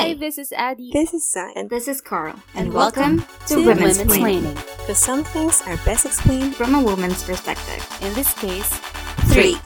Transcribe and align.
Hi, 0.00 0.14
this 0.14 0.38
is 0.38 0.50
Addie. 0.56 0.88
This 0.96 1.12
is 1.12 1.28
Sai, 1.28 1.52
And 1.54 1.68
this 1.68 1.86
is 1.86 2.00
Carl. 2.00 2.32
And 2.54 2.72
welcome 2.72 3.20
to 3.20 3.60
to 3.60 3.66
Women's 3.68 3.98
Women's 4.00 4.16
Planning. 4.16 4.54
because 4.80 4.96
some 4.96 5.24
things 5.24 5.60
are 5.68 5.76
best 5.84 6.06
explained. 6.06 6.56
From 6.56 6.74
a 6.74 6.80
woman's 6.80 7.22
perspective. 7.22 7.84
In 8.00 8.08
this 8.14 8.32
case, 8.40 8.72
Three. 9.28 9.60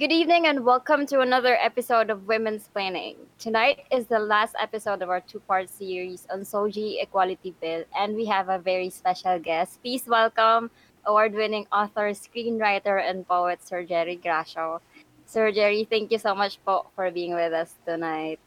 Good 0.00 0.10
evening 0.10 0.46
and 0.46 0.64
welcome 0.64 1.04
to 1.12 1.20
another 1.20 1.60
episode 1.60 2.08
of 2.08 2.24
Women's 2.26 2.64
Planning. 2.72 3.28
Tonight 3.38 3.84
is 3.92 4.06
the 4.06 4.18
last 4.18 4.56
episode 4.56 5.02
of 5.02 5.10
our 5.12 5.20
two-part 5.20 5.68
series 5.68 6.26
on 6.32 6.48
Soji 6.48 7.02
Equality 7.04 7.52
Bill 7.60 7.84
and 7.92 8.16
we 8.16 8.24
have 8.24 8.48
a 8.48 8.56
very 8.58 8.88
special 8.88 9.38
guest. 9.38 9.82
Please 9.84 10.08
welcome 10.08 10.70
award-winning 11.04 11.68
author, 11.70 12.16
screenwriter, 12.16 13.04
and 13.04 13.28
poet 13.28 13.60
Sir 13.60 13.84
Jerry 13.84 14.16
Gracio. 14.16 14.80
Sir 15.28 15.52
Jerry, 15.52 15.84
thank 15.84 16.10
you 16.10 16.18
so 16.18 16.34
much 16.34 16.56
po 16.64 16.88
for 16.96 17.10
being 17.12 17.36
with 17.36 17.52
us 17.52 17.76
tonight. 17.84 18.40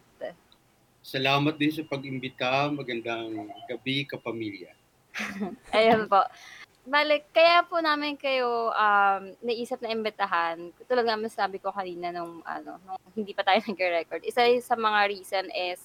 Salamat 1.07 1.55
din 1.55 1.71
sa 1.71 1.87
pag-imbita. 1.87 2.67
Magandang 2.67 3.47
gabi, 3.63 4.03
kapamilya. 4.03 4.75
Ayun 5.71 6.03
po. 6.11 6.19
Balik, 6.83 7.31
kaya 7.31 7.63
po 7.63 7.79
namin 7.79 8.19
kayo 8.19 8.75
um, 8.75 9.31
naisip 9.39 9.79
na 9.79 9.95
imbitahan. 9.95 10.67
Tulad 10.83 11.07
naman 11.07 11.31
sabi 11.31 11.63
ko 11.63 11.71
kanina 11.71 12.11
nung, 12.11 12.43
ano, 12.43 12.75
nung 12.83 12.99
hindi 13.15 13.31
pa 13.31 13.47
tayo 13.47 13.63
nag-record. 13.71 14.19
Isa 14.27 14.51
sa 14.59 14.75
mga 14.75 14.99
reason 15.07 15.47
is 15.55 15.79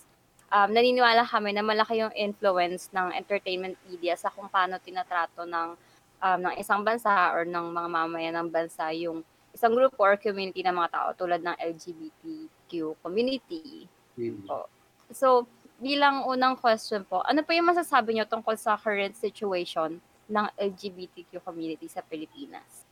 um, 0.51 0.75
naniniwala 0.75 1.23
kami 1.23 1.55
na 1.55 1.63
malaki 1.63 2.03
yung 2.03 2.11
influence 2.19 2.91
ng 2.91 3.15
entertainment 3.15 3.79
media 3.87 4.19
sa 4.19 4.27
kung 4.27 4.51
paano 4.51 4.83
tinatrato 4.83 5.47
ng, 5.47 5.79
um, 6.19 6.39
ng 6.51 6.55
isang 6.59 6.83
bansa 6.83 7.31
or 7.31 7.47
ng 7.47 7.71
mga 7.71 7.89
mamayan 7.95 8.35
ng 8.43 8.51
bansa 8.51 8.91
yung 8.91 9.23
isang 9.55 9.71
grupo 9.71 10.03
or 10.03 10.19
community 10.19 10.67
ng 10.67 10.75
mga 10.75 10.91
tao 10.91 11.09
tulad 11.15 11.47
ng 11.47 11.55
LGBTQ 11.63 12.99
community. 12.99 13.87
Hmm. 14.19 14.43
Po. 14.51 14.82
So, 15.15 15.47
bilang 15.83 16.25
unang 16.29 16.57
question 16.59 17.03
po, 17.05 17.23
ano 17.27 17.43
po 17.43 17.51
yung 17.53 17.69
masasabi 17.71 18.15
nyo 18.15 18.25
tungkol 18.29 18.55
sa 18.59 18.79
current 18.79 19.15
situation 19.19 19.99
ng 20.31 20.47
LGBTQ 20.57 21.43
community 21.43 21.87
sa 21.91 22.01
Pilipinas? 22.07 22.87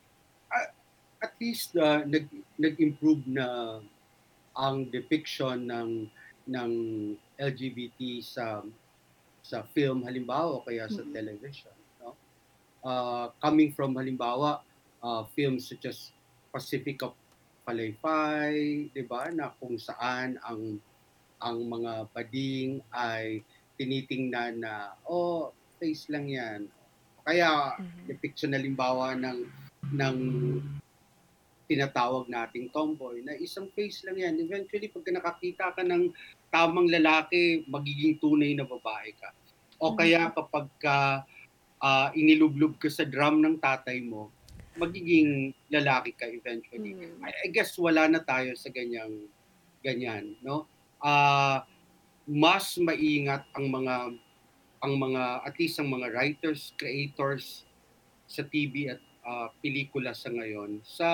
At 1.21 1.37
least 1.41 1.77
uh, 1.77 2.01
nag, 2.05 2.27
nag-improve 2.57 3.29
na 3.29 3.79
ang 4.57 4.89
depiction 4.91 5.69
ng 5.69 5.91
ng 6.49 6.73
LGBT 7.39 8.01
sa 8.25 8.65
sa 9.45 9.63
film 9.73 10.03
halimbawa 10.05 10.61
o 10.61 10.65
kaya 10.67 10.89
sa 10.91 11.05
Mhm. 11.07 11.13
television 11.15 11.77
no 12.03 12.17
uh, 12.83 13.31
coming 13.39 13.71
from 13.73 13.95
halimbawa 13.95 14.61
uh, 15.01 15.23
films 15.37 15.69
such 15.71 15.87
as 15.87 16.11
Pacific 16.51 17.01
of 17.07 17.15
Palaypay 17.65 18.91
'di 18.91 19.03
ba 19.07 19.31
na 19.31 19.55
kung 19.61 19.79
saan 19.79 20.37
ang 20.43 20.83
ang 21.41 21.65
mga 21.67 22.09
bading 22.13 22.85
ay 22.93 23.41
tinitingnan 23.81 24.61
na 24.61 24.93
oh 25.09 25.53
face 25.81 26.09
lang 26.13 26.29
yan 26.29 26.69
kaya 27.25 27.77
depiction 28.09 28.57
halimbawa 28.57 29.17
ng 29.17 29.45
ng 29.97 30.17
tinatawag 31.71 32.27
nating 32.27 32.67
tomboy 32.75 33.23
na 33.23 33.39
isang 33.39 33.71
face 33.71 34.03
lang 34.03 34.19
yan. 34.19 34.35
Eventually, 34.43 34.91
pagka 34.91 35.15
nakakita 35.15 35.71
ka 35.71 35.87
ng 35.87 36.11
tamang 36.51 36.91
lalaki, 36.91 37.63
magiging 37.71 38.19
tunay 38.19 38.59
na 38.59 38.67
babae 38.67 39.15
ka. 39.15 39.31
O 39.79 39.95
kaya 39.95 40.35
kapag 40.35 40.67
ka 40.83 41.23
ah, 41.79 42.11
inilublob 42.19 42.75
ka 42.83 42.91
sa 42.91 43.07
drum 43.07 43.39
ng 43.39 43.63
tatay 43.63 44.03
mo, 44.03 44.35
magiging 44.75 45.55
lalaki 45.71 46.11
ka 46.11 46.27
eventually. 46.27 46.99
Mm. 46.99 47.23
I, 47.23 47.31
I 47.47 47.49
guess 47.55 47.79
wala 47.79 48.11
na 48.11 48.19
tayo 48.19 48.51
sa 48.59 48.75
ganyang 48.75 49.31
ganyan, 49.79 50.35
no? 50.43 50.67
Ah, 51.01 51.65
mas 52.29 52.77
maingat 52.77 53.49
ang 53.57 53.67
mga 53.73 54.15
ang 54.81 54.95
mga 54.97 55.45
at 55.45 55.55
least 55.61 55.77
ang 55.81 55.93
mga 55.93 56.09
writers, 56.13 56.73
creators 56.77 57.65
sa 58.29 58.45
TV 58.47 58.93
at 58.93 59.01
ah, 59.25 59.49
pelikula 59.65 60.13
sa 60.13 60.29
ngayon 60.31 60.81
sa 60.85 61.09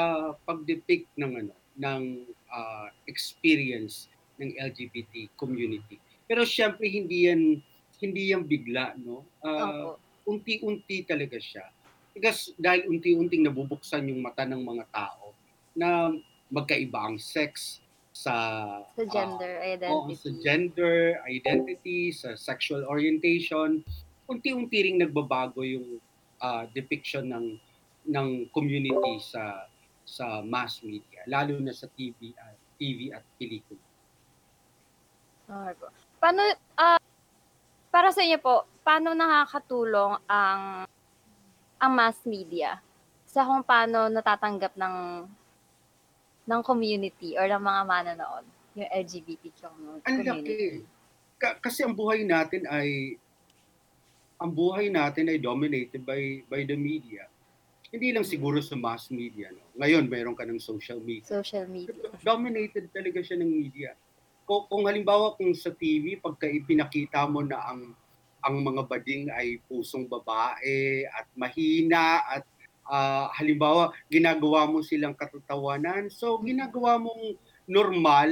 pagdepict 0.44 1.06
ng 1.18 1.32
ano 1.46 1.54
ng 1.78 2.02
ah, 2.50 2.90
experience 3.06 4.10
ng 4.42 4.52
LGBT 4.58 5.30
community. 5.38 6.02
Pero 6.26 6.42
syempre 6.42 6.90
hindi 6.90 7.30
yan 7.30 7.62
hindi 8.02 8.34
yan 8.34 8.44
bigla, 8.44 8.92
no? 9.00 9.24
Opo. 9.40 10.02
unti-unti 10.26 11.06
talaga 11.06 11.38
siya. 11.38 11.70
Because 12.10 12.50
dahil 12.58 12.90
unti-unting 12.90 13.46
nabubuksan 13.46 14.10
yung 14.10 14.20
mata 14.20 14.42
ng 14.42 14.58
mga 14.58 14.84
tao 14.90 15.32
na 15.76 16.10
magkaiba 16.50 16.98
ang 17.12 17.16
sex 17.20 17.78
sa 18.16 18.34
Sa 18.96 19.04
ah, 19.04 19.12
gender 19.12 19.52
Oo, 19.60 20.08
identity. 20.08 20.16
sa 20.16 20.30
gender, 20.40 20.96
identity, 21.28 22.00
sa 22.16 22.32
sexual 22.32 22.88
orientation, 22.88 23.84
unti-unti 24.24 24.78
ring 24.80 24.96
nagbabago 24.96 25.60
yung 25.60 26.00
ah, 26.40 26.64
depiction 26.72 27.28
ng 27.28 27.46
ng 28.08 28.28
community 28.56 29.20
sa 29.20 29.68
sa 30.06 30.40
mass 30.40 30.80
media, 30.80 31.26
lalo 31.28 31.60
na 31.60 31.76
sa 31.76 31.90
TV 31.92 32.32
at 32.38 32.56
TV 32.80 33.12
at 33.12 33.26
pelikula. 33.36 33.82
Okay. 35.46 35.90
Paano, 36.16 36.42
ah, 36.78 37.00
para 37.92 38.08
sa 38.14 38.24
inyo 38.24 38.38
po, 38.40 38.64
paano 38.80 39.12
nakakatulong 39.12 40.24
ang 40.24 40.86
ang 41.76 41.92
mass 41.92 42.16
media 42.24 42.80
sa 43.28 43.44
kung 43.44 43.60
paano 43.60 44.08
natatanggap 44.08 44.72
ng 44.80 44.94
ng 46.46 46.60
community 46.62 47.34
or 47.34 47.50
ng 47.50 47.58
mga 47.58 47.82
manonood 47.84 48.44
yung 48.78 48.88
LGBTQ 48.88 49.60
Ang 49.66 50.00
community? 50.00 50.24
laki. 50.24 50.58
Ka- 51.36 51.58
kasi 51.60 51.84
ang 51.84 51.92
buhay 51.92 52.22
natin 52.22 52.64
ay 52.70 53.18
ang 54.36 54.52
buhay 54.52 54.92
natin 54.92 55.32
ay 55.32 55.40
dominated 55.40 56.04
by 56.04 56.44
by 56.46 56.62
the 56.62 56.76
media. 56.76 57.26
Hindi 57.88 58.12
lang 58.12 58.26
siguro 58.26 58.60
sa 58.60 58.76
mass 58.76 59.08
media. 59.08 59.48
No? 59.48 59.62
Ngayon, 59.80 60.10
mayroon 60.10 60.36
ka 60.36 60.44
ng 60.44 60.60
social 60.60 61.00
media. 61.00 61.24
Social 61.40 61.64
media. 61.70 61.94
dominated 62.20 62.90
talaga 62.92 63.22
siya 63.22 63.38
ng 63.40 63.48
media. 63.48 63.94
Kung, 64.44 64.66
kung 64.68 64.84
halimbawa 64.84 65.34
kung 65.38 65.54
sa 65.54 65.70
TV, 65.72 66.18
pagka 66.18 66.46
ipinakita 66.46 67.24
mo 67.26 67.42
na 67.42 67.58
ang 67.62 67.94
ang 68.46 68.62
mga 68.62 68.86
bading 68.86 69.26
ay 69.34 69.58
pusong 69.66 70.06
babae 70.06 71.02
at 71.10 71.26
mahina 71.34 72.22
at 72.30 72.46
ah, 72.86 73.28
halimbawa 73.34 73.90
ginagawa 74.08 74.66
mo 74.66 74.82
silang 74.82 75.14
katatawanan, 75.14 76.08
so 76.10 76.38
ginagawa 76.40 76.98
mong 76.98 77.36
normal 77.66 78.30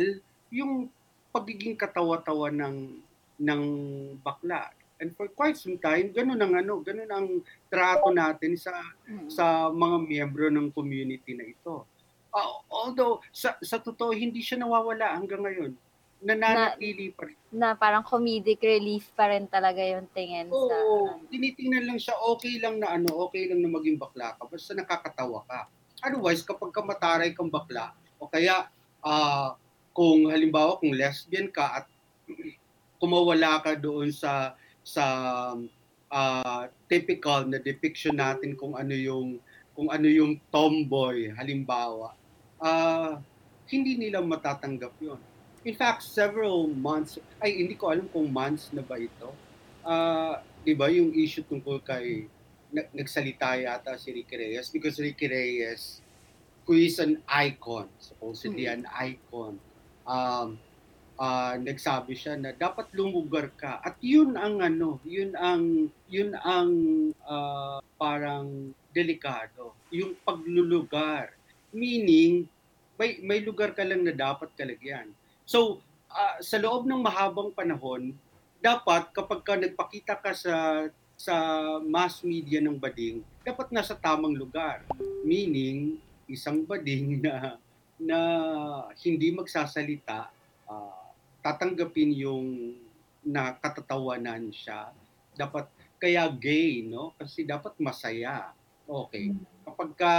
yung 0.50 0.87
pagiging 1.34 1.75
katawa-tawa 1.75 2.50
ng 2.54 3.03
ng 3.43 3.62
bakla. 4.22 4.70
And 5.03 5.10
for 5.10 5.26
quite 5.26 5.59
some 5.59 5.75
time, 5.82 6.14
ganun 6.14 6.38
ang 6.38 6.54
ano, 6.54 6.78
ganun 6.78 7.10
ang 7.10 7.26
trato 7.66 8.14
natin 8.14 8.54
sa 8.54 8.70
Mm. 9.04 9.26
sa 9.28 9.69
mga 9.69 9.97
miyembro 10.06 10.47
ng 10.48 10.70
community 10.70 11.34
na 11.34 11.44
ito. 11.44 11.82
Ah, 12.31 12.62
although 12.70 13.19
sa 13.31 13.59
sa 13.60 13.78
totoo 13.78 14.14
hindi 14.14 14.38
siya 14.41 14.62
nawawala 14.62 15.19
hanggang 15.19 15.43
ngayon. 15.43 15.75
Nananatili 16.24 17.12
pa 17.12 17.28
rin. 17.28 17.36
na 17.54 17.76
parang 17.76 18.02
comedic 18.02 18.58
relief 18.64 19.12
pa 19.12 19.28
rin 19.30 19.44
talaga 19.46 19.78
yung 19.84 20.08
tingin 20.10 20.48
sa 20.48 20.56
Oo, 20.56 21.20
ano. 21.20 21.28
tinitingnan 21.30 21.84
lang 21.84 22.00
siya 22.00 22.16
okay 22.26 22.58
lang 22.58 22.80
na 22.80 22.96
ano, 22.96 23.12
okay 23.28 23.46
lang 23.46 23.60
na 23.60 23.70
maging 23.70 24.00
bakla 24.00 24.34
ka 24.34 24.48
basta 24.48 24.72
nakakatawa 24.72 25.44
ka. 25.46 25.68
Otherwise 26.02 26.42
kapag 26.42 26.72
ka 26.72 26.82
mataray 26.82 27.30
kang 27.36 27.52
bakla 27.52 27.92
o 28.18 28.26
kaya 28.26 28.66
ah, 29.04 29.54
kung 29.92 30.32
halimbawa 30.32 30.80
kung 30.80 30.96
lesbian 30.96 31.46
ka 31.52 31.84
at 31.84 31.86
kumawala 32.98 33.60
ka 33.60 33.76
doon 33.76 34.08
sa 34.10 34.56
sa 34.82 35.04
ah, 36.08 36.66
typical 36.88 37.44
na 37.46 37.60
depiction 37.60 38.16
natin 38.16 38.56
kung 38.56 38.74
ano 38.74 38.96
yung 38.96 39.38
kung 39.74 39.92
ano 39.92 40.06
yung 40.06 40.38
tomboy 40.50 41.30
halimbawa 41.36 42.14
ah 42.58 43.18
hindi 43.68 43.98
nila 43.98 44.22
matatanggap 44.22 44.94
yon 44.98 45.20
in 45.64 45.75
fact 45.75 46.04
several 46.04 46.69
months 46.69 47.16
ay 47.41 47.64
hindi 47.64 47.75
ko 47.75 47.91
alam 47.91 48.06
kung 48.12 48.28
months 48.28 48.69
na 48.70 48.84
ba 48.84 49.00
ito. 49.00 49.32
Ah 49.84 50.44
di 50.64 50.72
ba 50.72 50.88
yung 50.88 51.12
issue 51.12 51.44
tungkol 51.44 51.84
kay 51.84 52.25
na- 52.72 52.88
nagsalita 52.96 53.61
yata 53.61 54.00
si 54.00 54.12
Ricky 54.12 54.37
Reyes 54.37 54.72
because 54.72 54.96
Ricky 54.96 55.28
Reyes 55.28 56.00
who 56.64 56.81
is 56.81 56.96
an 56.96 57.20
icon 57.28 57.93
supposedly 58.00 58.64
an 58.64 58.88
icon 58.96 59.61
um 60.08 60.56
ah, 61.20 61.55
nagsabi 61.61 62.16
siya 62.16 62.34
na 62.34 62.50
dapat 62.50 62.90
lumugar 62.96 63.52
ka. 63.55 63.78
At 63.84 64.00
yun 64.00 64.37
ang 64.40 64.64
ano 64.64 65.00
yun 65.05 65.37
ang 65.37 65.88
yun 66.08 66.32
ang 66.40 66.70
ah, 67.25 67.81
parang 68.00 68.72
delikado. 68.93 69.76
Yung 69.93 70.16
paglulugar 70.25 71.37
meaning 71.75 72.49
may 72.94 73.19
may 73.20 73.43
lugar 73.43 73.75
ka 73.75 73.82
lang 73.82 74.06
na 74.06 74.14
dapat 74.14 74.49
kalagyan 74.55 75.11
so 75.44 75.81
ah, 76.11 76.41
sa 76.41 76.56
loob 76.61 76.88
ng 76.88 77.00
mahabang 77.00 77.52
panahon 77.52 78.12
dapat 78.64 79.12
kapag 79.12 79.41
ka 79.44 79.55
nagpakita 79.61 80.17
ka 80.19 80.32
sa 80.32 80.88
sa 81.14 81.37
mass 81.85 82.25
media 82.26 82.58
ng 82.58 82.81
bading 82.81 83.23
dapat 83.46 83.70
nasa 83.70 83.94
tamang 83.94 84.35
lugar 84.35 84.82
meaning 85.23 86.00
isang 86.26 86.64
bading 86.64 87.23
na 87.23 87.61
na 88.00 88.19
hindi 89.05 89.31
magsasalita 89.31 90.32
ah, 90.67 91.05
tatanggapin 91.44 92.11
yung 92.17 92.49
na 93.25 93.56
katatawanan 93.56 94.52
siya. 94.52 94.93
Dapat 95.37 95.69
kaya 95.97 96.29
gay, 96.29 96.85
no? 96.85 97.17
Kasi 97.17 97.49
dapat 97.49 97.76
masaya. 97.81 98.52
Okay. 98.85 99.32
Kapag 99.64 99.90
ka 99.97 100.14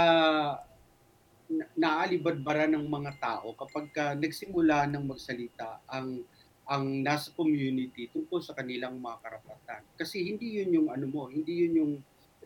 naalibadbara 1.78 2.66
ng 2.70 2.86
mga 2.86 3.12
tao, 3.22 3.54
kapag 3.54 3.86
ka 3.94 4.04
nagsimula 4.18 4.86
ng 4.90 5.04
magsalita 5.06 5.82
ang 5.86 6.22
ang 6.66 6.98
nasa 6.98 7.30
community 7.38 8.10
tungkol 8.10 8.42
sa 8.42 8.50
kanilang 8.50 8.98
mga 8.98 9.22
karapatan. 9.22 9.82
Kasi 9.94 10.26
hindi 10.26 10.58
yun 10.58 10.82
yung 10.82 10.88
ano 10.90 11.06
mo, 11.06 11.30
hindi 11.30 11.62
yun 11.62 11.74
yung 11.78 11.92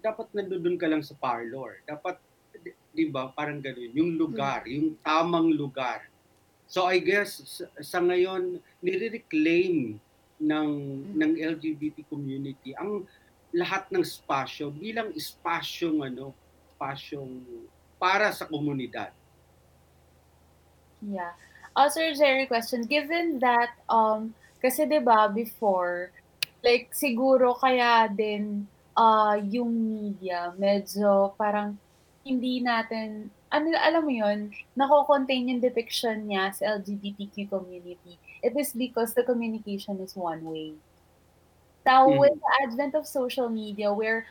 dapat 0.05 0.29
nandoon 0.37 0.76
ka 0.76 0.88
lang 0.93 1.00
sa 1.00 1.17
parlor. 1.17 1.81
Dapat 1.88 2.20
di- 2.93 3.08
ba, 3.08 3.32
parang 3.32 3.64
ganoon, 3.64 3.97
yung 3.97 4.12
lugar, 4.20 4.69
yung 4.69 4.97
tamang 5.00 5.49
lugar. 5.56 6.05
So 6.69 6.85
I 6.85 7.00
guess 7.00 7.41
sa, 7.49 7.64
sa 7.81 7.99
ngayon 8.05 8.61
nire-reclaim 8.85 9.97
ng 10.41 10.70
ng 11.17 11.32
LGBT 11.37 12.08
community 12.08 12.73
ang 12.76 13.05
lahat 13.50 13.91
ng 13.91 14.05
spasyo 14.06 14.70
bilang 14.70 15.11
espasyong 15.17 16.06
ano, 16.06 16.31
espasyong 16.70 17.43
para 18.00 18.32
sa 18.32 18.49
komunidad. 18.49 19.12
Yeah. 21.05 21.37
Uh, 21.76 21.88
Sir 21.88 22.12
Jerry, 22.17 22.49
question. 22.49 22.85
Given 22.88 23.38
that, 23.41 23.76
um, 23.88 24.35
kasi 24.61 24.85
'di 24.88 25.00
ba 25.05 25.29
before, 25.29 26.12
like 26.64 26.93
siguro 26.93 27.56
kaya 27.56 28.08
din 28.08 28.69
uh, 28.97 29.37
yung 29.49 29.73
media 29.73 30.52
medyo 30.61 31.32
parang 31.41 31.76
hindi 32.20 32.61
natin, 32.61 33.32
ano, 33.49 33.73
alam 33.81 34.05
mo 34.05 34.12
yun, 34.12 34.52
nako-contain 34.76 35.49
yung 35.49 35.64
depiction 35.64 36.29
niya 36.29 36.52
sa 36.52 36.76
LGBTQ 36.76 37.49
community. 37.49 38.20
It 38.44 38.52
is 38.61 38.76
because 38.76 39.17
the 39.17 39.25
communication 39.25 39.97
is 40.05 40.12
one 40.12 40.44
way. 40.44 40.76
Now, 41.88 42.12
Mhm. 42.12 42.20
with 42.20 42.37
the 42.37 42.50
advent 42.61 42.93
of 42.93 43.08
social 43.08 43.49
media 43.49 43.88
where 43.88 44.29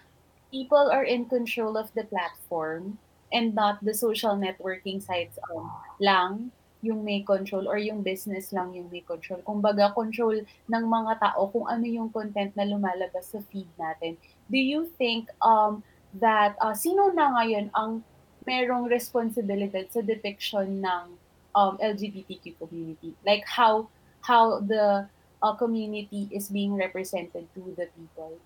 people 0.53 0.85
are 0.93 1.01
in 1.01 1.25
control 1.25 1.81
of 1.81 1.89
the 1.97 2.05
platform 2.05 3.01
and 3.31 3.53
not 3.53 3.77
the 3.85 3.93
social 3.93 4.35
networking 4.35 5.01
sites 5.01 5.37
um, 5.51 5.69
lang 5.99 6.51
yung 6.81 7.03
may 7.03 7.21
control 7.21 7.67
or 7.67 7.75
yung 7.75 8.01
business 8.01 8.55
lang 8.55 8.71
yung 8.71 8.87
may 8.87 9.03
control. 9.03 9.43
Kumbaga, 9.43 9.91
control 9.91 10.39
ng 10.71 10.83
mga 10.87 11.19
tao 11.19 11.51
kung 11.51 11.67
ano 11.67 11.83
yung 11.83 12.07
content 12.07 12.55
na 12.55 12.63
lumalabas 12.63 13.35
sa 13.35 13.43
feed 13.51 13.67
natin. 13.75 14.15
Do 14.47 14.55
you 14.55 14.87
think 14.95 15.27
um, 15.43 15.83
that 16.23 16.55
uh, 16.63 16.71
sino 16.71 17.11
na 17.11 17.35
ngayon 17.35 17.67
ang 17.75 17.99
merong 18.47 18.87
responsibilidad 18.87 19.85
sa 19.91 19.99
depiction 19.99 20.79
ng 20.79 21.03
um, 21.51 21.75
LGBTQ 21.83 22.55
community? 22.55 23.11
Like 23.27 23.43
how 23.43 23.91
how 24.23 24.63
the 24.63 25.03
uh, 25.43 25.53
community 25.59 26.31
is 26.31 26.47
being 26.47 26.79
represented 26.79 27.43
to 27.59 27.61
the 27.75 27.91
people? 27.91 28.39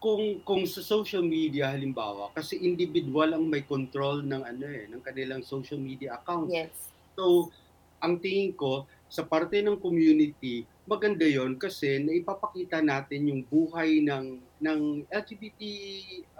Kung 0.00 0.40
kung 0.48 0.64
sa 0.64 0.80
social 0.80 1.20
media 1.20 1.68
halimbawa 1.76 2.32
kasi 2.32 2.56
individual 2.56 3.36
ang 3.36 3.44
may 3.44 3.60
control 3.60 4.24
ng 4.24 4.42
ano 4.42 4.66
eh 4.66 4.88
ng 4.88 5.04
kanilang 5.04 5.44
social 5.44 5.76
media 5.76 6.16
accounts. 6.16 6.50
Yes. 6.50 6.72
So 7.14 7.52
ang 8.00 8.16
tingin 8.24 8.56
ko 8.56 8.88
sa 9.12 9.28
parte 9.28 9.60
ng 9.60 9.76
community 9.76 10.64
maganda 10.88 11.28
'yon 11.28 11.60
kasi 11.60 12.00
naipapakita 12.00 12.80
natin 12.80 13.28
yung 13.28 13.42
buhay 13.44 14.00
ng 14.00 14.40
ng 14.64 14.80
LGBT 15.12 15.60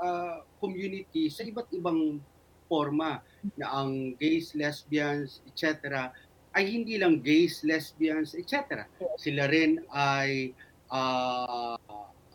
uh, 0.01 0.41
community 0.57 1.29
sa 1.29 1.45
iba't 1.45 1.69
ibang 1.77 2.17
forma 2.65 3.21
na 3.59 3.67
ang 3.83 4.15
gays, 4.17 4.55
lesbians, 4.55 5.43
etc. 5.51 6.09
ay 6.55 6.65
hindi 6.71 6.97
lang 6.97 7.19
gays, 7.19 7.67
lesbians, 7.67 8.33
etc. 8.39 8.87
Sila 9.19 9.51
rin 9.51 9.83
ay 9.91 10.55
uh, 10.89 11.75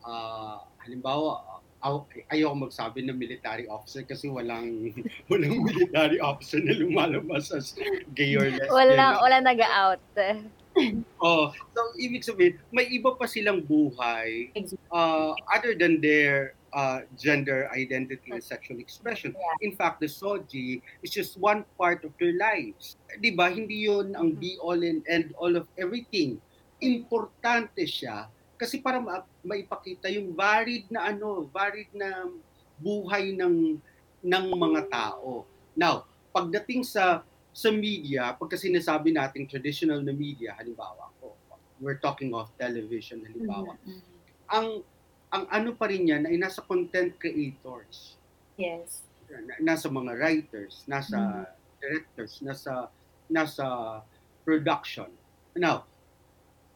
uh, 0.04 0.58
halimbawa, 0.86 1.42
aw- 1.86 2.06
ayoko 2.34 2.70
magsabi 2.70 3.06
ng 3.06 3.18
military 3.18 3.70
officer 3.70 4.02
kasi 4.02 4.26
walang 4.30 4.90
walang 5.30 5.62
military 5.62 6.18
officer 6.18 6.58
na 6.62 6.74
lumalabas 6.74 7.54
as 7.54 7.78
gay 8.18 8.34
or 8.34 8.50
lesbian. 8.50 8.74
Wala, 8.74 9.22
wala 9.22 9.38
nag-out. 9.42 10.02
Oh, 11.24 11.56
so 11.72 11.82
ibig 11.96 12.28
sabihin, 12.28 12.60
may 12.68 12.84
iba 12.92 13.16
pa 13.16 13.24
silang 13.32 13.64
buhay 13.64 14.52
uh, 14.92 15.32
other 15.48 15.72
than 15.72 16.04
their 16.04 16.60
uh, 16.76 17.08
gender 17.16 17.72
identity 17.72 18.36
and 18.36 18.44
sexual 18.44 18.84
expression. 18.84 19.32
In 19.64 19.72
fact, 19.80 20.04
the 20.04 20.12
soji 20.12 20.84
is 21.00 21.16
just 21.16 21.40
one 21.40 21.64
part 21.80 22.04
of 22.04 22.12
their 22.20 22.36
lives. 22.36 23.00
'Di 23.24 23.40
ba? 23.40 23.48
Hindi 23.48 23.88
'yun 23.88 24.20
ang 24.20 24.36
be 24.36 24.60
all 24.60 24.84
and 24.84 25.00
end 25.08 25.32
all 25.40 25.56
of 25.56 25.64
everything. 25.80 26.44
Importante 26.84 27.88
siya 27.88 28.28
kasi 28.60 28.84
para 28.84 29.00
ma- 29.00 29.24
maipakita 29.46 30.10
yung 30.10 30.34
varied 30.34 30.90
na 30.90 31.14
ano, 31.14 31.46
varied 31.54 31.94
na 31.94 32.26
buhay 32.82 33.32
ng 33.32 33.78
ng 34.26 34.46
mga 34.58 34.82
tao. 34.90 35.46
Now, 35.78 36.04
pagdating 36.34 36.84
sa 36.84 37.22
sa 37.56 37.70
media, 37.72 38.36
pagka 38.36 38.60
sinasabi 38.60 39.16
nating 39.16 39.48
traditional 39.48 40.04
na 40.04 40.12
media, 40.12 40.52
halimbawa, 40.60 41.08
oh, 41.24 41.38
we're 41.80 42.02
talking 42.02 42.36
of 42.36 42.52
television, 42.60 43.24
halimbawa, 43.24 43.80
ang 44.52 44.84
ang 45.32 45.44
ano 45.48 45.72
pa 45.72 45.88
rin 45.88 46.04
yan 46.04 46.28
ay 46.28 46.36
nasa 46.36 46.60
content 46.60 47.16
creators, 47.16 48.20
Yes. 48.60 49.04
na- 49.30 49.74
nasa 49.74 49.88
mga 49.88 50.12
writers, 50.20 50.84
nasa 50.84 51.48
directors, 51.80 52.44
nasa 52.44 52.92
nasa 53.28 53.66
production. 54.44 55.08
Now, 55.56 55.88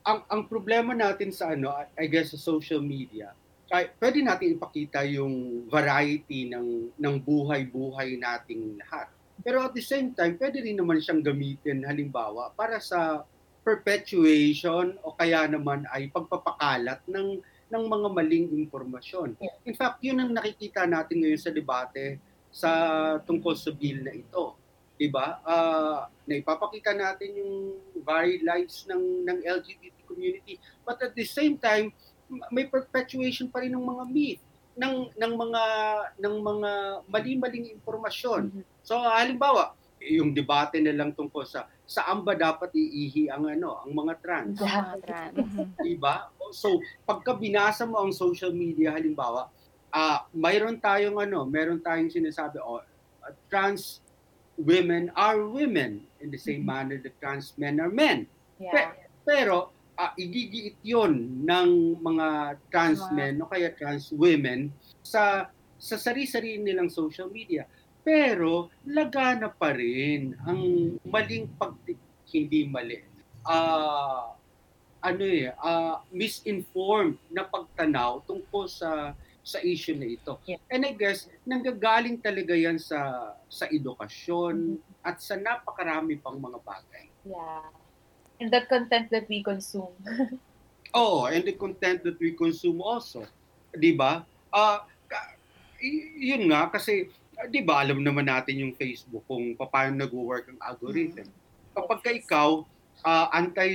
ang 0.03 0.23
ang 0.27 0.41
problema 0.47 0.95
natin 0.95 1.29
sa 1.31 1.53
ano, 1.53 1.71
I 1.95 2.05
guess 2.07 2.31
sa 2.31 2.39
social 2.39 2.79
media, 2.79 3.35
ay 3.69 3.93
pwede 4.01 4.25
natin 4.25 4.57
ipakita 4.57 5.05
yung 5.05 5.65
variety 5.69 6.49
ng 6.49 6.97
ng 6.97 7.15
buhay-buhay 7.21 8.17
nating 8.17 8.81
lahat. 8.81 9.07
Pero 9.39 9.63
at 9.63 9.71
the 9.71 9.83
same 9.83 10.11
time, 10.11 10.35
pwede 10.35 10.59
rin 10.59 10.75
naman 10.75 10.99
siyang 10.99 11.23
gamitin 11.23 11.87
halimbawa 11.87 12.51
para 12.57 12.81
sa 12.81 13.23
perpetuation 13.63 14.97
o 15.05 15.13
kaya 15.13 15.47
naman 15.47 15.85
ay 15.93 16.09
pagpapakalat 16.09 16.99
ng 17.07 17.39
ng 17.69 17.83
mga 17.85 18.07
maling 18.09 18.47
impormasyon. 18.65 19.37
In 19.63 19.75
fact, 19.77 20.01
yun 20.01 20.17
ang 20.17 20.33
nakikita 20.33 20.89
natin 20.89 21.21
ngayon 21.21 21.39
sa 21.39 21.53
debate 21.53 22.17
sa 22.49 22.71
tungkol 23.21 23.53
sa 23.53 23.69
bill 23.69 24.01
na 24.01 24.13
ito. 24.17 24.57
'Di 24.99 25.07
ba? 25.07 25.39
Ah, 25.47 26.11
naipapakita 26.27 26.91
natin 26.91 27.39
yung 27.39 27.53
varied 28.03 28.43
lives 28.43 28.83
ng 28.91 29.23
ng 29.23 29.39
LGBT 29.47 29.95
community, 30.03 30.59
but 30.83 30.99
at 30.99 31.15
the 31.15 31.23
same 31.23 31.55
time, 31.55 31.95
may 32.51 32.68
perpetuation 32.68 33.47
pa 33.47 33.63
rin 33.63 33.71
ng 33.71 33.81
mga 33.81 34.03
myth 34.11 34.44
ng 34.79 34.95
ng 35.15 35.33
mga 35.35 35.63
ng 36.19 36.35
mga 36.39 36.71
mali-maling 37.07 37.68
impormasyon. 37.79 38.63
So 38.83 38.99
halimbawa, 38.99 39.75
yung 39.99 40.31
debate 40.31 40.79
na 40.79 40.95
lang 40.95 41.11
tungkol 41.11 41.44
sa 41.44 41.68
saan 41.83 42.23
ba 42.23 42.37
dapat 42.37 42.71
iihi 42.71 43.27
ang 43.27 43.49
ano, 43.49 43.83
ang 43.83 43.91
mga 43.91 44.13
trans. 44.23 44.56
Yeah. 44.61 44.95
Diba? 45.85 46.31
So, 46.49 46.81
pagka 47.03 47.35
binasa 47.35 47.83
mo 47.83 47.99
ang 48.01 48.13
social 48.13 48.53
media 48.56 48.95
halimbawa, 48.95 49.51
ah 49.89 50.23
mayroon 50.31 50.79
tayong 50.79 51.18
ano, 51.18 51.44
mayroon 51.49 51.81
tayong 51.81 52.13
sinasabi 52.13 52.61
oh, 52.61 52.79
uh, 52.79 53.33
trans 53.49 53.99
women 54.59 55.07
are 55.16 55.47
women 55.47 56.04
in 56.19 56.28
the 56.30 56.37
same 56.37 56.68
manner 56.68 56.99
that 56.99 57.16
trans 57.23 57.56
men 57.56 57.80
are 57.80 57.89
men. 57.89 58.28
Yeah. 58.59 58.92
Pero 59.23 59.71
ah, 59.95 60.11
igigiit 60.19 60.80
'yon 60.83 61.44
ng 61.47 61.99
mga 62.04 62.59
trans 62.68 62.99
Wow. 63.07 63.16
men 63.16 63.33
o 63.39 63.47
kaya 63.47 63.71
trans 63.75 64.11
women 64.11 64.71
sa 65.04 65.47
sa 65.80 65.95
sari-sarili 65.95 66.59
nilang 66.59 66.92
social 66.92 67.31
media. 67.31 67.63
Pero 68.04 68.71
lagana 68.83 69.47
pa 69.47 69.71
rin 69.71 70.35
ang 70.44 70.95
maling 71.07 71.47
pag 71.56 71.75
hindi 72.30 72.68
mali. 72.68 72.99
Ah 73.47 74.35
ano 74.99 75.23
eh, 75.23 75.51
ah, 75.63 76.04
misinformed 76.11 77.16
na 77.31 77.47
pagtanaw 77.47 78.23
tungkol 78.28 78.68
sa 78.68 79.16
sa 79.43 79.59
issue 79.63 79.95
na 79.95 80.07
ito. 80.07 80.37
Yeah. 80.45 80.61
And 80.69 80.85
I 80.85 80.93
guess 80.93 81.25
nanggagaling 81.47 82.21
talaga 82.21 82.53
'yan 82.53 82.77
sa 82.77 83.33
sa 83.47 83.65
edukasyon 83.71 84.77
at 85.01 85.23
sa 85.23 85.39
napakarami 85.39 86.19
pang 86.19 86.37
mga 86.37 86.59
bagay. 86.61 87.07
Yeah. 87.25 87.71
And 88.39 88.51
the 88.51 88.63
content 88.67 89.11
that 89.11 89.27
we 89.27 89.43
consume. 89.43 89.95
Oh, 90.89 91.29
and 91.29 91.45
the 91.45 91.53
content 91.53 92.01
that 92.01 92.17
we 92.17 92.33
consume 92.33 92.81
also. 92.81 93.21
'Di 93.69 93.93
ba? 93.93 94.25
Ah, 94.49 94.89
y- 95.77 96.33
yun 96.33 96.49
nga 96.49 96.65
kasi 96.73 97.13
ah, 97.37 97.45
'di 97.45 97.61
ba 97.61 97.85
alam 97.85 98.01
naman 98.01 98.25
natin 98.25 98.65
yung 98.65 98.73
Facebook 98.73 99.21
kung 99.29 99.53
paano 99.53 100.01
nagwo-work 100.01 100.49
ang 100.49 100.59
algorithm. 100.65 101.29
Kapag 101.77 101.99
ka 102.01 102.09
ikaw 102.09 102.65
ah, 103.05 103.29
anti 103.37 103.69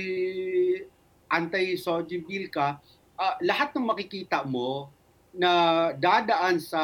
anti 1.31 1.79
soji 1.79 2.19
bill 2.19 2.51
ka, 2.51 2.83
ah, 3.15 3.35
lahat 3.39 3.71
ng 3.71 3.87
makikita 3.87 4.43
mo 4.43 4.91
na 5.35 5.91
dadaan 5.95 6.57
sa 6.63 6.83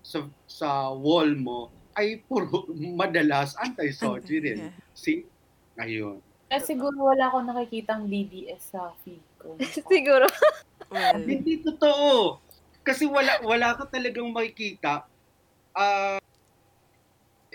sa 0.00 0.18
sa 0.48 0.90
wall 0.96 1.36
mo 1.36 1.68
ay 1.94 2.24
puro 2.24 2.66
madalas 3.00 3.54
anti 3.60 3.92
soji 3.92 4.40
rin. 4.40 4.60
Yeah. 4.68 4.74
See? 4.96 5.20
Ayun. 5.80 6.20
Kasi 6.50 6.74
siguro 6.74 7.14
wala 7.14 7.30
akong 7.30 7.46
nakikitang 7.46 8.10
BDS 8.10 8.74
sa 8.74 8.90
feed 9.06 9.22
ko. 9.38 9.54
Siguro. 9.92 10.26
Well, 10.90 11.22
Hindi 11.22 11.62
totoo. 11.62 12.42
Kasi 12.82 13.06
wala 13.06 13.38
wala 13.46 13.78
ka 13.78 13.86
talagang 13.86 14.34
makikita. 14.34 15.06
Ah, 15.70 16.18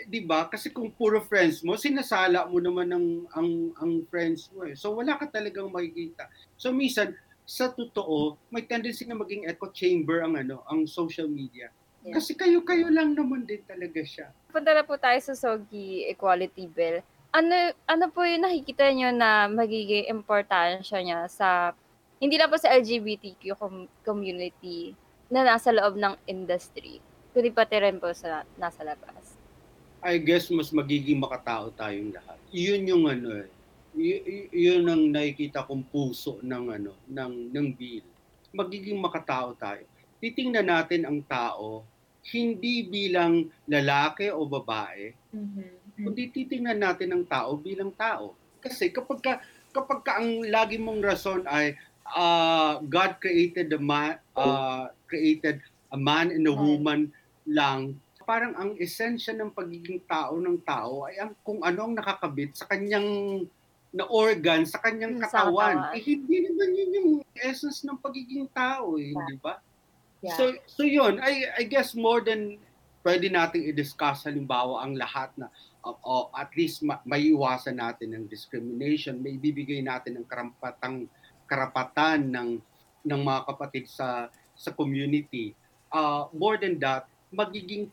'di 0.08 0.24
ba? 0.24 0.48
Kasi 0.48 0.72
kung 0.72 0.92
puro 0.96 1.20
friends 1.20 1.60
mo, 1.64 1.76
sinasala 1.76 2.48
mo 2.48 2.64
naman 2.64 2.92
ang 2.96 3.08
ang 3.36 3.50
ang 3.80 3.92
friends 4.08 4.48
mo 4.56 4.64
eh. 4.64 4.76
So 4.76 4.96
wala 4.96 5.20
ka 5.20 5.28
talagang 5.32 5.68
makikita. 5.68 6.32
So 6.56 6.72
minsan 6.72 7.16
sa 7.46 7.70
totoo, 7.70 8.42
may 8.50 8.66
tendency 8.66 9.06
na 9.06 9.14
maging 9.14 9.46
echo 9.46 9.70
chamber 9.70 10.26
ang 10.26 10.34
ano, 10.34 10.66
ang 10.66 10.90
social 10.90 11.30
media. 11.30 11.70
Yeah. 12.02 12.18
Kasi 12.18 12.34
kayo-kayo 12.34 12.90
lang 12.90 13.14
naman 13.14 13.46
din 13.46 13.62
talaga 13.66 14.02
siya. 14.02 14.34
Punta 14.50 14.74
na 14.74 14.86
po 14.86 14.98
tayo 14.98 15.18
sa 15.22 15.34
SOGI 15.38 16.10
Equality 16.14 16.66
Bill. 16.70 17.06
Ano 17.34 17.54
ano 17.86 18.06
po 18.10 18.26
yung 18.26 18.46
nakikita 18.46 18.90
nyo 18.94 19.10
na 19.14 19.46
magiging 19.50 20.10
importansya 20.10 21.02
niya 21.02 21.20
sa 21.30 21.74
hindi 22.18 22.38
lang 22.38 22.50
po 22.50 22.58
sa 22.58 22.74
LGBTQ 22.74 23.44
com- 23.58 23.92
community 24.02 24.98
na 25.30 25.46
nasa 25.46 25.74
loob 25.74 25.98
ng 25.98 26.16
industry, 26.30 27.02
kundi 27.34 27.50
pati 27.52 27.76
rin 27.82 27.98
po 28.00 28.14
sa 28.14 28.46
nasa 28.56 28.86
labas. 28.86 29.36
I 30.06 30.22
guess 30.22 30.54
mas 30.54 30.70
magiging 30.70 31.18
makatao 31.18 31.74
tayong 31.74 32.14
lahat. 32.14 32.38
Yun 32.54 32.82
yung 32.86 33.04
ano 33.10 33.42
eh. 33.42 33.50
Y- 33.96 34.52
yun 34.52 34.84
ang 34.92 35.08
nakikita 35.08 35.64
kong 35.64 35.88
puso 35.88 36.44
ng 36.44 36.66
ano 36.68 36.94
ng 37.08 37.34
ng 37.56 37.68
bill. 37.72 38.04
Magiging 38.52 39.00
makatao 39.00 39.56
tayo. 39.56 39.88
Titingnan 40.20 40.68
natin 40.68 41.08
ang 41.08 41.24
tao 41.24 41.88
hindi 42.26 42.90
bilang 42.90 43.46
lalaki 43.70 44.34
o 44.34 44.50
babae, 44.50 45.14
Mhm. 45.30 46.02
kundi 46.02 46.34
titingnan 46.34 46.82
natin 46.82 47.14
ang 47.14 47.24
tao 47.24 47.54
bilang 47.54 47.94
tao. 47.94 48.34
Kasi 48.58 48.90
kapag 48.90 49.20
ka, 49.22 49.34
kapag 49.70 50.02
ka 50.02 50.18
ang 50.18 50.42
lagi 50.48 50.82
mong 50.82 51.04
rason 51.06 51.46
ay 51.46 51.76
ah, 52.06 52.78
God 52.86 53.18
created 53.18 53.74
a 53.74 53.82
man 53.82 54.22
ah, 54.38 54.94
created 55.10 55.62
a 55.90 55.98
man 55.98 56.30
and 56.30 56.46
a 56.46 56.54
woman 56.54 57.10
lang 57.50 57.98
parang 58.26 58.58
ang 58.58 58.72
esensya 58.78 59.38
ng 59.38 59.54
pagiging 59.54 60.02
tao 60.06 60.38
ng 60.38 60.58
tao 60.66 61.06
ay 61.06 61.22
ang 61.22 61.34
kung 61.46 61.62
ano 61.62 61.86
ang 61.86 61.94
nakakabit 61.94 62.58
sa 62.58 62.66
kanyang 62.66 63.42
na 63.96 64.04
organ 64.12 64.68
sa 64.68 64.84
kanyang 64.84 65.16
Hmm, 65.16 65.24
sa 65.24 65.48
katawan. 65.48 65.76
katawan. 65.80 65.96
Eh, 65.96 66.04
hindi 66.04 66.38
naman 66.44 66.70
yun 66.76 66.92
yung 66.92 67.10
essence 67.40 67.88
ng 67.88 67.96
pagiging 67.96 68.44
tao 68.52 69.00
eh, 69.00 69.16
di 69.16 69.40
ba? 69.40 69.64
Yeah. 70.20 70.36
So 70.36 70.44
so 70.68 70.82
yun, 70.84 71.24
I 71.24 71.48
I 71.56 71.64
guess 71.64 71.96
more 71.96 72.20
than 72.20 72.60
pwede 73.08 73.32
nating 73.32 73.72
i-discuss 73.72 74.28
halimbawa 74.28 74.84
ang 74.84 75.00
lahat 75.00 75.32
na 75.40 75.48
o 75.80 75.96
o 75.96 76.14
at 76.36 76.52
least 76.58 76.84
ma- 76.84 77.00
maiiwasan 77.06 77.80
natin 77.80 78.12
ng 78.12 78.26
discrimination, 78.28 79.22
may 79.22 79.40
bibigay 79.40 79.80
natin 79.80 80.20
ng 80.20 80.26
karampatang 80.28 81.08
karapatan 81.46 82.28
ng 82.28 82.50
ng 83.06 83.22
mga 83.22 83.42
kapatid 83.48 83.86
sa 83.88 84.28
sa 84.58 84.76
community. 84.76 85.56
Uh, 85.88 86.28
more 86.36 86.60
than 86.60 86.76
that, 86.82 87.08
magiging 87.32 87.88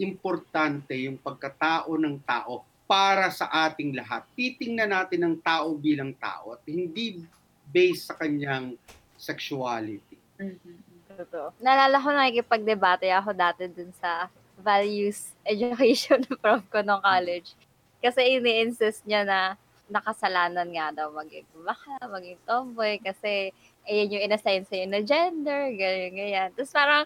importante 0.00 0.96
yung 0.96 1.20
pagkatao 1.20 1.92
ng 2.00 2.16
tao 2.24 2.64
para 2.92 3.32
sa 3.32 3.48
ating 3.48 3.96
lahat. 3.96 4.20
Titingnan 4.36 4.92
natin 4.92 5.24
ang 5.24 5.36
tao 5.40 5.72
bilang 5.72 6.12
tao 6.20 6.52
at 6.52 6.60
hindi 6.68 7.24
based 7.72 8.12
sa 8.12 8.20
kanyang 8.20 8.76
sexuality. 9.16 10.20
Mhm. 10.36 10.76
Totoo. 11.16 11.56
Naalala 11.56 11.96
ko 11.96 12.08
nakikipag-debate 12.12 13.08
ako 13.16 13.32
dati 13.32 13.64
dun 13.72 13.96
sa 13.96 14.28
values 14.60 15.32
education 15.48 16.20
prof 16.44 16.60
ko 16.68 16.84
nung 16.84 17.00
college. 17.00 17.56
Kasi 18.04 18.36
ini-insist 18.36 19.08
niya 19.08 19.24
na 19.24 19.40
nakasalanan 19.88 20.68
nga 20.72 20.92
daw 20.92 21.08
maging 21.16 21.48
baka, 21.64 21.96
maging 22.12 22.40
tomboy 22.44 23.00
kasi 23.00 23.56
ayun 23.88 24.12
yung 24.12 24.24
inassign 24.28 24.68
sa'yo 24.68 24.84
na 24.88 25.00
gender, 25.00 25.72
ganyan, 25.72 26.12
ganyan. 26.12 26.48
Tapos 26.52 26.72
parang 26.72 27.02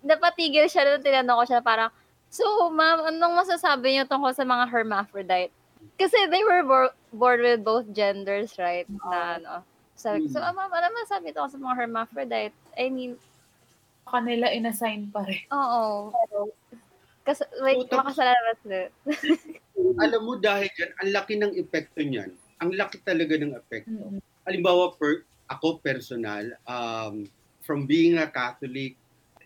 napatigil 0.00 0.64
siya 0.68 0.84
nung 0.84 1.04
tinanong 1.04 1.38
ko 1.40 1.44
siya 1.44 1.60
parang, 1.60 1.92
so 2.30 2.70
ma'am, 2.70 3.10
anong 3.10 3.34
masasabi 3.44 3.98
niyo 3.98 4.04
tungkol 4.06 4.32
sa 4.32 4.46
mga 4.46 4.70
hermaphrodite? 4.70 5.52
Kasi 6.00 6.16
they 6.32 6.40
were 6.46 6.64
bor- 6.64 6.96
born 7.12 7.40
with 7.44 7.60
both 7.60 7.84
genders, 7.92 8.56
right? 8.56 8.88
Na 9.10 9.36
ano. 9.36 9.54
Sabi 9.98 10.24
ko, 10.24 10.38
so 10.38 10.40
ah, 10.40 10.54
ma'am, 10.54 10.72
ano 10.72 10.86
masasabi 10.96 11.34
tungkol 11.36 11.52
sa 11.52 11.60
mga 11.60 11.76
hermaphrodite? 11.84 12.56
I 12.78 12.88
mean, 12.88 13.20
Kanila 14.08 14.48
inassign 14.48 15.12
pa 15.12 15.22
rin. 15.28 15.44
Oo. 15.52 16.10
Kasi, 17.22 17.44
wait, 17.60 17.84
So, 17.86 18.00
makasalamat 18.00 18.58
na. 18.64 18.80
Alam 20.04 20.22
mo 20.24 20.34
dahil 20.40 20.68
dyan, 20.72 20.90
ang 20.98 21.10
laki 21.14 21.34
ng 21.36 21.52
epekto 21.56 22.00
niyan. 22.00 22.30
Ang 22.60 22.70
laki 22.76 23.00
talaga 23.04 23.36
ng 23.36 23.52
epekto. 23.54 23.92
Mhm. 23.92 24.20
Halimbawa, 24.44 24.96
per, 24.96 25.28
ako 25.46 25.78
personal, 25.84 26.48
um, 26.64 27.28
from 27.60 27.84
being 27.84 28.16
a 28.18 28.26
Catholic, 28.26 28.96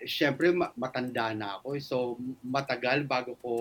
syempre 0.06 0.52
ma- 0.54 0.73
matanda 0.76 1.32
na 1.34 1.58
ako. 1.61 1.68
So, 1.80 1.96
matagal 2.44 3.04
bago 3.08 3.37
ko 3.40 3.52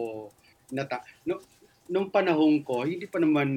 nata... 0.71 1.03
No, 1.27 1.39
nung 1.87 2.09
panahon 2.09 2.63
ko, 2.63 2.87
hindi 2.87 3.07
pa 3.07 3.19
naman 3.19 3.49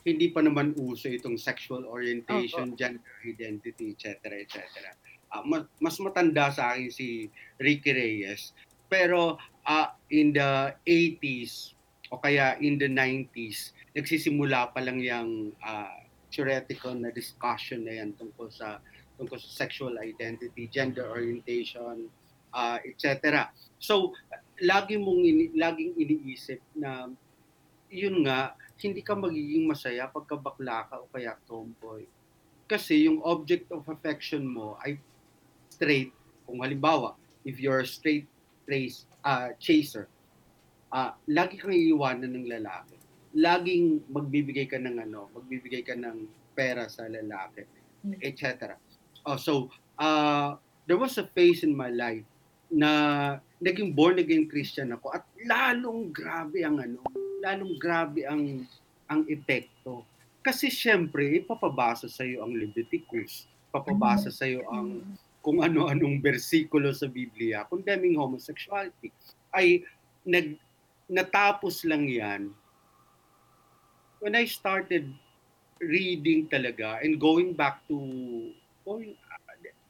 hindi 0.00 0.32
pa 0.32 0.40
naman 0.40 0.72
uso 0.80 1.12
itong 1.12 1.36
sexual 1.36 1.84
orientation, 1.84 2.72
gender 2.72 3.04
identity, 3.28 3.92
etc. 3.92 4.32
etc. 4.32 4.64
Ah, 5.28 5.44
ma- 5.44 5.68
mas 5.76 6.00
matanda 6.00 6.48
sa 6.48 6.72
akin 6.72 6.88
si 6.88 7.28
Ricky 7.60 7.92
Reyes. 7.92 8.56
Pero 8.88 9.36
ah, 9.68 9.92
in 10.08 10.32
the 10.32 10.72
80s 10.88 11.76
o 12.10 12.18
kaya 12.18 12.56
in 12.58 12.80
the 12.80 12.88
90s, 12.88 13.76
nagsisimula 13.92 14.72
pa 14.72 14.80
lang 14.80 15.04
yung 15.04 15.52
ah, 15.60 16.00
theoretical 16.32 16.96
na 16.96 17.12
discussion 17.12 17.84
na 17.84 18.00
yan 18.00 18.16
tungkol 18.16 18.48
sa 18.48 18.80
tungkol 19.20 19.36
sa 19.36 19.68
sexual 19.68 20.00
identity, 20.00 20.64
gender 20.72 21.04
orientation, 21.12 22.08
ah, 22.56 22.80
etc. 22.80 23.52
So, 23.76 24.16
lagi 24.64 24.96
mong 24.96 25.20
ini, 25.20 25.52
laging 25.52 26.00
iniisip 26.00 26.60
na 26.80 27.12
yun 27.92 28.24
nga, 28.24 28.56
hindi 28.80 29.04
ka 29.04 29.12
magiging 29.12 29.68
masaya 29.68 30.08
pagka 30.08 30.40
bakla 30.40 30.88
ka 30.88 31.04
o 31.04 31.10
kaya 31.12 31.36
tomboy. 31.44 32.08
Kasi 32.64 33.04
yung 33.04 33.20
object 33.20 33.68
of 33.68 33.84
affection 33.92 34.46
mo 34.48 34.80
ay 34.80 34.96
straight. 35.68 36.16
Kung 36.48 36.64
halimbawa, 36.64 37.18
if 37.44 37.60
you're 37.60 37.84
a 37.84 37.88
straight 37.88 38.24
race 38.64 39.04
uh, 39.20 39.52
chaser, 39.60 40.08
ah 40.90 41.14
lagi 41.28 41.60
kang 41.60 41.76
iiwanan 41.76 42.32
ng 42.32 42.48
lalaki. 42.48 42.96
Laging 43.36 44.02
magbibigay 44.10 44.66
ka 44.66 44.80
ng 44.80 44.96
ano, 44.96 45.30
magbibigay 45.36 45.86
ka 45.86 45.94
ng 45.94 46.26
pera 46.56 46.90
sa 46.90 47.06
lalaki, 47.06 47.62
etc. 48.22 48.74
Oh, 49.26 49.36
so, 49.36 49.68
uh, 49.98 50.56
there 50.86 50.96
was 50.96 51.18
a 51.18 51.26
phase 51.36 51.62
in 51.62 51.76
my 51.76 51.92
life 51.92 52.24
na 52.70 53.36
naging 53.58 53.92
born 53.92 54.22
again 54.22 54.46
Christian 54.46 54.94
ako 54.94 55.12
at 55.12 55.26
lalong 55.44 56.14
grabe 56.14 56.62
ang 56.62 56.78
ano, 56.78 57.02
lalong 57.42 57.76
grabe 57.76 58.24
ang 58.24 58.64
ang 59.10 59.26
epekto. 59.26 60.06
Kasi 60.40 60.72
syempre, 60.72 61.36
ipapabasa 61.36 62.08
sa 62.08 62.24
iyo 62.24 62.46
ang 62.46 62.56
Leviticus, 62.56 63.44
papabasa 63.68 64.32
sa 64.32 64.48
iyo 64.48 64.64
ang 64.72 65.04
kung 65.44 65.60
ano-anong 65.60 66.20
bersikulo 66.20 66.92
sa 66.92 67.08
Biblia 67.10 67.66
condemning 67.68 68.16
homosexuality. 68.16 69.12
Ay 69.52 69.84
nag 70.24 70.56
natapos 71.10 71.82
lang 71.82 72.06
'yan 72.06 72.54
when 74.22 74.36
I 74.36 74.46
started 74.46 75.10
reading 75.80 76.46
talaga 76.46 77.00
and 77.00 77.16
going 77.16 77.56
back 77.56 77.80
to 77.88 77.96
oh, 78.90 78.98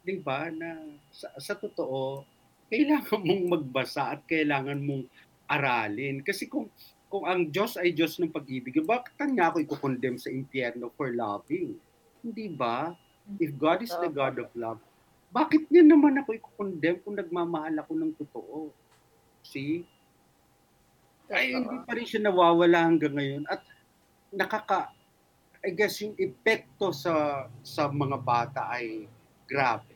di 0.01 0.15
ba 0.21 0.53
na 0.53 0.77
sa, 1.09 1.33
sa 1.41 1.55
totoo 1.57 2.25
kailangan 2.69 3.21
mong 3.27 3.45
magbasa 3.57 4.13
at 4.17 4.21
kailangan 4.29 4.79
mong 4.81 5.05
aralin 5.49 6.21
kasi 6.21 6.47
kung 6.47 6.69
kung 7.11 7.27
ang 7.27 7.51
Diyos 7.51 7.75
ay 7.75 7.91
Diyos 7.91 8.23
ng 8.23 8.31
pag-ibig, 8.31 8.79
bakit 8.87 9.11
kanya 9.19 9.51
ako 9.51 9.67
i-condemn 9.67 10.15
sa 10.15 10.31
impyerno 10.31 10.95
for 10.95 11.11
loving? 11.11 11.75
Hindi 12.23 12.47
ba? 12.55 12.95
If 13.43 13.59
God 13.59 13.83
is 13.83 13.91
the 13.91 14.07
God 14.07 14.39
of 14.39 14.55
love, 14.55 14.79
bakit 15.35 15.67
niya 15.75 15.83
naman 15.83 16.23
ako 16.23 16.39
i-condemn 16.39 17.03
kung 17.03 17.19
nagmamahal 17.19 17.75
ako 17.83 17.93
ng 17.99 18.13
totoo? 18.15 18.71
See? 19.43 19.83
Ay, 21.27 21.59
hindi 21.59 21.83
pa 21.83 21.99
rin 21.99 22.07
siya 22.07 22.23
nawawala 22.31 22.79
hanggang 22.79 23.19
ngayon. 23.19 23.43
At 23.51 23.67
nakaka, 24.31 24.95
I 25.61 25.71
guess 25.77 26.01
yung 26.01 26.17
epekto 26.17 26.89
sa 26.89 27.45
sa 27.61 27.93
mga 27.93 28.17
bata 28.25 28.65
ay 28.73 29.05
grabe. 29.45 29.93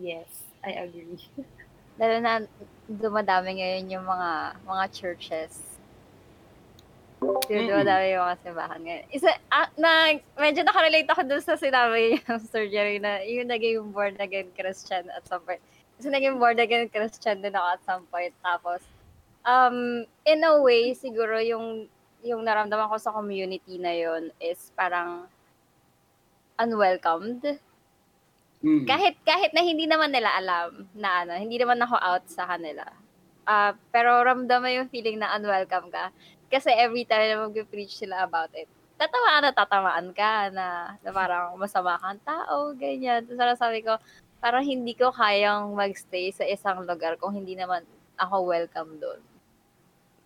Yes, 0.00 0.50
I 0.66 0.82
agree. 0.82 1.14
Lalo 2.00 2.16
na 2.18 2.42
dumadami 2.90 3.62
ngayon 3.62 3.86
yung 3.92 4.06
mga 4.08 4.58
mga 4.66 4.84
churches. 4.90 5.62
Dumadami 7.20 8.16
yung 8.16 8.24
mga 8.24 8.38
simbahan 8.40 8.80
ngayon. 8.80 9.04
Isa, 9.12 9.30
ah, 9.52 9.68
na, 9.76 10.16
medyo 10.40 10.64
nakarelate 10.64 11.06
ako 11.12 11.22
dun 11.28 11.44
sa 11.44 11.60
sinabi 11.60 12.16
yung 12.24 12.40
Sir 12.40 12.66
Jerry 12.72 12.98
na 12.98 13.20
yung 13.22 13.52
naging 13.52 13.92
born 13.92 14.16
again 14.18 14.48
Christian 14.56 15.06
at 15.12 15.22
some 15.28 15.44
point. 15.44 15.60
Kasi 16.00 16.08
naging 16.08 16.40
born 16.40 16.56
again 16.56 16.88
Christian 16.88 17.44
din 17.44 17.52
ako 17.52 17.68
at 17.76 17.82
some 17.84 18.04
point. 18.08 18.32
Tapos, 18.40 18.80
um, 19.44 20.08
in 20.24 20.40
a 20.40 20.56
way, 20.64 20.96
siguro 20.96 21.36
yung 21.44 21.92
yung 22.24 22.44
naramdaman 22.44 22.90
ko 22.90 22.96
sa 23.00 23.14
community 23.14 23.80
na 23.80 23.92
yon 23.92 24.32
is 24.40 24.72
parang 24.76 25.28
unwelcomed. 26.60 27.60
Mm. 28.60 28.84
Kahit 28.84 29.16
kahit 29.24 29.56
na 29.56 29.64
hindi 29.64 29.88
naman 29.88 30.12
nila 30.12 30.36
alam 30.36 30.84
na 30.92 31.24
ano, 31.24 31.32
hindi 31.40 31.56
naman 31.56 31.80
ako 31.80 31.96
out 31.96 32.24
sa 32.28 32.44
kanila. 32.44 32.84
Ah, 33.48 33.72
pero 33.88 34.20
ramdam 34.20 34.62
yung 34.68 34.92
feeling 34.92 35.16
na 35.16 35.32
unwelcome 35.40 35.88
ka. 35.88 36.12
Kasi 36.52 36.68
every 36.74 37.08
time 37.08 37.30
na 37.30 37.46
mag-preach 37.48 37.96
sila 37.96 38.26
about 38.26 38.52
it, 38.52 38.68
tatamaan 39.00 39.48
na 39.48 39.52
tatamaan 39.56 40.08
ka 40.12 40.52
na, 40.52 40.98
na 41.00 41.10
parang 41.14 41.56
masama 41.56 41.96
kang 41.96 42.20
tao, 42.20 42.76
ganyan. 42.76 43.24
Tapos 43.24 43.38
parang 43.40 43.58
sabi 43.58 43.80
ko, 43.80 43.96
parang 44.44 44.60
hindi 44.60 44.92
ko 44.92 45.08
kayang 45.08 45.72
magstay 45.72 46.28
sa 46.34 46.44
isang 46.44 46.84
lugar 46.84 47.16
kung 47.16 47.32
hindi 47.32 47.56
naman 47.56 47.80
ako 48.20 48.50
welcome 48.50 49.00
doon. 49.00 49.20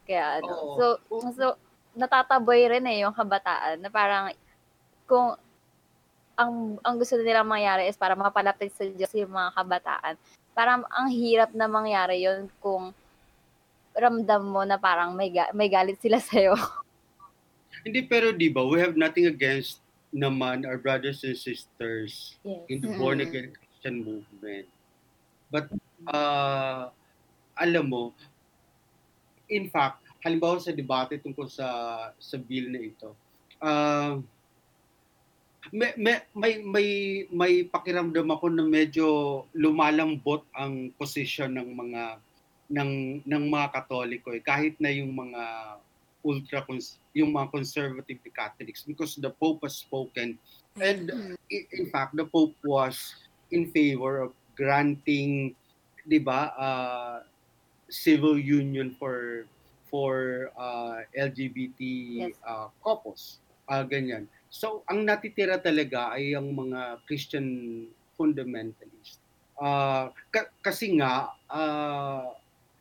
Kaya 0.05 0.43
ano, 0.43 0.53
Oo. 0.53 0.75
so, 0.75 0.85
so, 1.33 1.47
natataboy 1.95 2.67
rin 2.69 2.87
eh 2.87 3.07
yung 3.07 3.15
kabataan 3.15 3.81
na 3.81 3.89
parang 3.89 4.31
kung 5.07 5.39
ang 6.35 6.77
ang 6.83 6.95
gusto 6.99 7.15
nilang 7.17 7.47
mangyari 7.47 7.87
is 7.87 7.95
para 7.95 8.19
mapalapit 8.19 8.75
sa 8.75 8.83
Diyos 8.83 9.15
yung 9.15 9.31
mga 9.31 9.55
kabataan. 9.55 10.15
Parang 10.51 10.83
ang 10.91 11.07
hirap 11.09 11.55
na 11.55 11.67
mangyari 11.67 12.23
yon 12.23 12.51
kung 12.59 12.91
ramdam 13.95 14.43
mo 14.43 14.67
na 14.67 14.75
parang 14.75 15.15
may, 15.15 15.31
ga- 15.31 15.55
may 15.55 15.71
galit 15.71 15.99
sila 16.03 16.19
sa'yo. 16.23 16.59
Hindi, 17.87 18.03
pero 18.03 18.31
di 18.31 18.51
ba, 18.51 18.67
we 18.67 18.83
have 18.83 18.99
nothing 18.99 19.27
against 19.27 19.79
naman 20.11 20.63
our 20.63 20.79
brothers 20.79 21.23
and 21.23 21.35
sisters 21.35 22.39
Yes. 22.43 22.63
in 22.71 22.79
the 22.79 22.91
Mm. 22.91 22.99
born 22.99 23.19
again 23.19 23.51
Christian 23.51 24.03
movement. 24.03 24.67
But 25.51 25.71
uh, 26.07 26.91
alam 27.55 27.85
mo, 27.87 28.15
in 29.47 29.71
fact, 29.71 30.04
halimbawa 30.25 30.57
sa 30.57 30.73
debate 30.73 31.21
tungkol 31.21 31.47
sa 31.53 31.69
sa 32.17 32.37
bill 32.41 32.73
na 32.73 32.81
ito, 32.81 33.13
uh, 33.61 34.17
may, 35.73 35.93
may, 35.97 36.17
may, 36.33 36.53
may, 36.61 36.89
may 37.29 37.53
pakiramdam 37.65 38.29
ako 38.33 38.53
na 38.53 38.65
medyo 38.65 39.07
lumalambot 39.57 40.45
ang 40.57 40.93
posisyon 40.97 41.57
ng 41.57 41.71
mga 41.73 42.03
ng 42.73 42.91
ng 43.29 43.45
mga 43.49 43.67
Katoliko 43.77 44.33
eh, 44.33 44.41
kahit 44.41 44.77
na 44.81 44.89
yung 44.89 45.13
mga 45.13 45.77
ultra 46.25 46.65
yung 47.13 47.37
mga 47.37 47.53
conservative 47.53 48.21
Catholics 48.33 48.81
because 48.89 49.21
the 49.21 49.29
Pope 49.29 49.61
has 49.61 49.77
spoken 49.77 50.41
and 50.81 51.13
in 51.53 51.87
fact 51.93 52.17
the 52.17 52.25
Pope 52.25 52.57
was 52.65 53.29
in 53.53 53.69
favor 53.69 54.25
of 54.25 54.33
granting 54.57 55.53
'di 56.09 56.25
ba 56.25 56.49
uh, 56.57 57.17
civil 57.93 58.41
union 58.41 58.97
for 58.97 59.45
for 59.95 60.51
uh, 60.59 61.07
LGBT 61.15 61.79
Yes. 62.27 62.35
uh, 62.43 62.67
couples 62.83 63.39
uh, 63.71 63.87
ganyan 63.87 64.27
so 64.51 64.83
ang 64.91 65.07
natitira 65.07 65.63
talaga 65.63 66.19
ay 66.19 66.35
ang 66.35 66.51
mga 66.51 66.99
Christian 67.07 67.47
fundamentalist 68.19 69.23
uh, 69.63 70.11
ka- 70.35 70.51
kasi 70.59 70.99
nga 70.99 71.31
uh, 71.47 72.35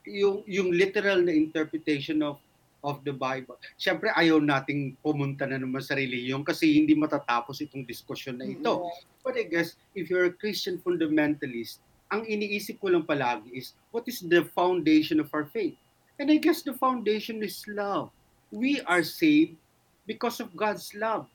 yung 0.10 0.42
yung 0.50 0.74
literal 0.74 1.22
na 1.22 1.32
interpretation 1.32 2.26
of 2.26 2.42
of 2.84 3.00
the 3.08 3.16
Bible. 3.16 3.56
Siyempre 3.80 4.12
ayaw 4.12 4.44
nating 4.44 5.00
pumunta 5.00 5.48
na 5.48 5.56
naman 5.56 5.80
sa 5.80 5.96
reliyon 5.96 6.44
kasi 6.44 6.68
hindi 6.76 6.92
matatapos 6.92 7.64
itong 7.64 7.88
diskusyon 7.88 8.36
na 8.36 8.44
ito. 8.44 8.92
But 9.24 9.40
I 9.40 9.48
guess 9.48 9.80
if 9.96 10.12
you're 10.12 10.28
a 10.28 10.36
Christian 10.36 10.84
fundamentalist, 10.84 11.80
ang 12.12 12.28
iniisip 12.28 12.84
ko 12.84 12.92
lang 12.92 13.08
palagi 13.08 13.56
is 13.56 13.72
what 13.96 14.04
is 14.12 14.20
the 14.20 14.44
foundation 14.52 15.24
of 15.24 15.32
our 15.32 15.48
faith? 15.48 15.80
And 16.20 16.30
I 16.30 16.38
guess 16.38 16.62
the 16.62 16.74
foundation 16.74 17.42
is 17.42 17.66
love. 17.66 18.14
We 18.54 18.82
are 18.86 19.02
saved 19.02 19.58
because 20.06 20.40
of 20.40 20.54
God's 20.54 20.94
love. 20.94 21.26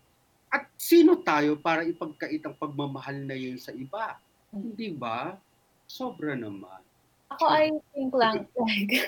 At 0.48 0.70
sino 0.80 1.20
tayo 1.20 1.60
para 1.60 1.84
ipagkait 1.84 2.40
ang 2.46 2.56
pagmamahal 2.56 3.20
na 3.20 3.36
yun 3.36 3.60
sa 3.60 3.74
iba? 3.74 4.16
Hindi 4.48 4.96
ba? 4.96 5.36
Sobra 5.84 6.32
naman. 6.32 6.80
Ako, 7.28 7.44
I 7.44 7.68
think 7.92 8.16
lang, 8.16 8.48
like, 8.56 9.04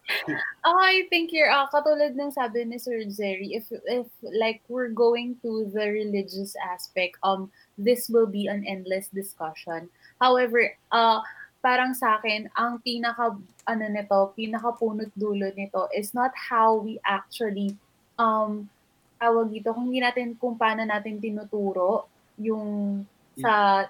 ako, 0.64 0.78
I 0.80 1.04
think 1.12 1.28
you're, 1.36 1.52
uh, 1.52 1.68
katulad 1.68 2.16
ng 2.16 2.32
sabi 2.32 2.64
ni 2.64 2.80
Sir 2.80 3.04
Jerry, 3.04 3.52
if, 3.52 3.68
if, 3.84 4.08
like, 4.24 4.64
we're 4.72 4.88
going 4.88 5.36
to 5.44 5.68
the 5.68 5.92
religious 5.92 6.56
aspect, 6.56 7.20
um, 7.20 7.52
this 7.76 8.08
will 8.08 8.28
be 8.28 8.48
an 8.48 8.64
endless 8.64 9.12
discussion. 9.12 9.92
However, 10.16 10.72
uh, 10.88 11.20
parang 11.64 11.96
sa 11.96 12.20
akin, 12.20 12.52
ang 12.52 12.84
pinaka, 12.84 13.32
ano 13.64 13.84
nito, 13.88 14.36
pinaka 14.36 14.76
punot 14.76 15.08
dulo 15.16 15.48
nito 15.56 15.88
is 15.96 16.12
not 16.12 16.36
how 16.36 16.76
we 16.76 17.00
actually, 17.00 17.72
um, 18.20 18.68
tawag 19.16 19.48
dito, 19.48 19.72
kung 19.72 19.88
hindi 19.88 20.04
natin, 20.04 20.36
kung 20.36 20.60
paano 20.60 20.84
natin 20.84 21.16
tinuturo 21.16 22.04
yung 22.36 23.00
sa 23.40 23.86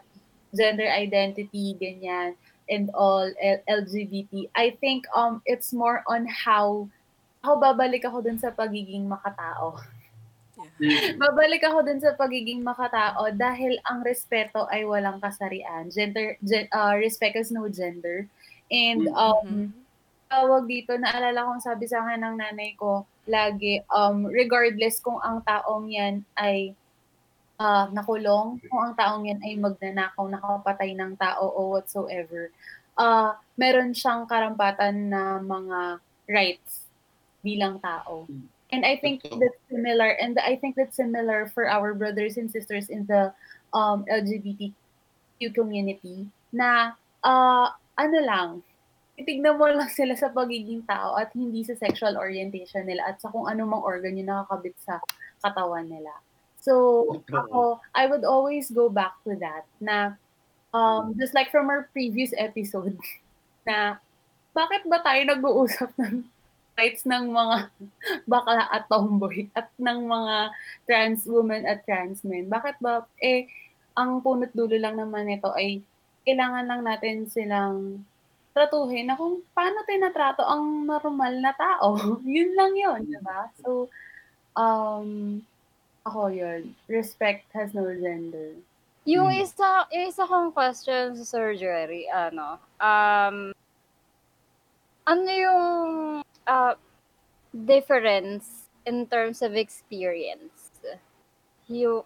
gender 0.54 0.87
identity, 0.87 1.74
ganyan, 1.76 2.38
and 2.70 2.88
all 2.94 3.28
LGBT. 3.68 4.48
I 4.56 4.78
think 4.80 5.04
um 5.12 5.42
it's 5.44 5.74
more 5.74 6.00
on 6.08 6.24
how 6.30 6.88
how 7.44 7.60
babalik 7.60 8.06
ako 8.08 8.24
dun 8.24 8.40
sa 8.40 8.54
pagiging 8.54 9.04
makatao. 9.04 9.76
Mm. 10.80 11.18
Babalik 11.22 11.62
ako 11.62 11.87
dun 11.87 12.02
sa 12.02 12.18
pagiging 12.18 12.62
makatao 12.66 13.30
dahil 13.34 13.78
ang 13.87 14.02
respeto 14.02 14.66
ay 14.70 14.82
walang 14.82 15.22
kasarian. 15.22 15.87
Gender 15.90 16.34
gen, 16.42 16.66
uh, 16.74 16.98
respect 16.98 17.38
is 17.38 17.54
no 17.54 17.70
gender. 17.70 18.26
And 18.72 19.06
um 19.14 19.70
tawag 20.26 20.66
dito, 20.66 20.98
naalala 20.98 21.46
kong 21.46 21.62
sabi 21.62 21.87
sa 21.87 22.02
akin 22.02 22.26
ng 22.26 22.37
nanay 22.42 22.74
ko, 22.74 23.06
lagi, 23.30 23.80
um, 23.88 24.26
regardless 24.28 24.98
kung 24.98 25.20
ang 25.22 25.40
taong 25.46 25.88
yan 25.88 26.26
ay 26.34 26.74
ah, 27.56 27.87
nakulong, 27.94 28.58
kung 28.66 28.82
ang 28.82 28.94
taong 28.98 29.24
yan 29.30 29.40
ay 29.46 29.54
magnanakaw, 29.54 30.26
nakapatay 30.26 30.90
ng 30.98 31.14
tao 31.14 31.46
o 31.54 31.78
whatsoever, 31.78 32.50
ah 32.98 33.38
meron 33.54 33.94
siyang 33.94 34.26
karampatan 34.26 35.10
na 35.10 35.38
mga 35.38 36.02
rights 36.26 36.90
bilang 37.44 37.78
tao. 37.78 38.26
And 38.74 38.82
I 38.82 38.98
think 38.98 39.22
that's 39.22 39.62
similar, 39.70 40.18
and 40.18 40.34
I 40.42 40.58
think 40.58 40.74
that's 40.74 40.98
similar 40.98 41.46
for 41.54 41.70
our 41.70 41.94
brothers 41.94 42.34
and 42.42 42.50
sisters 42.50 42.90
in 42.90 43.06
the 43.06 43.30
um, 43.70 44.02
LGBTQ 44.10 45.54
community 45.54 46.26
na 46.50 46.98
ah 47.22 47.70
ano 47.94 48.18
lang, 48.18 48.48
titignan 49.14 49.54
mo 49.62 49.70
lang 49.70 49.87
sila 49.94 50.18
sa 50.18 50.34
pagiging 50.34 50.82
tao 50.90 51.14
at 51.14 51.30
hindi 51.38 51.62
sa 51.62 51.78
sexual 51.78 52.18
orientation 52.18 52.82
nila 52.82 53.14
at 53.14 53.22
sa 53.22 53.30
kung 53.30 53.46
anumang 53.46 53.78
organ 53.78 54.18
yung 54.18 54.26
nakakabit 54.26 54.74
sa 54.82 54.98
katawan 55.38 55.87
nila. 55.87 56.10
So, 56.58 57.06
ako, 57.30 57.78
I 57.94 58.10
would 58.10 58.26
always 58.26 58.74
go 58.74 58.90
back 58.90 59.14
to 59.22 59.38
that 59.38 59.70
na 59.78 60.18
um, 60.74 61.14
just 61.14 61.30
like 61.30 61.54
from 61.54 61.70
our 61.70 61.87
previous 61.94 62.34
episode 62.34 62.98
na 63.70 64.02
bakit 64.50 64.82
ba 64.90 64.98
tayo 64.98 65.22
nag-uusap 65.30 65.94
ng 65.94 66.26
rights 66.74 67.06
ng 67.06 67.30
mga 67.30 67.56
bakla 68.30 68.66
at 68.70 68.84
tomboy 68.90 69.46
at 69.54 69.70
ng 69.78 70.06
mga 70.06 70.37
trans 70.87 71.22
women 71.26 71.62
at 71.64 71.82
trans 71.87 72.22
men? 72.26 72.50
Bakit 72.50 72.78
ba, 72.82 73.06
eh, 73.22 73.46
ang 73.94 74.18
punot 74.20 74.50
dulo 74.52 74.74
lang 74.74 74.98
naman 74.98 75.30
nito 75.30 75.54
ay 75.54 75.82
kailangan 76.26 76.66
lang 76.66 76.82
natin 76.82 77.30
silang 77.30 78.02
tratuhin 78.54 79.10
na 79.10 79.18
kung 79.18 79.42
paano 79.50 79.82
tinatrato 79.82 80.42
ang 80.46 80.87
normal 80.87 81.34
na 81.42 81.52
tao. 81.54 81.94
yun 82.26 82.54
lang 82.54 82.72
yun, 82.74 83.02
di 83.06 83.18
ba? 83.22 83.50
So, 83.62 83.90
um, 84.54 85.42
ako 86.06 86.30
yun. 86.30 86.74
Respect 86.87 87.50
has 87.54 87.74
no 87.74 87.87
gender. 87.90 88.54
Yung 89.04 89.28
Mm. 89.28 89.44
isa, 89.44 89.84
yung 89.92 90.06
isa 90.08 90.24
kong 90.24 90.48
question 90.56 91.12
sa 91.12 91.24
surgery, 91.28 92.08
ano, 92.08 92.56
um, 92.80 93.52
ano 95.04 95.28
yung 95.28 95.92
uh, 96.46 96.74
difference 97.52 98.68
in 98.87 99.07
terms 99.07 99.42
of 99.42 99.54
experience? 99.54 100.72
Yung, 101.68 102.04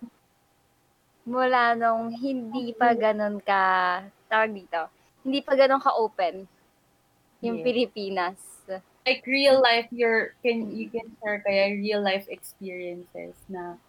mula 1.27 1.75
nung 1.75 2.11
hindi 2.15 2.73
pa 2.73 2.95
ganun 2.95 3.43
ka, 3.43 4.07
tawag 4.31 4.55
dito, 4.55 4.89
hindi 5.27 5.43
pa 5.43 5.59
ganun 5.59 5.83
ka-open 5.83 6.47
yung 7.43 7.63
Yes. 7.63 7.65
Pilipinas. 7.67 8.41
Like 9.09 9.25
real 9.25 9.65
life, 9.65 9.89
your 9.89 10.37
can 10.45 10.69
you 10.69 10.93
can 10.93 11.09
share 11.17 11.41
kaya 11.41 11.73
real 11.81 12.05
life 12.05 12.29
experiences 12.29 13.33
na 13.49 13.81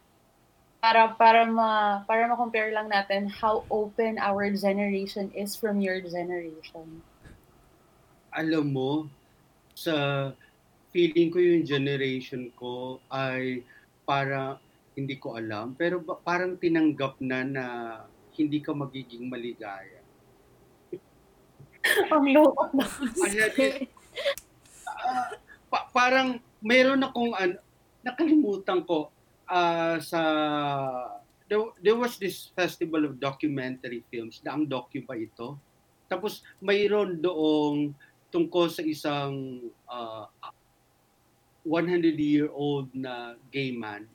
para 0.79 1.11
para 1.19 1.43
ma 1.43 2.07
para 2.07 2.23
ma-compare 2.23 2.71
lang 2.71 2.87
natin 2.87 3.27
how 3.27 3.67
open 3.67 4.15
our 4.15 4.47
generation 4.55 5.27
is 5.35 5.59
from 5.59 5.83
your 5.83 5.99
generation. 5.99 7.03
alam 8.29 8.71
mo, 8.71 9.09
sa 9.79 9.95
feeling 10.91 11.31
ko 11.31 11.39
yung 11.39 11.63
generation 11.63 12.51
ko 12.57 12.99
ay 13.07 13.63
para 14.03 14.59
hindi 14.97 15.15
ko 15.15 15.39
alam, 15.39 15.77
pero 15.77 16.03
ba- 16.03 16.19
parang 16.19 16.59
tinanggap 16.59 17.21
na 17.23 17.39
na 17.45 17.65
hindi 18.35 18.59
ka 18.59 18.75
magiging 18.75 19.31
maligaya. 19.31 20.01
Ang. 22.11 22.25
Kaya 23.15 23.47
di- 23.55 23.87
Ah, 24.99 25.31
pa- 25.71 25.87
parang 25.95 26.43
meron 26.59 26.99
akong 26.99 27.31
an 27.33 27.55
nakalimutan 28.03 28.83
ko 28.83 29.07
ah, 29.47 29.95
sa 30.03 30.21
there, 31.47 31.71
there 31.79 31.95
was 31.95 32.19
this 32.19 32.51
festival 32.51 33.07
of 33.07 33.15
documentary 33.15 34.03
films 34.11 34.43
na 34.43 34.59
ang 34.59 34.67
docu 34.67 34.99
ba 35.07 35.15
ito 35.15 35.55
tapos 36.11 36.43
mayroon 36.59 37.23
doong 37.23 37.95
tungkol 38.29 38.69
sa 38.69 38.81
isang 38.85 39.65
ah, 39.89 40.29
100 41.65 42.15
year 42.17 42.49
old 42.49 42.89
na 42.95 43.35
gay 43.53 43.69
man 43.75 44.07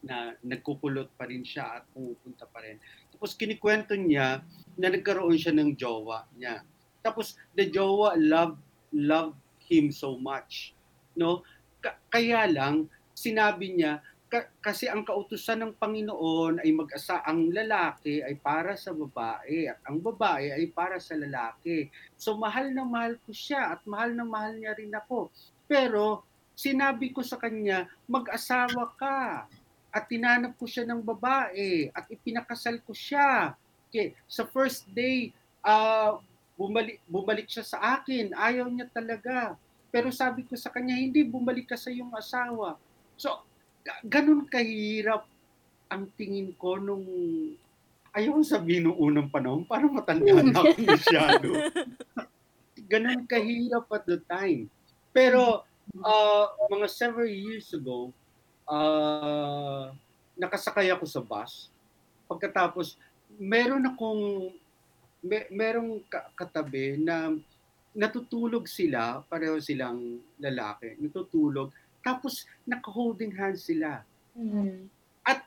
na 0.00 0.32
nagkukulot 0.40 1.12
pa 1.14 1.28
rin 1.28 1.44
siya 1.44 1.80
at 1.80 1.84
pumupunta 1.92 2.48
pa 2.48 2.64
rin. 2.64 2.80
Tapos 3.12 3.36
kinikwento 3.36 3.92
niya 3.94 4.40
na 4.78 4.88
nagkaroon 4.88 5.36
siya 5.36 5.52
ng 5.54 5.76
jowa 5.76 6.24
niya. 6.34 6.64
Tapos 7.04 7.36
the 7.52 7.68
jowa 7.68 8.16
loved 8.16 8.60
loved 8.94 9.36
him 9.68 9.92
so 9.92 10.16
much. 10.16 10.72
No? 11.12 11.44
Ka- 11.84 12.00
kaya 12.08 12.48
lang 12.48 12.88
sinabi 13.12 13.76
niya 13.76 14.00
ka- 14.28 14.52
kasi 14.60 14.86
ang 14.86 15.02
kautusan 15.02 15.58
ng 15.64 15.72
Panginoon 15.80 16.60
ay 16.60 16.70
mag-asa 16.76 17.24
ang 17.24 17.48
lalaki 17.48 18.20
ay 18.20 18.36
para 18.36 18.76
sa 18.76 18.92
babae 18.92 19.66
at 19.66 19.80
ang 19.88 19.98
babae 19.98 20.52
ay 20.52 20.68
para 20.68 21.00
sa 21.00 21.16
lalaki. 21.16 21.88
So 22.14 22.36
mahal 22.36 22.70
na 22.70 22.84
mahal 22.84 23.16
ko 23.24 23.32
siya 23.32 23.74
at 23.74 23.80
mahal 23.88 24.12
na 24.12 24.28
mahal 24.28 24.54
niya 24.54 24.76
rin 24.76 24.92
ako. 24.92 25.32
Pero 25.64 26.22
sinabi 26.52 27.10
ko 27.10 27.24
sa 27.24 27.40
kanya, 27.40 27.88
mag-asawa 28.04 28.92
ka. 28.94 29.48
At 29.88 30.04
tinanap 30.04 30.54
ko 30.60 30.68
siya 30.68 30.84
ng 30.84 31.00
babae 31.00 31.88
at 31.96 32.04
ipinakasal 32.12 32.84
ko 32.84 32.92
siya. 32.92 33.56
Okay, 33.88 34.12
sa 34.28 34.44
first 34.44 34.84
day, 34.92 35.32
ah 35.64 36.20
bumalik, 36.58 36.98
bumalik 37.06 37.46
siya 37.46 37.64
sa 37.64 37.78
akin. 37.96 38.34
Ayaw 38.34 38.66
niya 38.68 38.90
talaga. 38.90 39.54
Pero 39.88 40.10
sabi 40.12 40.44
ko 40.44 40.58
sa 40.58 40.68
kanya, 40.68 40.98
hindi, 40.98 41.24
bumalik 41.24 41.70
ka 41.70 41.78
sa 41.78 41.88
iyong 41.88 42.12
asawa. 42.12 42.76
So, 43.16 43.46
ganun 44.04 44.44
kahirap 44.46 45.24
ang 45.88 46.04
tingin 46.14 46.52
ko 46.56 46.76
nung 46.76 47.04
ayaw 48.12 48.40
ko 48.40 48.42
sabihin 48.44 48.88
nung 48.88 48.98
unang 48.98 49.28
panahon 49.30 49.64
para 49.64 49.84
matanda 49.88 50.42
na 50.42 50.52
ako 50.52 50.80
masyado. 50.96 51.48
ganun 52.88 53.24
kahirap 53.28 53.86
at 53.92 54.04
the 54.08 54.18
time. 54.28 54.66
Pero 55.12 55.64
uh, 56.00 56.46
mga 56.68 56.88
several 56.88 57.28
years 57.28 57.68
ago, 57.72 58.12
uh, 58.68 59.92
nakasakay 60.36 60.88
ako 60.92 61.04
sa 61.08 61.20
bus. 61.20 61.68
Pagkatapos, 62.28 62.96
meron 63.36 63.84
akong, 63.88 64.52
may, 65.24 65.48
merong 65.50 66.00
ka- 66.06 66.30
katabi 66.36 67.00
na 67.00 67.34
natutulog 67.96 68.68
sila, 68.68 69.24
pareho 69.26 69.58
silang 69.58 70.20
lalaki, 70.38 70.94
natutulog, 71.00 71.72
tapos 72.04 72.46
naka-holding 72.64 73.34
hands 73.34 73.66
sila. 73.66 74.02
Mhm. 74.34 74.88
At 75.26 75.44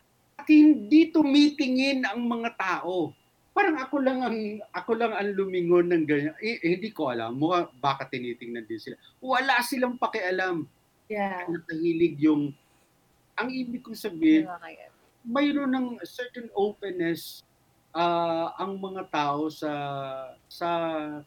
hindi 0.47 1.13
tumitingin 1.13 2.03
ang 2.03 2.25
mga 2.25 2.57
tao. 2.57 3.13
Parang 3.51 3.75
ako 3.77 3.95
lang 3.99 4.19
ang 4.23 4.37
ako 4.71 4.91
lang 4.95 5.11
ang 5.11 5.31
lumingon 5.35 5.91
ng 5.91 6.03
ganyan. 6.07 6.35
Eh, 6.39 6.59
eh, 6.63 6.79
hindi 6.79 6.89
ko 6.95 7.11
alam. 7.11 7.35
Mukha 7.35 7.67
baka 7.77 8.07
tinitingnan 8.07 8.63
din 8.63 8.79
sila. 8.79 8.95
Wala 9.19 9.59
silang 9.61 9.99
pakialam. 9.99 10.65
Yeah. 11.11 11.43
Nakahilig 11.51 12.15
yung 12.23 12.55
ang 13.35 13.49
ibig 13.51 13.83
kong 13.83 13.97
sabihin, 13.97 14.47
mayroon 15.25 15.71
ng 15.71 15.87
certain 16.07 16.47
openness 16.55 17.43
ah, 17.91 18.55
ang 18.55 18.79
mga 18.79 19.07
tao 19.11 19.51
sa 19.51 19.71
sa 20.47 20.69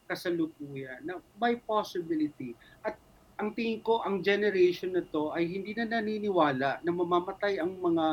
kasalukuyan 0.08 1.04
na 1.04 1.20
may 1.36 1.60
possibility 1.60 2.56
at 2.80 2.96
ang 3.34 3.50
tingin 3.50 3.82
ko 3.82 3.98
ang 4.02 4.22
generation 4.22 4.94
na 4.94 5.02
to 5.02 5.34
ay 5.34 5.46
hindi 5.50 5.74
na 5.74 5.86
naniniwala 5.86 6.78
na 6.82 6.90
mamamatay 6.94 7.58
ang 7.58 7.74
mga 7.74 8.06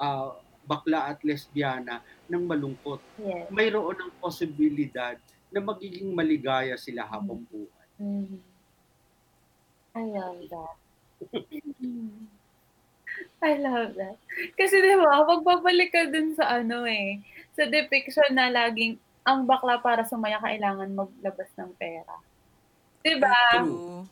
ah, 0.00 0.32
bakla 0.66 1.14
at 1.14 1.22
lesbiana 1.22 2.02
ng 2.26 2.42
malungkot. 2.42 2.98
Yes. 3.22 3.46
Mayroon 3.54 3.94
ng 3.94 4.12
posibilidad 4.18 5.14
na 5.52 5.62
magiging 5.62 6.10
maligaya 6.10 6.74
sila 6.74 7.06
habang 7.06 7.46
buhay. 7.46 7.86
Mhm. 8.02 8.40
I 9.96 10.04
love 10.12 10.40
that. 10.52 10.76
I 13.40 13.52
love 13.56 13.96
that. 13.96 14.20
Kasi 14.60 14.84
di 14.84 14.92
ba, 15.00 15.24
pagbabalik 15.24 15.88
ka 15.88 16.12
dun 16.12 16.36
sa 16.36 16.60
ano 16.60 16.84
eh, 16.84 17.24
sa 17.56 17.64
depiction 17.64 18.28
na 18.36 18.52
laging 18.52 19.00
ang 19.24 19.48
bakla 19.48 19.80
para 19.80 20.04
sumaya 20.04 20.36
kailangan 20.42 20.92
maglabas 20.92 21.48
ng 21.56 21.72
pera. 21.80 22.20
Di 23.00 23.16
ba? 23.16 23.36
True. 23.56 24.04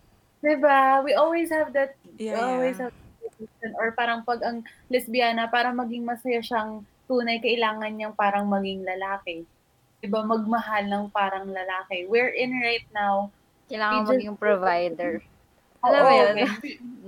Di 0.45 0.57
ba? 0.61 1.01
We 1.01 1.17
always 1.17 1.49
have 1.49 1.73
that, 1.73 1.97
we 2.21 2.29
Yeah, 2.29 2.37
always 2.37 2.77
yeah. 2.77 2.93
have 2.93 2.95
that. 2.95 3.73
Or 3.81 3.97
parang 3.97 4.29
pag 4.29 4.45
ang 4.45 4.61
lesbiana, 4.93 5.49
para 5.49 5.73
maging 5.73 6.05
masaya 6.05 6.45
siyang 6.45 6.85
tunay, 7.09 7.41
kailangan 7.41 7.89
niyang 7.89 8.13
parang 8.13 8.45
maging 8.45 8.85
lalaki. 8.85 9.49
Di 9.99 10.09
ba? 10.13 10.21
Magmahal 10.21 10.85
ng 10.85 11.09
parang 11.09 11.49
lalaki. 11.49 12.05
We're 12.05 12.29
in 12.31 12.61
right 12.61 12.85
now, 12.93 13.33
Kailangan 13.65 13.97
We 13.97 14.05
just- 14.05 14.13
maging 14.13 14.37
provider. 14.37 15.13
Oo, 15.81 15.89
Alam 15.89 16.01
mo 16.05 16.13
yun? 16.13 16.35
ganun. 16.37 16.49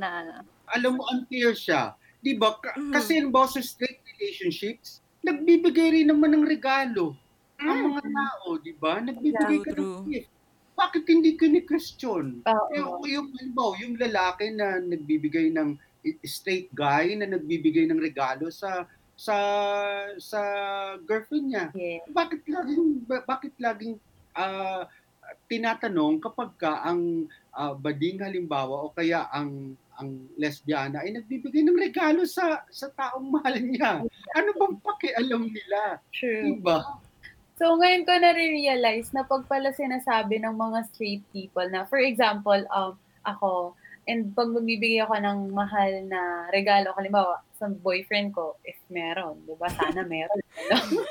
Na, 0.01 0.09
ano. 0.25 0.35
alam 0.73 0.91
mo, 0.97 1.03
unfair 1.13 1.53
siya. 1.53 1.93
Di 2.25 2.33
ba? 2.33 2.57
Ka- 2.57 2.77
Mhm. 2.81 2.93
Kasi 2.97 3.21
yung 3.21 3.31
sa 3.47 3.61
straight 3.61 4.01
relationships, 4.17 5.05
nagbibigay 5.21 6.01
rin 6.01 6.09
naman 6.09 6.33
ng 6.33 6.45
regalo. 6.49 7.13
Ang 7.61 7.93
mga 7.93 8.03
tao, 8.05 8.47
di 8.57 8.73
ba? 8.73 9.01
Nagbibigay 9.01 9.59
ka 9.65 9.73
True, 9.77 10.01
ng 10.01 10.09
gift. 10.09 10.33
Bakit 10.77 11.05
hindi 11.09 11.35
ka 11.41 11.49
ni-question? 11.49 12.45
Oo. 12.45 12.69
Yung, 12.77 12.93
yung, 13.09 13.29
halimbawa, 13.33 13.73
yung 13.81 13.97
lalaki 13.97 14.53
na 14.53 14.77
nagbibigay 14.85 15.49
ng 15.57 15.81
straight 16.23 16.71
guy 16.77 17.17
na 17.17 17.27
nagbibigay 17.27 17.89
ng 17.89 17.99
regalo 17.99 18.53
sa 18.53 18.87
sa 19.17 19.37
sa 20.21 20.41
girlfriend 21.09 21.49
niya. 21.49 21.67
Yeah. 21.73 22.05
Bakit 22.13 22.45
laging 22.45 23.09
ba- 23.09 23.25
bakit 23.25 23.57
laging 23.57 23.97
ah, 24.37 24.85
tinatanong 25.49 26.21
kapag 26.21 26.53
ka 26.61 26.85
ang 26.85 27.27
ah, 27.57 27.73
bading 27.73 28.21
halimbawa 28.21 28.87
o 28.87 28.93
kaya 28.93 29.27
ang 29.33 29.75
ang 29.97 30.29
lesbiana 30.37 31.01
ay 31.01 31.17
nagbibigay 31.17 31.65
ng 31.65 31.81
regalo 31.81 32.29
sa 32.29 32.61
sa 32.69 32.93
taong 32.93 33.33
mahal 33.33 33.57
niya. 33.57 34.05
Ano 34.37 34.49
bang 34.53 34.77
pakialam 34.85 35.49
nila? 35.49 35.97
True. 36.13 36.61
Diba? 36.61 36.85
So, 37.57 37.73
ngayon 37.73 38.05
ko 38.05 38.13
na-realize 38.21 39.17
na 39.17 39.25
pag 39.25 39.49
pala 39.49 39.73
sinasabi 39.73 40.45
ng 40.45 40.53
mga 40.61 40.93
straight 40.93 41.25
people 41.33 41.65
na, 41.73 41.89
for 41.89 41.97
example, 41.97 42.61
um, 42.69 43.01
ako, 43.25 43.73
and 44.05 44.37
pag 44.37 44.53
magbibigay 44.53 45.01
ako 45.01 45.17
ng 45.17 45.57
mahal 45.57 45.89
na 46.05 46.53
regalo, 46.53 46.93
halimbawa, 46.93 47.41
sa 47.57 47.73
boyfriend 47.73 48.37
ko, 48.37 48.61
if 48.61 48.77
meron, 48.93 49.41
di 49.49 49.57
ba? 49.57 49.73
Sana 49.73 50.05
meron. 50.05 50.37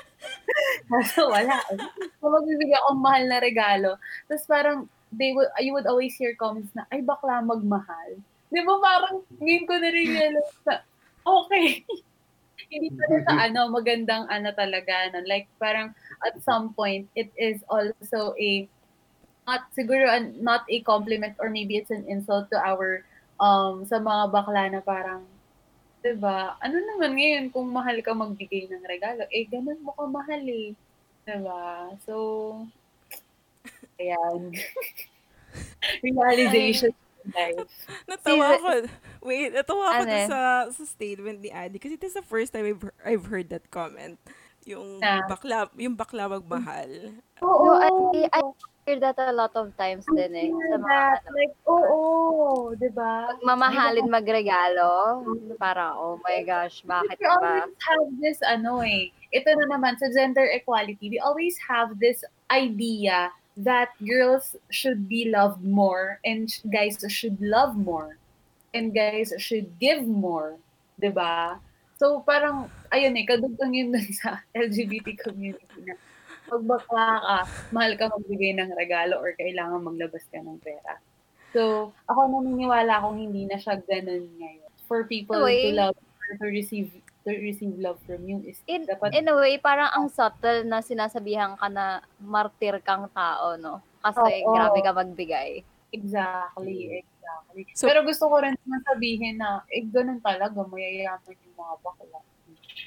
Kaso 0.94 1.34
wala. 1.34 1.58
So, 2.22 2.30
magbibigay 2.30 2.78
akong 2.78 3.02
mahal 3.02 3.26
na 3.26 3.42
regalo. 3.42 3.98
Tapos 4.30 4.46
parang, 4.46 4.86
they 5.10 5.34
would, 5.34 5.50
you 5.66 5.74
would 5.74 5.90
always 5.90 6.14
hear 6.14 6.38
comments 6.38 6.70
na, 6.78 6.86
ay, 6.94 7.02
bakla 7.02 7.42
magmahal. 7.42 8.22
Di 8.54 8.62
ba 8.62 8.78
parang, 8.86 9.26
ngayon 9.42 9.66
ko 9.66 9.74
na-realize 9.82 10.54
na, 10.70 10.86
okay. 11.26 11.82
Hindi 12.71 12.89
pala 12.93 13.17
sa 13.25 13.34
ano, 13.49 13.69
magandang 13.69 14.25
ano 14.30 14.49
talaga. 14.54 15.12
No? 15.13 15.21
Like, 15.25 15.47
parang, 15.62 15.93
at 16.25 16.38
some 16.41 16.73
point, 16.73 17.08
it 17.15 17.30
is 17.38 17.62
also 17.69 18.34
a, 18.39 18.67
not, 19.47 19.69
siguro, 19.78 20.10
an- 20.10 20.38
not 20.41 20.65
a 20.69 20.82
compliment 20.82 21.38
or 21.38 21.49
maybe 21.49 21.78
it's 21.78 21.93
an 21.93 22.06
insult 22.10 22.49
to 22.49 22.58
our, 22.58 23.06
um, 23.39 23.86
sa 23.86 24.01
mga 24.01 24.32
bakla 24.32 24.63
na 24.71 24.82
parang, 24.82 25.23
'di 26.06 26.21
ba? 26.21 26.54
Ano 26.62 26.78
naman 26.78 27.17
ngayon 27.17 27.45
kung 27.49 27.65
mahal 27.73 27.97
ka 28.06 28.13
magbigay 28.13 28.69
ng 28.69 28.86
regalo? 28.86 29.25
Eh, 29.34 29.49
ganun 29.49 29.82
mo 29.82 29.89
ka 29.97 30.06
mahal 30.06 30.43
eh. 30.45 30.78
'Di 31.25 31.38
ba? 31.41 31.89
So, 32.06 32.13
ayan. 33.97 34.54
Realization 36.06 36.93
life. 37.34 37.72
Natawa 38.06 38.46
ako. 38.58 38.70
Wait, 39.26 39.52
natawa 39.52 39.84
ako 39.96 40.02
Ano 40.06 40.16
sa, 40.30 40.40
sa 40.70 40.84
statement 40.86 41.42
ni 41.42 41.50
Adi. 41.50 41.78
Kasi 41.80 41.98
this 41.98 42.14
is 42.14 42.20
the 42.20 42.26
first 42.26 42.54
time 42.54 42.66
I've, 42.66 42.86
I've 43.02 43.26
heard 43.26 43.50
that 43.50 43.70
comment. 43.72 44.20
Yung 44.66 44.98
Ah. 45.02 45.22
bakla, 45.30 45.70
yung 45.78 45.94
bakla 45.94 46.26
magmahal. 46.26 47.22
Oo. 47.46 47.66
No, 47.70 47.78
I, 47.78 48.26
I 48.34 48.42
hear 48.86 48.98
that 48.98 49.18
a 49.18 49.30
lot 49.30 49.54
of 49.54 49.70
times 49.78 50.06
din 50.10 50.34
eh. 50.34 50.50
Sa 50.50 50.78
mga 50.78 50.90
that, 50.90 51.22
ano, 51.22 51.38
like, 51.38 51.56
oo, 51.70 52.74
'di 52.74 52.90
ba? 52.94 53.34
mamahalin 53.46 54.10
magregalo. 54.10 55.22
Parang, 55.62 55.94
oh 55.98 56.18
my 56.26 56.42
gosh, 56.42 56.82
bakit 56.82 57.18
we 57.18 57.26
ba? 57.30 57.36
always 57.62 57.78
have 57.78 58.08
this, 58.22 58.38
ano 58.42 58.82
eh, 58.82 59.14
ito 59.30 59.50
na 59.54 59.70
naman, 59.70 60.02
sa 60.02 60.10
gender 60.10 60.50
equality, 60.50 61.14
we 61.14 61.22
always 61.22 61.58
have 61.62 61.94
this 62.02 62.26
idea 62.50 63.30
that 63.56 63.96
girls 64.04 64.56
should 64.70 65.08
be 65.08 65.32
loved 65.32 65.63
more 65.63 66.20
and 66.28 66.52
guys 66.68 67.00
should 67.08 67.39
love 67.39 67.76
more 67.76 68.20
and 68.76 68.91
guys 68.94 69.32
should 69.39 69.80
give 69.80 70.04
more. 70.04 70.60
'di 71.00 71.12
ba? 71.12 71.60
So, 71.96 72.20
parang, 72.28 72.68
ayun 72.91 73.15
eh, 73.15 73.24
kadugtong 73.24 73.72
yun 73.72 73.96
dun 73.96 74.04
sa 74.12 74.44
LGBT 74.56 75.15
community 75.15 75.80
na 75.88 75.96
pag 76.46 76.62
bakla 76.68 77.08
ka, 77.24 77.38
mahal 77.72 77.94
ka 77.96 78.12
magbigay 78.12 78.52
ng 78.60 78.76
regalo 78.76 79.18
or 79.18 79.32
kailangan 79.39 79.82
maglabas 79.82 80.28
ka 80.28 80.44
ng 80.44 80.60
pera. 80.60 81.00
So, 81.56 81.96
ako 82.12 82.20
naniniwala 82.30 83.00
kung 83.00 83.18
hindi 83.18 83.48
na 83.48 83.56
siya 83.56 83.80
ganun 83.88 84.28
ngayon. 84.36 84.65
for 84.88 85.04
people 85.06 85.41
Wait. 85.44 85.72
to 85.72 85.76
love 85.76 85.98
or 85.98 86.32
to 86.38 86.46
receive 86.50 86.94
to 87.26 87.34
receive 87.42 87.74
love 87.82 87.98
from 88.06 88.22
you 88.24 88.38
is 88.46 88.62
In, 88.70 88.86
dapat 88.86 89.18
in 89.18 89.26
a 89.26 89.36
way, 89.36 89.58
parang 89.58 89.90
ang 89.90 90.08
subtle 90.14 90.62
na 90.62 90.80
sinasabihan 90.80 91.58
ka 91.58 91.66
na 91.68 92.06
martir 92.22 92.78
kang 92.86 93.10
tao, 93.10 93.58
no? 93.58 93.82
Kasi 94.00 94.46
Oo. 94.46 94.54
grabe 94.54 94.80
ka 94.86 94.94
magbigay. 94.94 95.66
exactly 95.96 96.92
exactly 97.00 97.64
So- 97.72 97.88
pero 97.88 98.04
gusto 98.04 98.28
ko 98.28 98.44
rin 98.44 98.54
sabihin 98.84 99.40
na 99.40 99.64
eh 99.72 99.88
ganun 99.88 100.20
talaga 100.20 100.60
mayayaman 100.68 101.24
yung 101.40 101.56
mga 101.56 101.76
bakla 101.80 102.20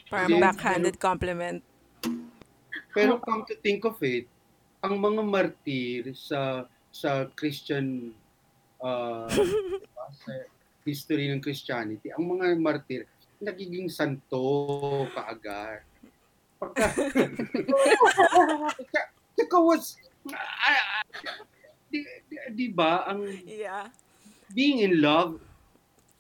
Parang 0.09 0.31
Yes. 0.37 0.41
backhanded 0.41 0.97
compliment. 0.97 1.61
Pero 2.93 3.21
come 3.21 3.45
to 3.45 3.57
think 3.61 3.85
of 3.85 3.97
it, 4.01 4.25
ang 4.81 4.97
mga 4.97 5.21
martir 5.21 6.13
sa 6.17 6.65
sa 6.89 7.29
Christian 7.37 8.17
uh, 8.81 9.29
sa 10.25 10.33
history 10.85 11.29
ng 11.29 11.45
Christianity, 11.45 12.09
ang 12.13 12.25
mga 12.25 12.57
martir 12.57 13.05
nagiging 13.39 13.91
santo 13.91 15.07
kaagad. 15.15 15.83
Pagka, 16.59 16.91
tsaka 19.39 19.57
was, 19.63 19.95
ah, 20.35 21.03
di, 21.87 22.03
di, 22.27 22.37
di 22.51 22.67
ba, 22.69 23.07
ang 23.07 23.23
Yeah. 23.47 23.95
being 24.51 24.83
in 24.83 24.99
love, 24.99 25.39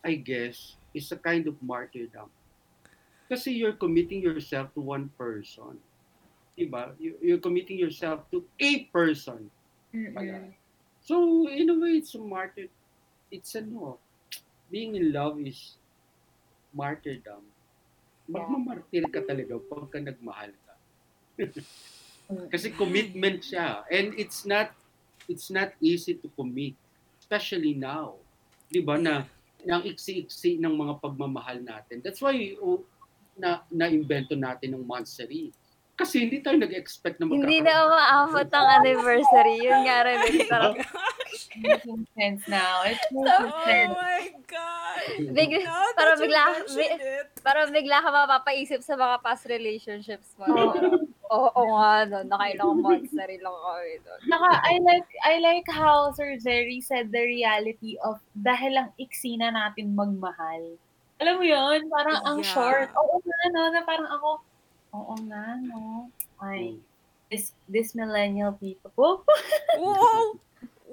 I 0.06 0.14
guess, 0.14 0.78
is 0.94 1.10
a 1.10 1.18
kind 1.18 1.50
of 1.50 1.58
martyrdom. 1.58 2.30
Kasi 3.28 3.52
you're 3.52 3.76
committing 3.76 4.22
yourself 4.22 4.72
to 4.72 4.80
one 4.80 5.10
person. 5.18 5.76
Diba? 6.56 6.94
You- 6.96 7.18
You're 7.20 7.42
committing 7.42 7.76
yourself 7.76 8.24
to 8.30 8.46
a 8.62 8.86
person. 8.94 9.50
Mm-mm. 9.92 10.54
So, 11.02 11.48
in 11.48 11.68
a 11.68 11.76
way, 11.76 12.00
it's 12.00 12.14
a 12.14 12.22
martyr. 12.22 12.70
It's 13.28 13.52
ano, 13.58 13.98
being 14.70 14.96
in 14.96 15.12
love 15.12 15.40
is 15.40 15.76
martyrdom. 16.78 17.42
Magmamartir 18.30 19.02
ka 19.10 19.26
talaga 19.26 19.58
pagka 19.58 19.98
nagmahal 19.98 20.54
ka. 20.54 20.74
Kasi 22.52 22.70
commitment 22.70 23.42
siya. 23.42 23.82
And 23.88 24.14
it's 24.14 24.46
not 24.46 24.70
it's 25.26 25.50
not 25.50 25.74
easy 25.82 26.14
to 26.14 26.28
commit. 26.32 26.78
Especially 27.18 27.74
now. 27.74 28.14
Di 28.68 28.78
ba 28.78 28.94
na 28.94 29.26
ang 29.66 29.82
iksi-iksi 29.82 30.60
ng 30.62 30.70
mga 30.70 31.02
pagmamahal 31.02 31.58
natin. 31.58 31.98
That's 31.98 32.22
why 32.22 32.36
oh, 32.62 32.84
na 33.34 33.66
na-invento 33.68 34.38
natin 34.38 34.76
ng 34.76 34.84
monthsary. 34.84 35.50
Kasi 35.98 36.22
hindi 36.22 36.38
tayo 36.38 36.62
nag-expect 36.62 37.18
na 37.18 37.26
Hindi 37.26 37.58
magkakaroon. 37.58 37.66
na 37.66 37.86
umaabot 37.90 38.48
ang 38.54 38.68
anniversary. 38.78 39.56
Yun 39.58 39.80
nga 39.82 39.98
rin. 40.06 40.18
eh, 40.20 40.46
Parang, 40.46 40.74
making 41.58 42.06
sense 42.14 42.46
now 42.46 42.86
it's 42.86 43.02
Oh 43.10 43.18
making 43.18 43.50
sense 43.66 43.94
my 43.94 44.22
God! 44.46 44.77
Big, 45.32 45.50
parang 45.96 46.18
you 46.20 46.24
bigla, 46.28 46.44
it. 46.68 47.28
parang 47.40 47.68
bigla 47.72 47.98
ka 48.04 48.08
mapapaisip 48.10 48.80
sa 48.84 48.94
mga 48.94 49.16
past 49.22 49.44
relationships 49.48 50.34
mo. 50.36 50.46
Oo 51.28 51.52
oh, 51.52 51.76
nga, 51.76 52.08
no, 52.08 52.24
nakailang 52.24 52.80
months 52.80 53.12
na 53.12 53.28
rin 53.28 53.40
lang 53.44 53.52
kami 53.52 54.00
doon. 54.00 54.20
Saka, 54.32 54.48
I 54.64 54.74
like 54.80 55.08
I 55.28 55.34
like 55.44 55.68
how 55.68 56.08
Sir 56.16 56.40
Jerry 56.40 56.80
said 56.80 57.12
the 57.12 57.20
reality 57.20 58.00
of 58.00 58.16
dahil 58.32 58.80
lang 58.80 58.88
iksi 58.96 59.36
na 59.36 59.52
natin 59.52 59.92
magmahal. 59.92 60.80
Alam 61.20 61.34
mo 61.36 61.44
yun? 61.44 61.80
Parang 61.92 62.18
ang 62.24 62.40
Yeah. 62.40 62.52
short. 62.54 62.88
Oo 62.96 63.20
nga, 63.20 63.40
no? 63.52 63.62
Na 63.74 63.80
parang 63.84 64.08
ako, 64.08 64.28
oo 64.94 65.14
nga, 65.28 65.44
no? 65.60 66.08
Ay, 66.40 66.78
this, 67.28 67.52
this 67.68 67.92
millennial 67.92 68.54
people. 68.56 68.94
Oh, 68.96 69.20
Wow! 69.82 70.38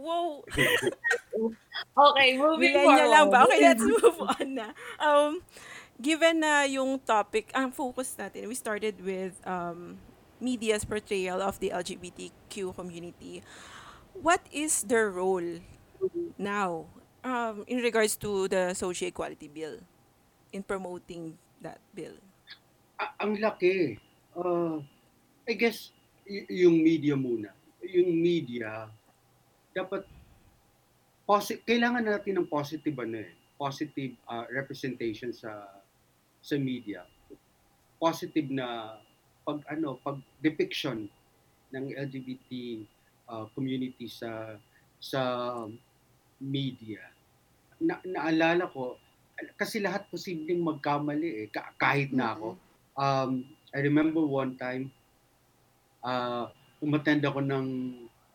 Wow! 0.06 0.46
okay, 2.13 2.38
moving 2.38 2.78
Millennial 2.78 3.10
lang 3.10 3.28
ba? 3.34 3.41
forward. 3.41 3.58
Okay, 3.58 3.62
let's 3.65 3.82
move 3.82 4.18
on 4.22 4.48
na. 4.54 4.68
Um, 5.02 5.41
given 5.98 6.46
na 6.46 6.70
yung 6.70 7.02
topic, 7.02 7.50
ang 7.58 7.74
focus 7.74 8.13
natin, 8.13 8.46
we 8.46 8.54
started 8.54 9.02
with 9.02 9.34
um, 9.50 9.98
media's 10.38 10.86
portrayal 10.86 11.41
of 11.41 11.58
the 11.58 11.74
LGBTQ 11.74 12.76
community. 12.78 13.41
What 14.13 14.46
is 14.54 14.86
their 14.86 15.10
role 15.10 15.60
now 16.38 16.86
um, 17.24 17.65
in 17.68 17.80
regards 17.82 18.15
to 18.22 18.48
the 18.48 18.74
social 18.74 19.08
equality 19.10 19.48
bill 19.50 19.82
in 20.54 20.63
promoting 20.63 21.38
that 21.62 21.82
bill? 21.98 22.15
Ah, 23.02 23.12
ang 23.20 23.36
laki. 23.41 23.98
Uh, 24.38 24.80
I 25.48 25.54
guess, 25.58 25.91
y- 26.30 26.48
yung 26.50 26.80
media 26.80 27.15
muna. 27.18 27.52
Yung 27.84 28.15
media, 28.22 28.88
dapat, 29.76 30.08
posi- 31.28 31.60
kailangan 31.68 32.08
natin 32.08 32.40
ng 32.40 32.48
positive, 32.48 32.96
ano 32.96 33.20
eh, 33.20 33.36
positive 33.60 34.16
ah, 34.32 34.48
representation 34.48 35.36
sa 35.36 35.68
sa 36.40 36.56
media. 36.56 37.04
Positive 38.00 38.48
na 38.48 38.96
pag 39.44 39.60
ano, 39.68 40.00
pag 40.00 40.16
depiction 40.40 41.12
ng 41.76 41.86
LGBT 41.92 42.52
ah, 43.28 43.46
community 43.52 44.08
sa 44.08 44.56
sa 45.04 45.22
media. 46.40 47.04
Na, 47.84 48.00
naalala 48.08 48.72
ko, 48.72 48.96
kasi 49.60 49.84
lahat 49.84 50.08
posibleng 50.08 50.64
magkamali 50.64 51.44
eh, 51.44 51.48
ka- 51.52 51.76
kahit 51.76 52.16
na 52.16 52.32
ako. 52.32 52.56
Um, 52.96 53.44
I 53.76 53.84
remember 53.84 54.24
one 54.24 54.56
time, 54.56 54.88
uh, 56.00 56.48
umattend 56.80 57.28
ako 57.28 57.44
ng 57.44 57.68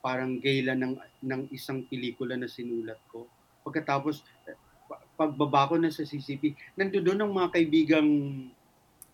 parang 0.04 0.36
gala 0.40 0.76
ng, 0.76 1.00
ng 1.20 1.52
isang 1.52 1.84
pelikula 1.86 2.36
na 2.36 2.48
sinulat 2.48 2.98
ko. 3.08 3.28
Pagkatapos, 3.64 4.24
eh, 4.48 4.56
pa- 4.88 5.04
pagbaba 5.16 5.70
ko 5.70 5.74
na 5.76 5.92
sa 5.92 6.04
CCP, 6.04 6.56
nandoon 6.76 7.20
ang 7.20 7.32
mga 7.32 7.52
kaibigang 7.54 8.10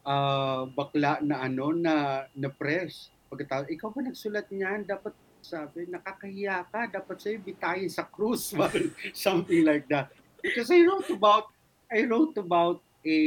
ah, 0.07 0.65
bakla 0.71 1.19
na 1.21 1.43
ano, 1.43 1.75
na, 1.75 2.27
na 2.33 2.49
press. 2.49 3.11
Pagkatapos, 3.27 3.69
ikaw 3.75 3.91
ba 3.91 4.07
nagsulat 4.07 4.47
niyan? 4.55 4.87
Dapat 4.87 5.15
sabi, 5.47 5.87
nakakahiya 5.87 6.67
ka, 6.75 6.91
dapat 6.91 7.23
sa'yo 7.23 7.39
bitayin 7.39 7.87
sa 7.87 8.03
cruise, 8.03 8.51
something 9.15 9.63
like 9.63 9.87
that. 9.87 10.11
Because 10.43 10.71
I 10.75 10.83
wrote 10.83 11.07
about, 11.11 11.47
I 11.87 12.03
wrote 12.03 12.35
about 12.35 12.83
a 13.07 13.19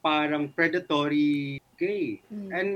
parang 0.00 0.48
predatory 0.56 1.60
gay. 1.76 2.24
Mm. 2.32 2.48
And 2.52 2.72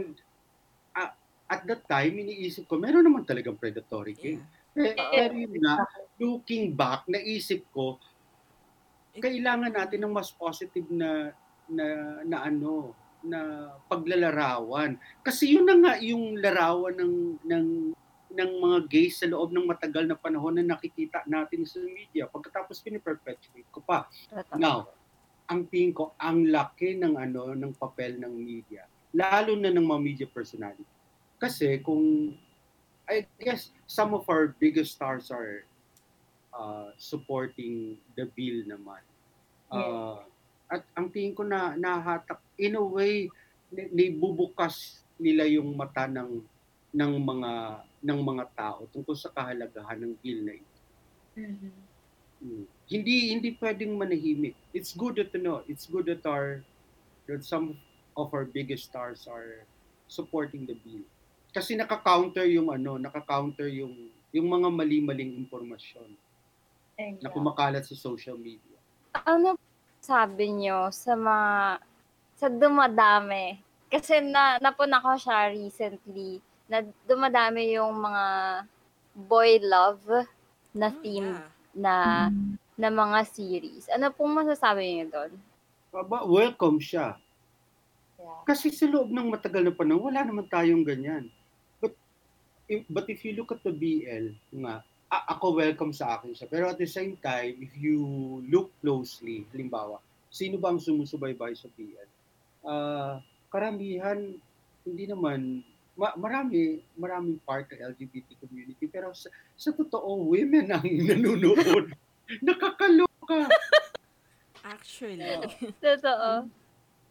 ah, 0.93 1.17
at 1.49 1.65
that 1.65 1.89
time, 1.89 2.21
iniisip 2.21 2.69
ko, 2.69 2.77
meron 2.77 3.05
naman 3.05 3.25
talagang 3.25 3.57
predatory 3.57 4.13
gay. 4.13 4.37
Yeah. 4.37 4.49
Eh, 4.75 4.95
Pero 4.99 5.35
yun 5.39 5.55
nga, 5.63 5.87
looking 6.19 6.75
back, 6.75 7.07
naisip 7.07 7.63
ko, 7.71 8.03
kailangan 9.15 9.71
natin 9.71 10.03
ng 10.03 10.15
mas 10.15 10.35
positive 10.35 10.91
na 10.91 11.31
na 11.71 11.87
na 12.27 12.39
ano 12.43 12.91
na 13.25 13.73
paglalarawan. 13.89 14.99
Kasi 15.25 15.57
yun 15.57 15.65
na 15.65 15.79
nga 15.79 15.93
yung 16.03 16.37
larawan 16.43 16.99
ng 16.99 17.15
ng 17.47 17.67
ng 18.35 18.51
mga 18.59 18.79
gays 18.91 19.23
sa 19.23 19.31
loob 19.31 19.55
ng 19.55 19.65
matagal 19.65 20.11
na 20.11 20.19
panahon 20.19 20.59
na 20.59 20.75
nakikita 20.75 21.23
natin 21.25 21.63
sa 21.63 21.79
media. 21.81 22.27
Pagkatapos 22.27 22.83
piniperpetuate 22.83 23.71
ko 23.71 23.81
pa. 23.81 24.11
Now, 24.59 24.91
ang 25.47 25.71
tingin 25.71 25.95
ko, 25.95 26.19
ang 26.19 26.51
laki 26.51 26.99
ng 26.99 27.15
ano 27.15 27.55
ng 27.55 27.73
papel 27.79 28.19
ng 28.19 28.35
media, 28.35 28.91
lalo 29.15 29.55
na 29.55 29.71
ng 29.71 29.87
mga 29.87 30.01
media 30.03 30.29
personality. 30.29 30.85
Kasi 31.39 31.79
kung 31.81 32.35
I 33.09 33.27
guess 33.37 33.71
some 33.87 34.15
of 34.17 34.25
our 34.29 34.57
biggest 34.57 34.97
stars 34.97 35.31
are 35.31 35.65
uh, 36.55 36.95
supporting 36.97 37.99
the 38.17 38.31
bill 38.33 38.65
naman. 38.65 39.03
Uh, 39.69 40.25
at 40.71 40.87
ang 40.97 41.13
tingin 41.13 41.37
ko 41.37 41.45
na 41.45 41.77
nahatak 41.77 42.41
in 42.57 42.79
a 42.79 42.85
way 42.85 43.29
ni- 43.69 43.91
nibubukas 43.93 45.05
nila 45.21 45.45
yung 45.45 45.77
mata 45.77 46.09
ng 46.09 46.41
ng 46.95 47.13
mga 47.19 47.53
ng 48.07 48.21
mga 48.23 48.45
tao 48.55 48.87
tungkol 48.95 49.19
sa 49.19 49.31
kahalagahan 49.35 49.99
ng 49.99 50.15
bill 50.23 50.41
na 50.47 50.55
ito. 50.55 50.81
Mhm. 51.35 51.73
Mm. 52.45 52.65
Hindi 52.85 53.15
hindi 53.33 53.49
pwedeng 53.57 53.97
manahimik. 53.97 54.55
It's 54.77 54.93
good 54.93 55.17
that 55.17 55.33
know. 55.35 55.65
It's 55.65 55.89
good 55.89 56.07
that 56.13 56.23
our 56.29 56.61
that 57.25 57.41
some 57.41 57.81
of 58.15 58.31
our 58.37 58.45
biggest 58.45 58.93
stars 58.93 59.25
are 59.25 59.65
supporting 60.07 60.69
the 60.69 60.77
bill. 60.85 61.03
Kasi 61.55 61.79
naka-counter 61.79 62.51
yung 62.51 62.75
ano, 62.75 62.99
naka-counter 62.99 63.71
yung 63.71 64.11
yung 64.35 64.51
mga 64.51 64.69
mali-maling 64.75 65.39
impormasyon 65.47 66.11
na 67.23 67.31
kumakalat 67.31 67.87
sa 67.87 67.95
social 67.95 68.35
media. 68.35 68.75
Ano 69.15 69.55
sabi 70.03 70.51
nyo 70.51 70.91
sa 70.91 71.15
mga, 71.15 71.79
sa 72.35 72.47
dumadami? 72.51 73.63
Kasi 73.87 74.19
na, 74.19 74.59
napun 74.59 74.91
ako 74.91 75.15
siya 75.15 75.55
recently, 75.55 76.43
na 76.67 76.83
dumadami 77.07 77.79
yung 77.79 77.95
mga 77.95 78.25
boy 79.15 79.63
love 79.63 80.03
na 80.75 80.91
Oh, 80.91 80.99
theme 80.99 81.31
yeah. 81.31 81.47
na 81.71 81.95
na 82.75 82.91
mga 82.91 83.23
series. 83.31 83.87
Ano 83.95 84.11
pong 84.11 84.35
masasabi 84.43 84.83
niyo 84.83 85.07
doon? 85.15 85.33
Aba, 85.95 86.27
welcome 86.27 86.83
siya. 86.83 87.15
Yeah. 88.19 88.43
Kasi 88.43 88.75
sa 88.75 88.91
loob 88.91 89.15
ng 89.15 89.31
matagal 89.31 89.63
na 89.63 89.71
panahon, 89.71 90.11
wala 90.11 90.27
naman 90.27 90.51
tayong 90.51 90.83
ganyan. 90.83 91.31
But 92.65 92.73
if, 92.73 92.83
but 92.89 93.07
if 93.11 93.25
you 93.25 93.37
look 93.37 93.53
at 93.53 93.61
the 93.61 93.73
BL, 93.73 94.33
nga, 94.65 94.81
a- 95.13 95.27
ako 95.37 95.61
welcome 95.61 95.93
sa 95.93 96.17
akin 96.17 96.33
siya. 96.33 96.49
Pero 96.49 96.73
at 96.73 96.81
the 96.81 96.89
same 96.89 97.17
time, 97.21 97.61
if 97.61 97.77
you 97.77 98.01
look 98.49 98.73
closely, 98.81 99.45
halimbawa, 99.53 100.01
sino 100.33 100.57
ba 100.57 100.73
ang 100.73 100.81
sumusubaybay 100.81 101.53
sa 101.53 101.69
PL? 101.77 102.09
Ah, 102.65 103.21
karamihan, 103.53 104.33
hindi 104.81 105.05
naman, 105.05 105.61
ma- 105.93 106.17
marami, 106.17 106.81
maraming 106.97 107.37
part 107.45 107.69
ng 107.69 107.85
LGBT 107.85 108.41
community, 108.41 108.89
pero 108.89 109.13
sa, 109.13 109.29
sa 109.61 109.69
totoo, 109.69 110.33
women 110.33 110.73
ang 110.73 110.89
nanonood. 111.13 111.93
Nakakaloka. 112.41 113.53
Actually. 114.65 115.21
Totoo. 115.85 116.49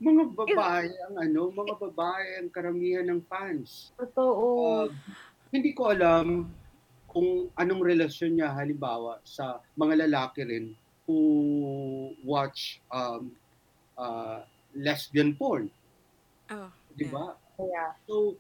Mga 0.02 0.24
babae 0.34 0.90
ang 1.06 1.16
ano, 1.22 1.54
mga 1.54 1.78
babae 1.78 2.42
ang 2.42 2.50
karamihan 2.50 3.06
ng 3.06 3.22
fans. 3.30 3.94
Totoo. 3.94 4.90
Uh, 4.90 4.90
hindi 5.54 5.72
ko 5.78 5.94
alam 5.94 6.50
kung 7.08 7.54
anong 7.56 7.84
relasyon 7.86 8.42
niya 8.42 8.50
halimbawa 8.58 9.22
sa 9.24 9.62
mga 9.78 10.10
lalaki 10.10 10.42
rin 10.44 10.66
who 11.06 11.20
watch 12.26 12.82
um, 12.90 13.36
uh, 13.98 14.42
lesbian 14.74 15.36
porn, 15.38 15.70
Oh, 16.52 16.72
'di 16.96 17.06
ba? 17.12 17.36
yeah. 17.60 17.94
So 18.08 18.38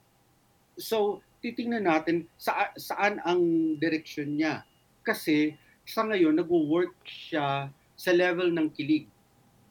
so 0.80 0.97
titingnan 1.43 1.88
natin 1.88 2.28
sa, 2.39 2.71
saan 2.80 3.19
ang 3.23 3.76
direksyon 3.80 4.39
niya. 4.39 4.63
Kasi 5.04 5.58
sa 5.84 6.08
ngayon 6.08 6.36
nagwo-work 6.39 6.95
siya 7.04 7.71
sa 7.99 8.12
level 8.15 8.52
ng 8.56 8.71
kilig. 8.71 9.08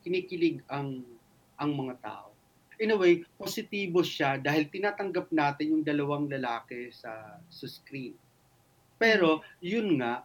Kinikilig 0.04 0.60
ang 0.68 1.04
ang 1.56 1.72
mga 1.76 1.96
tao. 2.04 2.31
In 2.80 2.92
a 2.92 2.96
way, 2.96 3.24
positibo 3.36 4.00
siya 4.00 4.40
dahil 4.40 4.68
tinatanggap 4.68 5.28
natin 5.34 5.76
yung 5.76 5.84
dalawang 5.84 6.30
lalaki 6.30 6.88
sa 6.92 7.36
sa 7.36 7.66
screen. 7.68 8.16
Pero 8.96 9.42
yun 9.58 9.98
nga, 10.00 10.22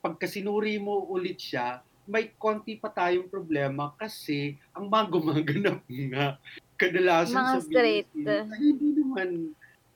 pagka 0.00 0.24
sinuri 0.24 0.80
mo 0.80 1.04
ulit 1.10 1.38
siya, 1.38 1.84
may 2.06 2.30
konti 2.38 2.78
pa 2.78 2.88
tayong 2.88 3.26
problema 3.26 3.90
kasi 3.98 4.54
ang 4.70 4.86
mga 4.86 5.06
gumaganap 5.10 5.78
nga 5.86 6.38
kadalasan 6.78 7.34
Mga 7.34 7.54
sa 7.54 7.60
straight. 7.60 8.08
Ay 8.14 8.62
hindi 8.62 8.90
naman 8.94 9.28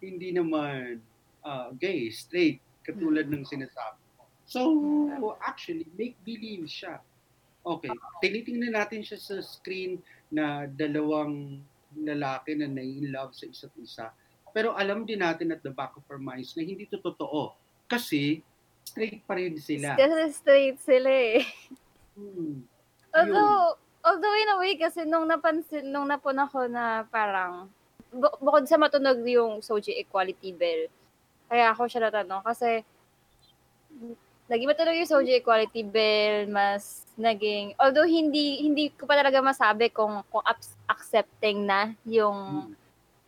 hindi 0.03 0.29
naman 0.35 0.99
ah, 1.47 1.71
gay, 1.77 2.11
straight 2.11 2.59
katulad 2.83 3.29
ng 3.31 3.45
sinasabi 3.47 4.01
mo. 4.17 4.25
So, 4.51 4.61
actually, 5.39 5.87
make 5.95 6.19
believe 6.27 6.67
siya. 6.67 6.99
Okay, 7.61 7.93
tinitingnan 8.25 8.73
natin 8.73 9.05
siya 9.05 9.21
sa 9.21 9.37
screen 9.45 10.01
na 10.33 10.65
dalawang 10.67 11.61
lalaki 11.97 12.55
na 12.55 12.71
nai-love 12.71 13.35
sa 13.35 13.45
isa't 13.47 13.75
isa. 13.81 14.11
Pero 14.51 14.75
alam 14.75 15.07
din 15.07 15.23
natin 15.23 15.55
at 15.55 15.63
the 15.63 15.71
back 15.71 15.95
of 15.95 16.07
our 16.11 16.19
minds 16.19 16.55
na 16.59 16.63
hindi 16.63 16.87
to 16.91 16.99
totoo. 16.99 17.55
Kasi 17.87 18.43
straight 18.83 19.23
pa 19.27 19.39
rin 19.39 19.55
sila. 19.59 19.95
Kasi 19.95 20.35
straight 20.35 20.79
sila 20.83 21.11
eh. 21.11 21.47
Hmm. 22.19 22.67
Although, 23.15 23.79
although 24.03 24.37
in 24.39 24.55
a 24.55 24.57
way, 24.59 24.75
kasi 24.79 25.07
nung 25.07 25.27
napansin, 25.27 25.87
nung 25.91 26.07
napun 26.07 26.39
ako 26.39 26.67
na 26.67 27.07
parang, 27.11 27.71
bu- 28.11 28.39
bukod 28.43 28.67
sa 28.67 28.79
matunog 28.79 29.23
yung 29.27 29.63
Soji 29.63 29.99
Equality 29.99 30.51
Bill, 30.55 30.91
kaya 31.51 31.75
ako 31.75 31.91
siya 31.91 32.07
natanong 32.07 32.47
kasi 32.47 32.87
naging 34.51 34.67
matunog 34.67 34.99
yung 34.99 35.07
Soji 35.09 35.39
Equality 35.39 35.87
Bill, 35.87 36.51
mas 36.51 37.07
naging, 37.15 37.79
although 37.79 38.05
hindi 38.05 38.59
hindi 38.61 38.91
ko 38.91 39.07
pa 39.07 39.15
talaga 39.15 39.39
masabi 39.39 39.89
kung 39.89 40.27
kung 40.27 40.43
accepting 40.91 41.63
na 41.63 41.95
yung 42.03 42.67
Hmm. 42.67 42.75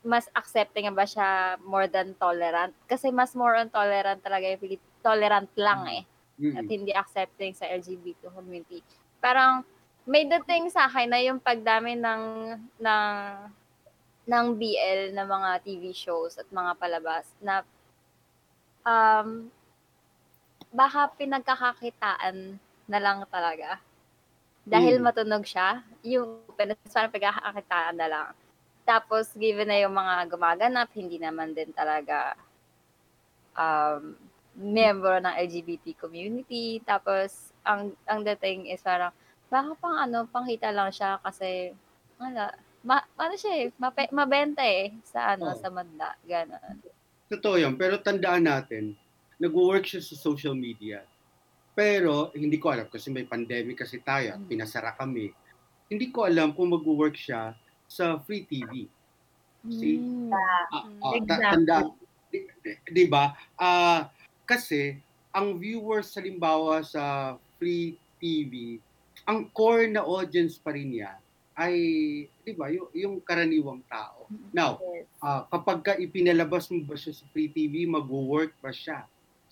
mas 0.02 0.26
accepting 0.35 0.90
ba 0.90 1.06
siya 1.06 1.54
more 1.62 1.87
than 1.87 2.11
tolerant 2.18 2.74
kasi 2.90 3.14
mas 3.14 3.38
more 3.38 3.54
on 3.54 3.70
tolerant 3.70 4.18
talaga 4.18 4.50
yung 4.50 4.58
Pilip- 4.58 4.90
tolerant 4.98 5.46
lang 5.54 5.87
eh 5.87 6.02
Mm. 6.42 6.58
at 6.58 6.66
hindi 6.66 6.90
accepting 6.90 7.54
sa 7.54 7.70
LGBT 7.70 8.26
community. 8.26 8.82
Parang 9.20 9.62
may 10.02 10.26
dating 10.26 10.66
sa 10.66 10.90
akin 10.90 11.06
na 11.06 11.22
yung 11.22 11.38
pagdami 11.38 11.94
ng 11.94 12.22
ng 12.82 13.14
ng 14.24 14.44
BL 14.52 15.12
na 15.12 15.22
mga 15.22 15.50
TV 15.62 15.94
shows 15.94 16.35
at 16.35 16.50
mga 16.50 16.74
palabas 16.74 17.30
na 17.38 17.62
um 18.82 19.46
baka 20.72 21.12
pinagkakakitaan 21.14 22.56
na 22.88 22.98
lang 22.98 23.22
talaga. 23.28 23.78
Dahil 24.64 24.98
Mm. 24.98 25.04
matunog 25.04 25.44
siya, 25.44 25.85
yung 26.02 26.48
parang 26.56 27.12
pagkakakitaan 27.12 27.96
na 27.98 28.08
lang. 28.08 28.28
Tapos, 28.82 29.30
given 29.38 29.68
na 29.70 29.78
yung 29.78 29.94
mga 29.94 30.26
gumaganap, 30.26 30.88
hindi 30.96 31.20
naman 31.20 31.54
din 31.54 31.70
talaga 31.70 32.35
um, 33.54 34.16
member 34.56 35.22
ng 35.22 35.35
LGBT 35.38 35.94
community. 35.96 36.80
Tapos, 36.82 37.52
ang 37.62 37.94
ang 38.11 38.24
dating 38.26 38.68
is 38.72 38.82
parang, 38.82 39.12
baka 39.52 39.76
pang 39.78 39.96
ano, 39.96 40.26
panghita 40.26 40.72
lang 40.72 40.90
siya 40.90 41.20
kasi, 41.22 41.76
wala, 42.18 42.50
ma, 42.82 43.02
ano 43.16 43.35
siya 43.38 43.66
eh, 43.66 43.66
mape, 43.78 44.11
mabenta 44.11 44.64
eh, 44.66 44.90
sa 45.06 45.37
ano, 45.37 45.52
Oo. 45.52 45.58
sa 45.58 45.68
madla, 45.70 46.16
gano'n. 46.26 46.76
Totoo 47.30 47.56
yan. 47.56 47.78
Pero 47.78 48.02
tandaan 48.02 48.44
natin, 48.44 48.92
nag-work 49.42 49.83
siya 49.83 49.98
sa 49.98 50.14
social 50.14 50.55
media. 50.55 51.02
Pero, 51.74 52.31
hindi 52.33 52.62
ko 52.62 52.70
alam 52.70 52.87
kasi 52.87 53.11
may 53.11 53.26
pandemic 53.26 53.83
kasi 53.83 53.98
tayo, 53.98 54.37
at 54.37 54.40
Mm. 54.40 54.46
pinasara 54.46 54.94
kami. 54.94 55.35
Hindi 55.90 56.14
ko 56.14 56.22
alam 56.22 56.55
kung 56.55 56.70
mag-work 56.70 57.18
siya 57.18 57.59
sa 57.90 58.22
free 58.22 58.46
TV. 58.46 58.87
See? 59.66 59.98
Mm. 59.98 60.31
Ah, 60.31 60.38
ah, 60.70 60.85
ta- 61.02 61.16
Exactly. 61.18 61.42
tanda, 61.50 61.76
di, 62.31 62.38
di- 62.62 62.78
di 62.87 63.05
ba? 63.11 63.35
Ah, 63.57 64.12
kasi, 64.44 65.00
ang 65.33 65.57
viewers 65.57 66.12
halimbawa 66.14 66.85
sa 66.85 67.35
free 67.59 67.96
TV, 68.16 68.78
ang 69.24 69.48
core 69.50 69.88
na 69.88 70.05
audience 70.05 70.55
pa 70.57 70.70
rin 70.70 70.92
niya 70.92 71.18
ay, 71.52 71.76
di 72.42 72.52
ba, 72.52 72.72
yung, 72.72 72.88
yung 72.92 73.16
karaniwang 73.20 73.85
tao. 73.87 74.24
Now, 74.52 74.78
Yes. 74.78 75.05
Ah, 75.18 75.46
kapag 75.46 75.78
ka 75.81 75.92
ipinalabas 75.94 76.66
mo 76.68 76.83
ba 76.83 76.96
siya 76.96 77.12
sa 77.12 77.24
free 77.31 77.46
TV, 77.46 77.87
mag-work 77.87 78.57
ba 78.59 78.72
siya? 78.72 79.05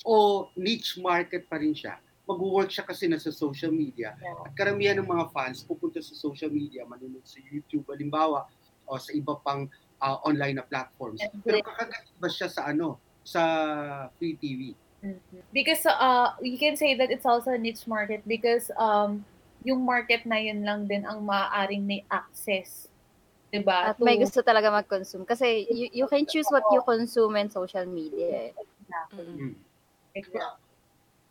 O 0.04 0.48
niche 0.56 0.96
market 1.00 1.44
pa 1.48 1.60
rin 1.60 1.76
siya? 1.76 2.00
Mag-work 2.24 2.70
siya 2.70 2.86
kasi 2.86 3.10
nasa 3.10 3.34
social 3.34 3.74
media. 3.74 4.14
Yeah. 4.16 4.46
At 4.46 4.52
karamihan 4.54 4.96
ng 5.02 5.08
mga 5.08 5.34
fans 5.34 5.66
pupunta 5.66 5.98
sa 5.98 6.14
social 6.14 6.48
media, 6.48 6.86
manunod 6.86 7.26
sa 7.26 7.42
YouTube, 7.42 7.84
halimbawa, 7.90 8.46
o 8.86 8.96
sa 8.96 9.10
iba 9.12 9.34
pang 9.42 9.66
ah, 9.98 10.22
online 10.24 10.62
na 10.62 10.64
platforms. 10.64 11.20
Pero 11.42 11.60
kakagat 11.60 12.06
ba 12.16 12.28
siya 12.30 12.48
sa 12.48 12.70
ano? 12.70 12.96
Sa 13.26 13.42
free 14.16 14.38
TV? 14.38 14.72
Mhm. 15.00 15.40
Because 15.52 15.84
uh, 15.88 16.36
you 16.44 16.60
can 16.60 16.76
say 16.76 16.92
that 16.96 17.08
it's 17.10 17.24
also 17.24 17.56
a 17.56 17.60
niche 17.60 17.88
market 17.88 18.20
because 18.28 18.68
um, 18.76 19.24
yung 19.64 19.84
market 19.84 20.24
na 20.24 20.36
yun 20.40 20.64
lang 20.64 20.88
din 20.88 21.04
ang 21.04 21.24
maaaring 21.24 21.84
may 21.84 22.04
access. 22.08 22.88
Diba? 23.50 23.92
At 23.92 23.98
may 23.98 24.14
To- 24.16 24.24
gusto 24.28 24.40
talaga 24.46 24.70
mag-consume. 24.70 25.26
Kasi 25.26 25.66
you, 25.68 25.90
you 25.90 26.06
can 26.06 26.22
choose 26.24 26.46
what 26.54 26.62
you 26.70 26.80
consume 26.86 27.34
in 27.36 27.50
social 27.50 27.84
media. 27.84 28.52
eh. 28.52 28.52
Mm. 29.10 29.34
Hmm. 29.36 29.54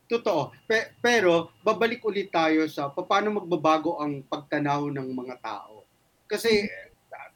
Totoo. 0.09 0.49
Pe- 0.65 0.97
pero, 1.05 1.53
babalik 1.61 2.01
ulit 2.01 2.33
tayo 2.33 2.65
sa 2.65 2.89
paano 2.89 3.37
magbabago 3.37 4.01
ang 4.01 4.25
pagtanaw 4.25 4.89
ng 4.89 5.09
mga 5.13 5.35
tao. 5.37 5.85
Kasi, 6.25 6.65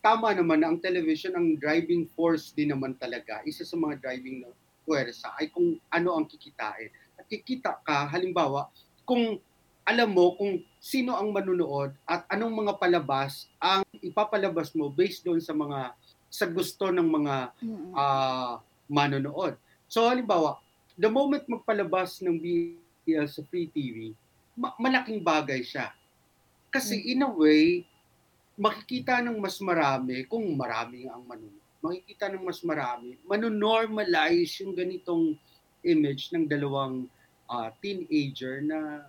tama 0.01 0.33
naman 0.33 0.65
na 0.65 0.73
ang 0.73 0.81
television, 0.81 1.37
ang 1.37 1.53
driving 1.61 2.09
force 2.17 2.51
din 2.51 2.73
naman 2.73 2.97
talaga, 2.97 3.45
isa 3.45 3.61
sa 3.63 3.77
mga 3.77 4.01
driving 4.01 4.41
na 4.41 4.49
puwersa 4.83 5.31
ay 5.39 5.47
kung 5.53 5.79
ano 5.93 6.09
ang 6.17 6.25
kikitain. 6.27 6.91
At 7.15 7.29
kikita 7.29 7.79
ka, 7.85 8.09
halimbawa, 8.09 8.67
kung 9.07 9.39
alam 9.83 10.15
mo 10.15 10.39
kung 10.39 10.63
sino 10.79 11.15
ang 11.19 11.35
manunood 11.35 11.91
at 12.07 12.23
anong 12.31 12.63
mga 12.63 12.79
palabas 12.79 13.51
ang 13.59 13.83
ipapalabas 13.99 14.71
mo 14.71 14.87
based 14.87 15.27
doon 15.27 15.43
sa 15.43 15.51
mga 15.51 15.91
sa 16.31 16.47
gusto 16.47 16.87
ng 16.87 17.03
mga 17.03 17.35
ah 17.91 18.63
manonood. 18.87 19.59
So 19.91 20.07
halimbawa, 20.07 20.62
the 20.97 21.09
moment 21.09 21.43
magpalabas 21.49 22.21
ng 22.21 22.37
BL 22.37 23.27
sa 23.29 23.41
free 23.49 23.69
TV, 23.69 24.13
ma- 24.53 24.75
malaking 24.77 25.21
bagay 25.21 25.61
siya. 25.65 25.91
Kasi 26.73 26.97
in 27.13 27.25
a 27.25 27.29
way, 27.29 27.85
makikita 28.57 29.21
ng 29.21 29.37
mas 29.41 29.57
marami, 29.61 30.25
kung 30.29 30.45
marami 30.53 31.09
ang 31.09 31.25
manonood, 31.25 31.61
makikita 31.83 32.31
ng 32.31 32.43
mas 32.45 32.61
marami, 32.63 33.17
manonormalize 33.27 34.61
yung 34.63 34.73
ganitong 34.73 35.35
image 35.83 36.31
ng 36.31 36.47
dalawang 36.47 37.09
ah, 37.49 37.69
teenager 37.83 38.63
na 38.63 39.03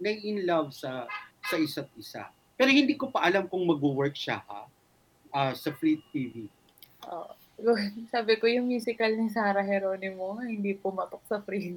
na 0.00 0.10
in 0.10 0.42
love 0.48 0.72
sa 0.74 1.06
sa 1.44 1.56
isa't 1.60 1.90
isa. 2.00 2.26
Pero 2.56 2.70
hindi 2.70 2.96
ko 2.96 3.10
pa 3.12 3.26
alam 3.26 3.46
kung 3.50 3.62
mag-work 3.66 4.16
siya 4.16 4.40
ha 4.46 4.66
ah, 5.34 5.52
sa 5.52 5.70
free 5.74 6.00
TV. 6.10 6.48
Oo. 7.10 7.43
Sabi 8.12 8.36
ko, 8.36 8.44
yung 8.46 8.66
musical 8.66 9.14
ni 9.14 9.30
Sarah 9.30 9.62
Geronimo, 9.62 10.38
hindi 10.42 10.74
pumatok 10.74 11.22
sa 11.26 11.38
free. 11.40 11.70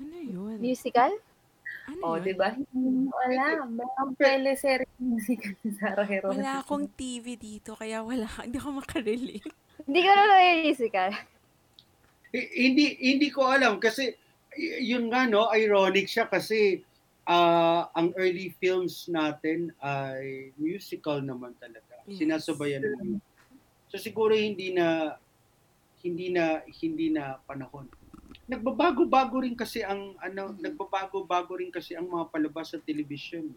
Ano 0.00 0.16
yun? 0.20 0.58
Musical? 0.58 1.12
Ano 1.86 2.00
Oh, 2.02 2.16
yun? 2.18 2.24
di 2.26 2.34
ba? 2.34 2.54
Hindi 2.54 3.08
mo 3.08 3.14
alam. 3.20 3.78
Ang 3.78 4.12
teleserye 4.18 4.90
musical 4.98 5.54
ni 5.62 5.70
Sarah 5.74 6.06
Geronimo. 6.06 6.40
Wala 6.42 6.62
akong 6.62 6.90
TV 6.92 7.38
dito, 7.38 7.78
kaya 7.78 8.02
wala. 8.02 8.26
Hindi 8.44 8.58
ako 8.58 8.70
makarelate. 8.82 9.50
Hindi 9.86 10.00
ko 10.02 10.10
na 10.12 10.38
yung 10.44 10.62
musical. 10.66 11.10
Eh, 12.30 12.46
hindi 12.62 12.94
hindi 13.02 13.26
ko 13.34 13.42
alam 13.42 13.82
kasi 13.82 14.14
yun 14.78 15.10
nga 15.10 15.26
no 15.26 15.50
ironic 15.50 16.06
siya 16.06 16.30
kasi 16.30 16.78
ah, 17.26 17.90
ang 17.90 18.14
early 18.14 18.54
films 18.62 19.10
natin 19.10 19.74
ay 19.82 20.54
musical 20.54 21.18
naman 21.18 21.58
talaga. 21.58 21.98
Yes. 22.06 22.22
Sinasabayan 22.22 22.86
ng. 22.86 23.18
So 23.90 23.98
siguro 23.98 24.32
hindi 24.32 24.70
na 24.70 25.18
hindi 26.00 26.32
na 26.32 26.64
hindi 26.64 27.12
na 27.12 27.36
panahon. 27.44 27.90
Nagbabago-bago 28.46 29.42
rin 29.42 29.58
kasi 29.58 29.82
ang 29.82 30.14
ano, 30.22 30.54
nagbabago-bago 30.58 31.58
rin 31.58 31.74
kasi 31.74 31.98
ang 31.98 32.08
mga 32.08 32.30
palabas 32.30 32.72
sa 32.72 32.78
television. 32.82 33.50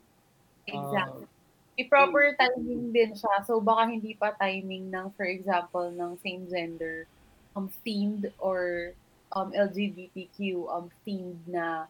Exactly. 0.66 1.26
May 1.74 1.90
proper 1.90 2.38
timing 2.38 2.94
din 2.94 3.18
siya. 3.18 3.42
So, 3.50 3.58
baka 3.58 3.90
hindi 3.90 4.14
pa 4.14 4.38
timing 4.38 4.94
ng, 4.94 5.10
for 5.18 5.26
example, 5.26 5.90
ng 5.90 6.22
same 6.22 6.46
gender 6.46 7.10
um, 7.58 7.66
themed 7.82 8.30
or 8.38 8.94
um, 9.34 9.50
LGBTQ 9.50 10.70
um, 10.70 10.94
themed 11.02 11.42
na 11.50 11.90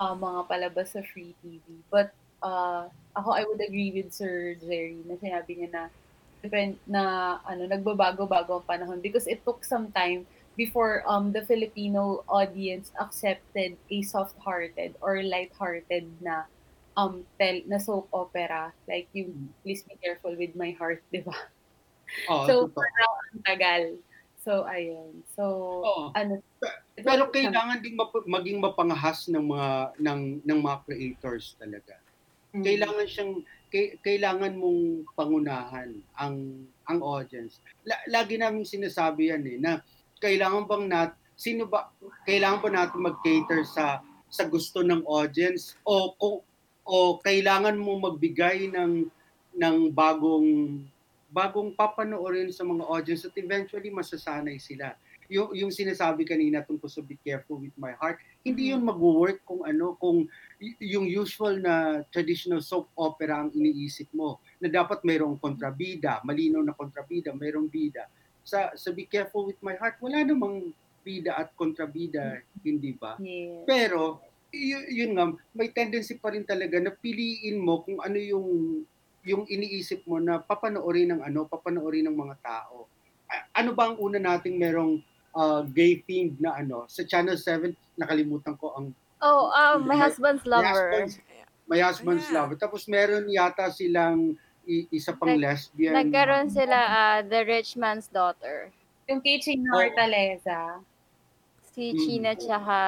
uh, 0.00 0.14
mga 0.16 0.48
palabas 0.48 0.96
sa 0.96 1.04
free 1.12 1.36
TV. 1.44 1.60
But 1.92 2.16
uh, 2.40 2.88
ako, 3.12 3.36
I 3.36 3.44
would 3.44 3.60
agree 3.60 3.92
with 3.92 4.16
Sir 4.16 4.56
Jerry 4.64 4.96
na 5.04 5.20
sinabi 5.20 5.60
niya 5.60 5.70
na 5.76 5.84
depend 6.42 6.78
na 6.86 7.36
ano 7.42 7.66
nagbabago-bago 7.66 8.62
ang 8.62 8.66
panahon 8.66 8.98
because 9.02 9.26
it 9.26 9.42
took 9.42 9.64
some 9.66 9.90
time 9.90 10.22
before 10.58 11.02
um 11.06 11.30
the 11.30 11.42
Filipino 11.46 12.22
audience 12.26 12.90
accepted 12.98 13.78
a 13.90 13.98
soft-hearted 14.02 14.94
or 15.02 15.22
light-hearted 15.22 16.06
na 16.22 16.46
um 16.98 17.22
tel 17.38 17.62
na 17.70 17.78
soap 17.78 18.10
opera 18.10 18.74
like 18.90 19.06
yung 19.14 19.50
Please 19.62 19.86
Be 19.86 19.94
Careful 20.02 20.34
with 20.34 20.58
My 20.58 20.74
Heart, 20.74 21.06
di 21.14 21.22
ba? 21.22 21.34
Oh, 22.26 22.48
So, 22.48 22.54
for 22.72 22.88
now, 22.88 23.10
ang 23.30 23.42
tagal. 23.44 23.84
So, 24.40 24.64
ayun. 24.64 25.20
So, 25.36 25.44
Oo. 25.84 26.04
ano, 26.16 26.40
Pero 26.96 27.28
kailangan 27.30 27.84
ding 27.84 27.94
map- 27.94 28.26
maging 28.26 28.58
mapangahas 28.58 29.28
ng 29.30 29.44
mga 29.44 29.70
ng 30.00 30.20
ng 30.42 30.58
mga 30.58 30.78
creators 30.88 31.54
talaga. 31.60 32.00
Mm. 32.56 32.64
Kailangan 32.64 33.06
siyang 33.06 33.32
kailangan 34.02 34.56
mong 34.56 35.08
pangunahan 35.12 35.92
ang 36.16 36.66
ang 36.88 37.00
audience. 37.04 37.60
La- 37.84 38.04
lagi 38.08 38.40
namin 38.40 38.64
sinasabi 38.64 39.30
yan 39.32 39.44
eh 39.44 39.58
na 39.60 39.72
kailangan 40.18 40.64
bang 40.66 40.84
nat 40.88 41.10
sino 41.38 41.70
ba 41.70 41.92
kailangan 42.26 42.60
ba 42.64 42.70
natin 42.72 43.00
mag-cater 43.04 43.62
sa 43.62 44.02
sa 44.28 44.44
gusto 44.48 44.82
ng 44.82 45.06
audience 45.06 45.78
o 45.86 46.12
kung 46.18 46.42
o 46.88 47.20
kailangan 47.20 47.76
mo 47.76 48.00
magbigay 48.00 48.72
ng 48.72 49.06
ng 49.58 49.76
bagong 49.92 50.80
bagong 51.28 51.76
papanoorin 51.76 52.48
sa 52.48 52.64
mga 52.64 52.88
audience 52.88 53.28
at 53.28 53.36
eventually 53.36 53.92
masasanay 53.92 54.56
sila. 54.56 54.96
Yung, 55.28 55.52
yung 55.52 55.72
sinasabi 55.72 56.24
kanina 56.24 56.64
tungkol 56.64 56.88
sa 56.88 57.04
Be 57.04 57.20
Careful 57.20 57.60
with 57.60 57.76
My 57.76 57.92
Heart, 57.96 58.20
hindi 58.44 58.72
yun 58.72 58.80
mag-work 58.80 59.44
kung 59.44 59.60
ano, 59.64 59.94
kung 60.00 60.24
yung 60.80 61.04
usual 61.04 61.60
na 61.60 62.00
traditional 62.08 62.64
soap 62.64 62.88
opera 62.96 63.44
ang 63.44 63.52
iniisip 63.52 64.08
mo, 64.16 64.40
na 64.56 64.72
dapat 64.72 65.04
mayroong 65.04 65.36
kontrabida, 65.36 66.24
malinaw 66.24 66.64
na 66.64 66.72
kontrabida, 66.72 67.36
mayroong 67.36 67.68
bida. 67.68 68.08
Sa, 68.40 68.72
sa 68.72 68.88
Be 68.96 69.04
Careful 69.04 69.52
with 69.52 69.60
My 69.60 69.76
Heart, 69.76 70.00
wala 70.00 70.24
namang 70.24 70.72
bida 71.04 71.36
at 71.36 71.52
kontrabida, 71.54 72.40
hindi 72.64 72.96
ba? 72.96 73.20
yes. 73.20 73.68
Pero, 73.68 74.24
y- 74.48 75.04
yun 75.04 75.12
nga, 75.12 75.28
may 75.52 75.68
tendency 75.68 76.16
pa 76.16 76.32
rin 76.32 76.48
talaga 76.48 76.80
na 76.80 76.92
piliin 76.92 77.60
mo 77.60 77.84
kung 77.84 78.00
ano 78.00 78.16
yung 78.16 78.48
yung 79.28 79.44
iniisip 79.44 80.08
mo 80.08 80.16
na 80.16 80.40
papanoorin 80.40 81.12
ng 81.12 81.20
ano, 81.20 81.44
papanoorin 81.44 82.08
ng 82.08 82.16
mga 82.16 82.36
tao. 82.40 82.88
Ano 83.52 83.76
ba 83.76 83.92
ang 83.92 84.00
una 84.00 84.16
nating 84.16 84.56
merong 84.56 85.04
uh, 85.38 85.62
gay 85.64 86.02
themed 86.02 86.34
na 86.36 86.58
ano? 86.58 86.84
Sa 86.86 87.02
Channel 87.02 87.38
7, 87.38 87.70
nakalimutan 87.94 88.58
ko 88.58 88.74
ang 88.74 88.90
Oh, 89.18 89.50
um, 89.50 89.82
my 89.82 89.94
My- 89.94 89.98
husband's 90.00 90.42
My 90.42 90.58
lover. 90.58 90.90
Husband's, 90.90 91.14
My 91.66 91.78
Husband's 91.80 92.26
Yeah. 92.26 92.34
Lover. 92.36 92.56
Tapos 92.56 92.86
meron 92.86 93.26
yata 93.28 93.68
silang 93.68 94.34
i- 94.64 94.86
isa 94.90 95.10
pang 95.12 95.34
Nag- 95.34 95.42
lesbian. 95.42 95.90
Nagkaroon 95.92 96.48
sila 96.48 96.78
ah, 96.78 97.18
The 97.20 97.40
Rich 97.44 97.74
Man's 97.74 98.06
Daughter. 98.06 98.70
Yung 99.06 99.18
kay 99.18 99.38
Chino 99.38 99.68
Oo. 99.68 99.76
Hortaleza. 99.76 100.78
Si 101.68 101.92
Mm. 101.92 101.98
China 101.98 102.30
tsaka 102.34 102.78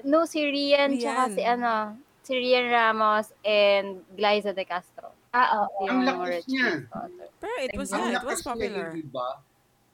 No, 0.00 0.22
si 0.24 0.40
Rian 0.40 0.94
tsaka 0.94 1.26
si 1.28 1.42
ano, 1.42 1.98
si 2.22 2.30
Rian 2.32 2.70
Ramos 2.70 3.34
and 3.42 4.06
Glyza 4.14 4.54
De 4.54 4.62
Castro. 4.62 5.10
Ah, 5.34 5.66
oo. 5.66 5.88
Ang 5.88 5.88
Yung 5.88 6.02
lakas 6.06 6.28
Rich 6.30 6.46
niya. 6.48 6.70
Daughter. 6.86 7.26
Pero 7.38 7.54
it 7.58 7.70
was, 7.74 7.88
Ang 7.90 8.00
yeah, 8.06 8.14
it 8.14 8.24
was 8.24 8.38
niya, 8.38 8.46
popular. 8.46 8.86
hindi 8.94 9.02
ba? 9.10 9.28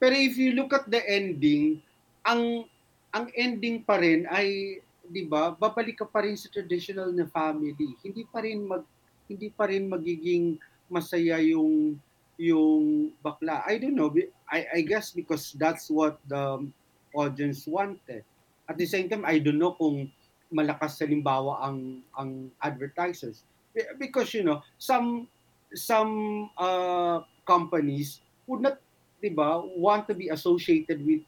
Pero 0.04 0.20
if 0.20 0.36
you 0.36 0.52
look 0.52 0.76
at 0.76 0.84
the 0.92 1.00
ending, 1.00 1.80
ang 2.28 2.68
ang 3.08 3.32
ending 3.32 3.80
pa 3.80 3.96
rin 3.96 4.28
ay 4.28 4.76
'di 5.08 5.24
ba? 5.24 5.56
Babalik 5.56 6.04
ka 6.04 6.04
pa 6.04 6.20
rin 6.20 6.36
sa 6.36 6.52
traditional 6.52 7.08
na 7.08 7.24
family. 7.24 7.96
Hindi 8.04 8.28
pa 8.28 8.44
rin 8.44 8.68
mag 8.68 8.84
hindi 9.24 9.48
pa 9.48 9.64
rin 9.64 9.88
magiging 9.88 10.60
masaya 10.92 11.40
yung 11.40 11.96
yung 12.36 13.16
bakla. 13.24 13.64
I 13.64 13.80
don't 13.80 13.96
know. 13.96 14.12
I 14.44 14.68
I 14.76 14.80
guess 14.84 15.08
because 15.08 15.56
that's 15.56 15.88
what 15.88 16.20
the 16.28 16.68
audience 17.16 17.64
wanted. 17.64 18.28
At 18.68 18.76
the 18.76 18.84
same 18.84 19.08
time, 19.08 19.24
I 19.24 19.40
don't 19.40 19.56
know 19.56 19.72
kung 19.72 20.12
malakas 20.52 21.00
sa 21.00 21.08
limbawa 21.08 21.64
ang 21.64 22.04
ang 22.12 22.52
advertisers 22.60 23.48
Be- 23.72 23.88
because 23.96 24.36
you 24.36 24.44
know 24.44 24.60
some 24.76 25.32
some 25.72 26.46
uh, 26.60 27.24
companies 27.48 28.20
would 28.44 28.60
not 28.60 28.83
'di 29.24 29.32
ba 29.32 29.56
want 29.80 30.04
to 30.04 30.12
be 30.12 30.28
associated 30.28 31.00
with 31.00 31.24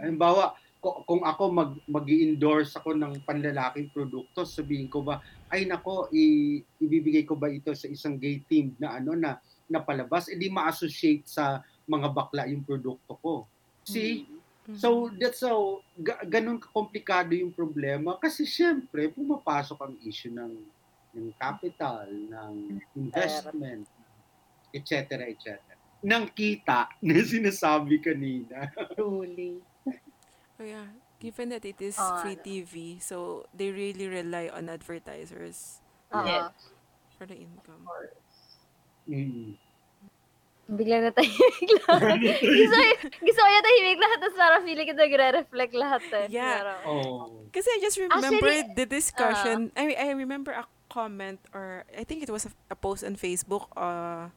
halimbawa 0.00 0.56
ko- 0.80 1.04
kung 1.04 1.20
ako 1.20 1.52
mag 1.52 1.70
mag-endorse 1.84 2.72
ako 2.72 2.96
ng 2.96 3.20
panlalaking 3.28 3.92
produkto 3.92 4.48
sabihin 4.48 4.88
ko 4.88 5.04
ba 5.04 5.20
ay 5.52 5.68
nako 5.68 6.08
i, 6.08 6.56
ibibigay 6.80 7.28
ko 7.28 7.36
ba 7.36 7.52
ito 7.52 7.68
sa 7.76 7.84
isang 7.84 8.16
gay 8.16 8.40
team 8.48 8.72
na 8.80 8.96
ano 8.96 9.12
na 9.12 9.36
na 9.68 9.84
palabas 9.84 10.32
edi 10.32 10.48
ma-associate 10.48 11.28
sa 11.28 11.60
mga 11.84 12.08
bakla 12.08 12.48
yung 12.48 12.64
produkto 12.64 13.12
ko 13.20 13.44
see 13.84 14.24
Mhm. 14.62 14.78
So 14.78 15.10
that's 15.10 15.42
how 15.42 15.82
ga- 15.98 16.22
ganun 16.22 16.62
komplikado 16.62 17.34
yung 17.34 17.50
problema 17.50 18.14
kasi 18.14 18.46
syempre 18.46 19.10
pumapasok 19.10 19.74
ang 19.82 19.94
issue 20.06 20.30
ng 20.30 20.54
ng 21.18 21.34
capital, 21.34 22.06
ng 22.06 22.78
investment, 22.94 23.84
etc. 24.70 25.26
etc. 25.28 25.58
Ng 26.02 26.24
kita 26.34 26.90
na 27.06 27.14
sinasabi 27.22 28.02
kanina. 28.02 28.68
Truly. 28.94 29.58
Oh, 30.60 30.68
yeah. 30.68 30.86
Given 31.18 31.50
that 31.50 31.66
it 31.66 31.80
is 31.82 31.98
Ah, 31.98 32.22
free. 32.22 32.38
TV, 32.38 33.02
so 33.02 33.42
they 33.50 33.74
really 33.74 34.06
rely 34.06 34.46
on 34.46 34.70
advertisers. 34.70 35.82
Yes. 36.12 36.54
for 37.18 37.26
the 37.26 37.34
income. 37.34 37.82
Mm. 39.10 39.58
Biglang 40.70 41.02
natahimik 41.10 41.70
lahat. 41.82 42.18
gusto, 42.22 42.78
gusto 43.18 43.40
ko 43.42 43.48
yung 43.50 43.64
tahimik 43.66 43.98
lahat, 44.06 44.18
tapos 44.22 44.36
parang 44.38 44.62
feeling 44.62 44.86
ko 44.86 44.94
nagre-reflect 44.94 45.74
lahat 45.74 46.02
eh. 46.14 46.26
Yeah. 46.30 46.54
Parang, 46.62 46.80
Oh. 46.86 47.42
Kasi 47.50 47.66
I 47.68 47.78
just 47.82 47.98
remember 47.98 48.46
Actually, 48.46 48.62
the 48.78 48.86
discussion. 48.86 49.58
I 49.74 49.98
I 49.98 50.08
remember 50.14 50.54
a 50.54 50.62
comment 50.86 51.42
or 51.50 51.82
I 51.90 52.06
think 52.06 52.22
it 52.22 52.30
was 52.30 52.46
a, 52.46 52.52
a 52.70 52.76
post 52.78 53.02
on 53.02 53.18
Facebook 53.18 53.66
uh, 53.74 54.30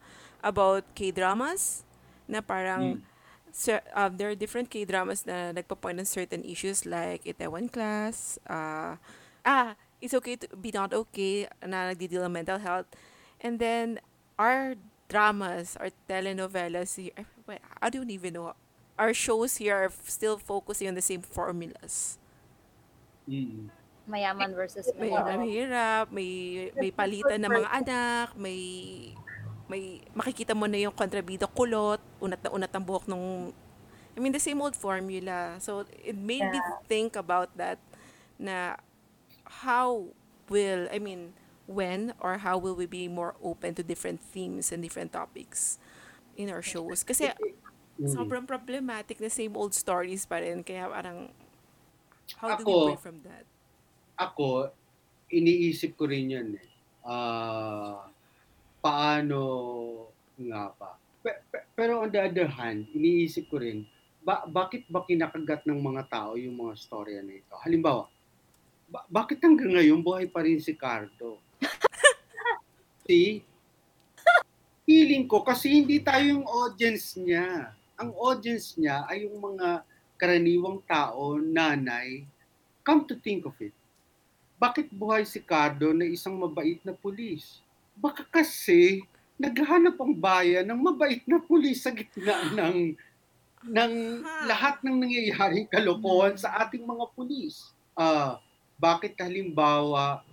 about 0.45 0.85
K-dramas 0.93 1.81
na 2.29 2.39
parang 2.45 3.01
Mm. 3.01 3.01
cer- 3.49 3.85
um, 3.97 4.13
there 4.15 4.29
are 4.29 4.37
different 4.37 4.69
K-dramas 4.69 5.25
na 5.25 5.49
nagpa-point 5.51 5.97
on 5.97 6.05
certain 6.05 6.45
issues 6.45 6.85
like 6.85 7.25
Itaewon 7.25 7.65
Class, 7.67 8.37
uh, 8.45 9.01
ah, 9.41 9.73
it's 9.97 10.13
okay 10.13 10.37
to 10.37 10.45
be 10.53 10.69
not 10.69 10.93
okay 10.93 11.49
na 11.65 11.89
nagdi-deal 11.89 12.21
ng 12.21 12.33
mental 12.33 12.59
health. 12.61 12.85
And 13.41 13.57
then 13.57 13.97
our 14.37 14.77
dramas, 15.07 15.73
our 15.81 15.89
telenovelas 16.05 16.97
here, 16.97 17.15
wait, 17.45 17.61
I 17.81 17.89
don't 17.89 18.09
even 18.09 18.37
know. 18.37 18.53
Our 18.95 19.11
shows 19.11 19.57
here 19.57 19.75
are 19.75 19.91
still 20.05 20.37
focusing 20.37 20.87
on 20.87 20.95
the 20.95 21.03
same 21.03 21.25
formulas. 21.25 22.17
Mm. 23.25 23.73
mayaman 24.05 24.53
versus 24.53 24.85
May 25.01 25.09
mahirap. 25.09 25.41
mahirap, 25.41 26.05
may 26.13 26.31
may 26.77 26.91
palitan 26.93 27.41
ng 27.41 27.49
mga 27.49 27.69
anak, 27.73 28.27
may 28.37 28.61
may 29.69 30.01
makikita 30.13 30.53
mo 30.53 30.69
na 30.69 30.77
yung 30.77 30.93
kontrabida 30.93 31.49
kulot, 31.49 32.01
unat 32.21 32.41
na 32.43 32.49
unat 32.53 32.71
ang 32.73 32.85
buhok 32.85 33.09
nung 33.09 33.51
I 34.15 34.19
mean 34.23 34.31
the 34.31 34.39
same 34.39 34.61
old 34.63 34.75
formula. 34.77 35.59
So 35.59 35.83
it 35.91 36.15
made 36.15 36.47
me 36.47 36.59
think 36.87 37.15
about 37.19 37.51
that 37.59 37.79
na 38.39 38.79
how 39.65 40.11
will 40.47 40.87
I 40.93 40.99
mean 40.99 41.33
when 41.65 42.13
or 42.21 42.37
how 42.39 42.57
will 42.61 42.77
we 42.77 42.85
be 42.85 43.09
more 43.09 43.33
open 43.41 43.73
to 43.75 43.83
different 43.83 44.21
themes 44.21 44.71
and 44.71 44.79
different 44.85 45.11
topics 45.11 45.81
in 46.37 46.49
our 46.53 46.61
shows 46.61 47.01
kasi 47.03 47.31
Mm. 47.95 48.11
sobrang 48.11 48.43
problematic 48.43 49.23
na 49.23 49.31
same 49.31 49.55
old 49.55 49.71
stories 49.71 50.27
pa 50.27 50.43
rin 50.43 50.59
kaya 50.67 50.91
parang 50.91 51.31
how 52.43 52.51
do 52.59 52.67
we 52.67 52.75
break 52.91 52.99
from 52.99 53.23
that? 53.23 53.47
Ako, 54.19 54.67
iniisip 55.31 55.95
ko 55.95 56.07
rin 56.07 56.27
yan 56.27 56.47
eh. 56.59 56.67
Ah, 57.07 58.11
paano 58.85 59.41
nga 60.37 60.69
ba? 60.77 60.93
Pe- 61.25 61.41
pe- 61.49 61.65
pero 61.73 62.05
on 62.05 62.13
the 62.13 62.21
other 62.21 62.45
hand, 62.45 62.85
iniisip 62.93 63.49
ko 63.49 63.57
rin, 63.57 63.81
ba- 64.21 64.45
bakit 64.45 64.85
ba 64.85 65.01
kinakagat 65.01 65.65
ng 65.65 65.81
mga 65.81 66.05
tao 66.05 66.37
yung 66.37 66.53
mga 66.53 66.77
storya 66.77 67.25
na 67.25 67.33
ito? 67.33 67.57
Halimbawa, 67.65 68.05
ba- 68.85 69.09
bakit 69.09 69.41
hanggang 69.41 69.73
ngayon 69.73 70.05
buhay 70.05 70.29
pa 70.29 70.45
rin 70.45 70.61
si 70.61 70.77
Cardo? 70.77 71.41
See? 73.09 73.41
Feeling 74.85 75.25
ko 75.25 75.41
kasi 75.41 75.81
hindi 75.81 75.97
tayo 75.97 76.21
yung 76.21 76.45
audience 76.45 77.17
niya. 77.17 77.73
Ang 77.97 78.13
audience 78.13 78.77
niya 78.77 79.01
ay 79.09 79.25
yung 79.25 79.41
mga 79.41 79.81
karaniwang 80.21 80.77
tao, 80.85 81.41
nanay. 81.41 82.21
Come 82.85 83.09
to 83.09 83.17
think 83.17 83.49
of 83.49 83.57
it, 83.57 83.73
bakit 84.61 84.93
buhay 84.93 85.25
si 85.25 85.41
Cardo 85.41 85.89
na 85.89 86.05
isang 86.05 86.37
mabait 86.37 86.77
na 86.85 86.93
pulis? 86.93 87.64
Baka 87.95 88.27
kasi 88.27 89.03
naghahanap 89.35 89.99
ang 89.99 90.15
bayan 90.15 90.67
ng 90.67 90.79
mabait 90.79 91.23
na 91.27 91.39
pulis 91.43 91.83
sa 91.83 91.91
gitna 91.91 92.55
ng 92.55 92.95
ng 93.65 93.93
lahat 94.45 94.77
ng 94.85 94.95
nangyayaring 95.01 95.67
kalokohan 95.67 96.37
sa 96.37 96.53
ating 96.63 96.85
mga 96.85 97.05
pulis. 97.17 97.73
Ah, 97.97 98.37
bakit 98.75 99.15
halimbawa 99.19 100.23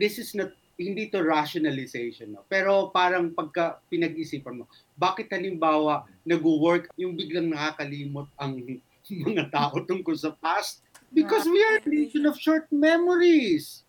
this 0.00 0.16
is 0.20 0.32
not 0.32 0.52
hindi 0.78 1.08
to 1.12 1.20
rationalization 1.20 2.32
no? 2.32 2.44
pero 2.48 2.88
parang 2.88 3.32
pagka 3.32 3.80
pinag-isipan 3.92 4.62
mo 4.62 4.64
bakit 4.96 5.28
halimbawa 5.28 6.08
nag-work 6.24 6.88
yung 6.96 7.14
biglang 7.14 7.52
nakakalimot 7.52 8.28
ang 8.40 8.80
mga 9.24 9.48
tao 9.48 9.80
tungkol 9.88 10.12
sa 10.18 10.36
past? 10.36 10.84
Because 11.08 11.48
we 11.48 11.56
are 11.64 11.80
a 11.80 11.88
nation 11.88 12.28
of 12.28 12.36
short 12.36 12.68
memories. 12.68 13.86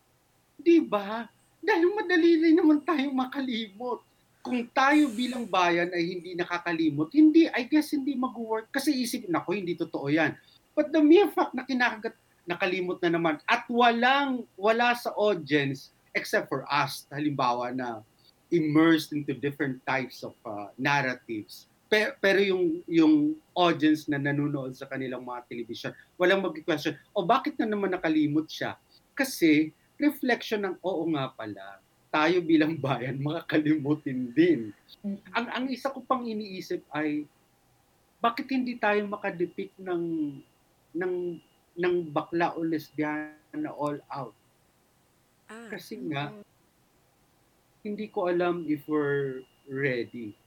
Di 0.56 0.80
ba 0.80 1.28
dahil 1.70 1.94
madali 1.94 2.32
rin 2.42 2.58
naman 2.58 2.82
tayong 2.82 3.14
makalimot. 3.14 4.02
Kung 4.42 4.66
tayo 4.74 5.12
bilang 5.14 5.46
bayan 5.46 5.94
ay 5.94 6.16
hindi 6.16 6.34
nakakalimot 6.34 7.14
hindi 7.14 7.46
I 7.54 7.70
guess 7.70 7.94
hindi 7.94 8.18
mag-work. 8.18 8.74
Kasi 8.74 8.90
isipin 8.98 9.38
ako 9.38 9.54
hindi 9.54 9.78
totoo 9.78 10.10
yan. 10.10 10.34
But 10.74 10.90
the 10.90 11.04
mere 11.04 11.30
fact 11.30 11.54
na 11.54 11.68
kinakagat 11.68 12.18
nakalimot 12.50 12.98
na 13.06 13.14
naman 13.14 13.36
at 13.46 13.70
walang 13.70 14.42
wala 14.58 14.98
sa 14.98 15.14
audience 15.14 15.94
except 16.18 16.50
for 16.50 16.66
us 16.66 17.06
halimbawa 17.14 17.70
na 17.70 18.02
immersed 18.50 19.14
into 19.14 19.38
different 19.38 19.78
types 19.86 20.26
of 20.26 20.34
uh, 20.50 20.74
narratives. 20.82 21.70
Pero, 21.86 22.18
pero 22.18 22.42
yung 22.42 22.82
yung 22.90 23.38
audience 23.54 24.10
na 24.10 24.18
nanonood 24.18 24.74
sa 24.74 24.90
kanilang 24.90 25.22
mga 25.22 25.46
television 25.46 25.94
walang 26.18 26.42
mag-question 26.42 26.98
o 27.14 27.22
bakit 27.22 27.54
na 27.62 27.70
naman 27.70 27.94
nakalimot 27.94 28.50
siya? 28.50 28.74
Kasi 29.14 29.70
reflection 30.00 30.66
ng 30.66 30.76
oo 30.82 31.04
nga 31.14 31.30
pala 31.36 31.78
tayo 32.10 32.42
bilang 32.42 32.80
bayan 32.86 33.22
makakalimutin 33.22 34.32
din 34.34 34.62
ang 35.36 35.48
ang 35.52 35.66
isa 35.70 35.94
ko 35.94 36.02
pang 36.02 36.26
iniisip 36.26 36.82
ay 36.96 37.28
bakit 38.20 38.50
hindi 38.52 38.76
tayo 38.76 39.06
makadepict 39.06 39.76
ng 39.80 40.04
ng 40.96 41.14
ng 41.80 41.96
bakla 42.12 42.56
o 42.58 42.66
lesbiana 42.66 43.72
all 43.78 44.00
out 44.12 44.34
Ah. 45.50 45.66
kasi 45.74 45.98
nga 46.14 46.30
hindi 47.82 48.06
ko 48.14 48.30
alam 48.30 48.70
if 48.70 48.86
we're 48.86 49.42
ready. 49.66 50.38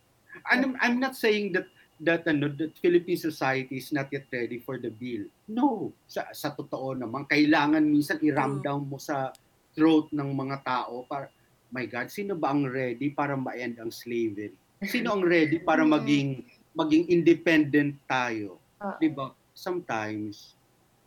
I'm, 0.47 0.79
I'm 0.79 1.03
not 1.03 1.19
saying 1.19 1.59
that 1.59 1.67
that 2.03 2.27
ano 2.27 2.51
that 2.59 2.75
Philippine 2.83 3.17
society 3.17 3.79
is 3.79 3.95
not 3.95 4.11
yet 4.11 4.27
ready 4.29 4.59
for 4.59 4.77
the 4.77 4.91
bill. 4.91 5.25
No, 5.47 5.95
sa 6.11 6.27
sa 6.35 6.51
totoo 6.53 6.99
naman 6.99 7.25
kailangan 7.31 7.87
minsan 7.87 8.19
i-ram 8.21 8.59
True. 8.59 8.65
down 8.67 8.83
mo 8.91 8.99
sa 8.99 9.31
throat 9.73 10.11
ng 10.11 10.31
mga 10.35 10.67
tao 10.67 11.07
para 11.07 11.31
my 11.73 11.89
God, 11.89 12.13
sino 12.13 12.37
ba 12.37 12.53
ang 12.53 12.69
ready 12.69 13.09
para 13.09 13.33
ma-end 13.33 13.81
ang 13.81 13.89
slavery? 13.89 14.53
Sino 14.85 15.17
ang 15.17 15.25
ready 15.25 15.63
para 15.63 15.87
maging 15.87 16.45
maging 16.77 17.09
independent 17.09 17.97
tayo? 18.05 18.59
Ah. 18.83 18.99
'Di 18.99 19.09
ba? 19.09 19.33
Sometimes 19.55 20.59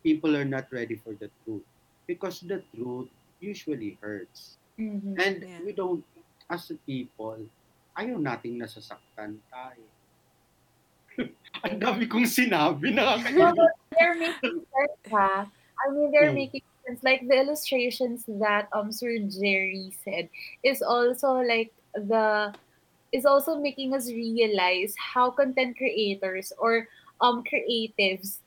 people 0.01 0.33
are 0.33 0.47
not 0.47 0.65
ready 0.71 0.95
for 0.95 1.13
the 1.17 1.27
truth 1.43 1.65
because 2.07 2.41
the 2.45 2.63
truth 2.73 3.09
usually 3.43 3.97
hurts. 3.99 4.57
Mhm. 4.79 5.17
And 5.17 5.35
Yeah. 5.43 5.61
we 5.65 5.71
don't, 5.73 6.05
as 6.47 6.69
a 6.69 6.77
people, 6.85 7.41
ayaw 7.97 8.17
nating 8.21 8.61
nasasaktan 8.61 9.41
tayo. 9.49 9.85
Ang 11.65 11.79
dami 11.81 12.05
kong 12.09 12.27
sinabi, 12.27 12.93
No, 13.29 13.53
nakakainis. 13.53 13.55
but 13.55 13.71
they're 13.97 14.15
making 14.17 14.61
sense, 14.73 14.99
ha? 15.11 15.47
I 15.49 15.91
mean, 15.91 16.11
they're 16.11 16.31
Hmm. 16.31 16.35
making 16.35 16.61
sense. 16.87 17.01
Like 17.03 17.21
the 17.27 17.35
illustrations 17.39 18.23
that 18.39 18.69
um 18.73 18.91
Sir 18.91 19.17
Jerry 19.27 19.91
said 20.03 20.29
is 20.63 20.81
also 20.81 21.41
like 21.41 21.73
the 21.93 22.53
is 23.11 23.25
also 23.25 23.59
making 23.59 23.93
us 23.95 24.09
realize 24.11 24.93
how 24.99 25.31
content 25.31 25.77
creators 25.77 26.51
or 26.59 26.87
um 27.21 27.43
creatives 27.47 28.39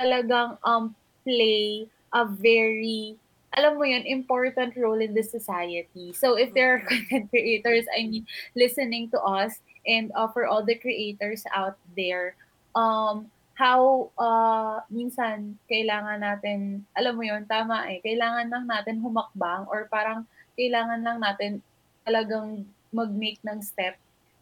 talagang 0.00 0.58
um 0.64 0.96
play 1.26 1.88
a 2.14 2.24
very 2.26 3.18
alam 3.56 3.80
mo 3.80 3.84
yun, 3.88 4.04
important 4.04 4.76
role 4.76 5.00
in 5.00 5.14
the 5.14 5.22
society. 5.24 6.12
So 6.12 6.36
if 6.36 6.52
there 6.54 6.76
are 6.76 6.80
content 6.84 7.30
creators, 7.30 7.86
I 7.96 8.04
mean, 8.06 8.26
listening 8.54 9.10
to 9.12 9.20
us 9.24 9.56
and 9.88 10.12
uh, 10.12 10.28
for 10.28 10.44
all 10.44 10.60
the 10.60 10.76
creators 10.76 11.42
out 11.50 11.80
there, 11.96 12.36
um, 12.76 13.26
how 13.56 14.06
uh, 14.20 14.84
minsan 14.86 15.56
kailangan 15.66 16.22
natin, 16.22 16.84
alam 16.94 17.16
mo 17.16 17.26
yun, 17.26 17.42
tama 17.48 17.88
eh, 17.90 17.98
kailangan 18.04 18.46
lang 18.46 18.68
natin 18.68 19.02
humakbang 19.02 19.66
or 19.66 19.90
parang 19.90 20.22
kailangan 20.54 21.00
lang 21.02 21.18
natin 21.18 21.58
talagang 22.04 22.62
mag-make 22.94 23.40
ng 23.42 23.58
step 23.58 23.96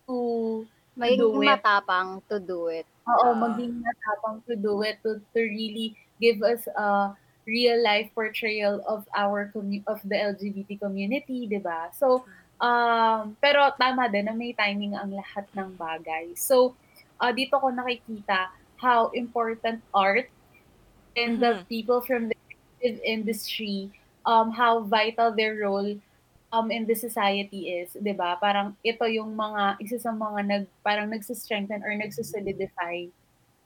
to 0.05 0.66
Maging 0.97 1.18
do 1.18 1.28
it. 1.40 1.49
matapang 1.49 2.20
to 2.28 2.36
do 2.36 2.68
it. 2.68 2.84
Oo, 3.05 3.32
Ah. 3.32 3.36
maging 3.36 3.80
matapang 3.80 4.40
to 4.44 4.57
do 4.57 4.80
it, 4.80 4.97
to, 5.01 5.20
to 5.32 5.40
really 5.40 5.92
give 6.18 6.40
us 6.40 6.64
a 6.72 7.12
real 7.44 7.78
life 7.78 8.09
portrayal 8.12 8.80
of 8.84 9.05
our 9.12 9.53
commu- 9.53 9.84
of 9.86 10.01
the 10.09 10.16
LGBT 10.16 10.80
community, 10.80 11.47
'di 11.47 11.61
ba? 11.62 11.92
So, 11.94 12.24
um, 12.62 13.36
pero 13.42 13.70
tama 13.78 14.09
din 14.11 14.26
na 14.28 14.34
may 14.36 14.52
timing 14.57 14.94
ang 14.96 15.12
lahat 15.12 15.46
ng 15.57 15.76
bagay. 15.76 16.34
So, 16.38 16.76
uh, 17.20 17.32
dito 17.34 17.57
ko 17.61 17.70
nakikita 17.72 18.50
how 18.80 19.11
important 19.16 19.82
art 19.96 20.28
and 21.16 21.40
the 21.42 21.59
Mhm. 21.59 21.66
people 21.68 22.00
from 22.00 22.28
the 22.28 22.36
creative 22.80 23.00
industry, 23.04 23.92
um, 24.26 24.50
how 24.52 24.84
vital 24.84 25.34
their 25.34 25.57
role 25.57 26.00
um 26.54 26.70
in 26.70 26.86
the 26.86 26.94
society 26.94 27.68
is, 27.82 27.92
'di 27.98 28.14
ba? 28.16 28.38
Parang 28.40 28.78
ito 28.86 29.04
yung 29.11 29.34
mga 29.34 29.76
isa 29.82 29.98
sa 29.98 30.14
mga 30.14 30.40
nag 30.46 30.64
parang 30.86 31.11
nagse-strengthen 31.11 31.82
or 31.84 31.92
nagse-solidify, 31.98 33.11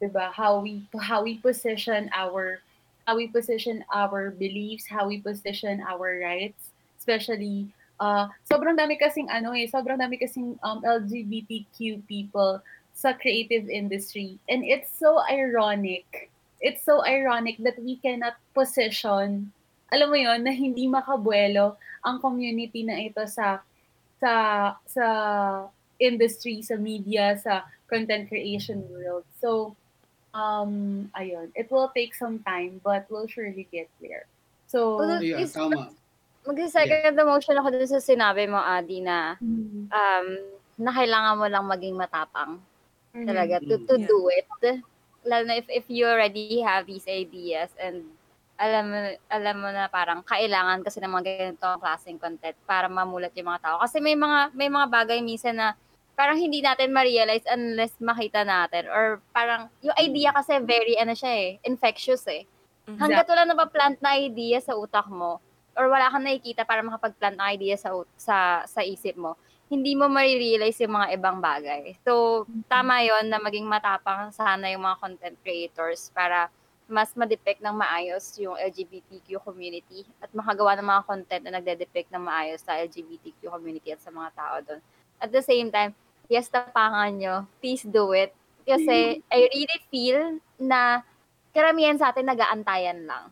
'di 0.01 0.09
ba? 0.13 0.33
How 0.33 0.61
we 0.65 0.89
how 1.01 1.23
we 1.25 1.39
position 1.41 2.09
our 2.17 2.65
how 3.07 3.17
we 3.17 3.29
position 3.29 3.85
our 3.93 4.31
beliefs, 4.33 4.89
how 4.89 5.09
we 5.09 5.21
position 5.23 5.81
our 5.85 6.21
rights, 6.21 6.73
especially 7.01 7.73
uh 8.01 8.27
sobrang 8.49 8.75
dami 8.75 8.97
kasing 8.97 9.29
ano 9.29 9.53
eh, 9.53 9.69
sobrang 9.69 10.01
dami 10.01 10.17
kasing 10.17 10.57
um 10.65 10.81
LGBTQ 10.83 12.03
people 12.09 12.59
sa 12.97 13.13
creative 13.15 13.69
industry 13.69 14.41
and 14.49 14.65
it's 14.65 14.91
so 14.91 15.21
ironic. 15.29 16.33
It's 16.61 16.85
so 16.85 17.01
ironic 17.05 17.57
that 17.65 17.81
we 17.81 17.97
cannot 18.01 18.37
position 18.53 19.53
alam 19.91 20.07
mo 20.09 20.17
yon 20.17 20.47
na 20.47 20.55
hindi 20.55 20.87
makabuelo 20.87 21.75
ang 22.07 22.23
community 22.23 22.87
na 22.87 22.97
ito 23.03 23.21
sa 23.27 23.61
sa 24.23 24.33
sa 24.87 25.07
industry, 26.01 26.63
sa 26.65 26.79
media, 26.81 27.37
sa 27.37 27.67
content 27.91 28.31
creation 28.31 28.81
world. 28.89 29.27
So, 29.43 29.77
um, 30.33 31.07
ayun, 31.13 31.53
it 31.59 31.69
will 31.69 31.93
take 31.93 32.15
some 32.17 32.41
time, 32.47 32.81
but 32.81 33.05
we'll 33.11 33.29
surely 33.29 33.69
get 33.69 33.91
there. 34.01 34.25
So, 34.71 34.97
Well, 34.97 35.21
Ayan, 35.21 35.45
is- 35.45 35.53
tama. 36.45 36.53
Mag-second 36.57 37.17
emotion 37.17 37.57
ako 37.61 37.69
dun 37.73 37.89
sa 37.89 38.01
sinabi 38.01 38.49
mo, 38.49 38.59
Adi, 38.59 39.05
na 39.05 39.37
mm, 39.41 39.93
um, 39.93 40.27
na 40.81 40.91
kailangan 40.97 41.37
mo 41.37 41.47
lang 41.47 41.65
maging 41.69 41.97
matapang 41.97 42.61
mhm. 43.13 43.27
talaga 43.29 43.61
to, 43.61 43.77
Mm. 43.77 43.87
to 43.87 43.95
Yeah. 44.01 44.09
do 44.09 44.19
it. 44.33 44.47
Lalo 45.21 45.45
na 45.45 45.61
if, 45.61 45.69
if 45.69 45.85
you 45.93 46.09
already 46.09 46.65
have 46.65 46.89
these 46.89 47.05
ideas 47.05 47.69
and 47.77 48.09
alam 48.61 48.93
mo, 48.93 48.99
alam 49.33 49.57
mo 49.57 49.69
na 49.73 49.89
parang 49.89 50.21
kailangan 50.25 50.85
kasi 50.85 51.01
ng 51.01 51.13
mga 51.13 51.25
ganitong 51.57 51.81
klaseng 51.81 52.21
content 52.21 52.57
para 52.69 52.89
mamulat 52.89 53.33
yung 53.37 53.49
mga 53.53 53.65
tao. 53.65 53.77
Kasi 53.81 54.01
may 54.01 54.17
mga 54.17 54.53
may 54.53 54.69
mga 54.69 54.87
bagay 54.89 55.21
minsan 55.25 55.57
na 55.57 55.77
parang 56.13 56.37
hindi 56.37 56.61
natin 56.61 56.93
ma-realize 56.93 57.45
unless 57.49 57.97
makita 58.01 58.45
natin 58.45 58.85
or 58.93 59.25
parang 59.33 59.73
yung 59.81 59.97
idea 59.97 60.33
kasi 60.37 60.61
very 60.61 60.97
ano 61.01 61.17
siya 61.17 61.33
eh, 61.33 61.49
infectious 61.65 62.29
eh. 62.29 62.45
Hanggat 62.85 63.29
wala 63.29 63.49
na 63.49 63.57
plant 63.65 63.97
na 64.05 64.21
idea 64.21 64.61
sa 64.61 64.77
utak 64.77 65.09
mo 65.09 65.41
or 65.79 65.89
wala 65.89 66.11
kang 66.11 66.27
nakikita 66.27 66.67
para 66.67 66.83
makapag-plant 66.83 67.37
ng 67.39 67.49
idea 67.55 67.75
sa 67.79 67.95
sa 68.19 68.67
sa 68.67 68.81
isip 68.83 69.15
mo, 69.17 69.39
hindi 69.71 69.95
mo 69.95 70.11
ma-realize 70.11 70.83
yung 70.83 70.99
mga 70.99 71.09
ibang 71.15 71.39
bagay. 71.39 71.95
So, 72.03 72.45
tama 72.67 73.07
yon 73.07 73.31
na 73.31 73.39
maging 73.39 73.71
matapang 73.71 74.35
sana 74.35 74.67
yung 74.75 74.83
mga 74.83 74.99
content 74.99 75.37
creators 75.47 76.11
para 76.11 76.51
mas 76.91 77.15
ma-depict 77.15 77.63
ng 77.63 77.79
maayos 77.79 78.35
yung 78.43 78.59
LGBTQ 78.59 79.39
community 79.47 80.03
at 80.19 80.27
makagawa 80.35 80.75
ng 80.75 80.91
mga 80.91 81.03
content 81.07 81.43
na 81.47 81.63
nagde-depict 81.63 82.11
ng 82.11 82.19
maayos 82.19 82.67
sa 82.67 82.75
LGBTQ 82.83 83.47
community 83.47 83.95
at 83.95 84.03
sa 84.03 84.11
mga 84.11 84.35
tao 84.35 84.57
doon. 84.67 84.83
At 85.23 85.31
the 85.31 85.39
same 85.39 85.71
time, 85.71 85.95
yes, 86.27 86.51
tapangan 86.51 87.15
nyo. 87.15 87.47
Please 87.63 87.87
do 87.87 88.11
it. 88.11 88.35
Kasi 88.67 89.23
I 89.31 89.39
really 89.55 89.79
feel 89.87 90.43
na 90.59 91.07
karamihan 91.55 91.95
sa 91.95 92.11
atin 92.11 92.27
nag-aantayan 92.27 93.07
lang. 93.07 93.31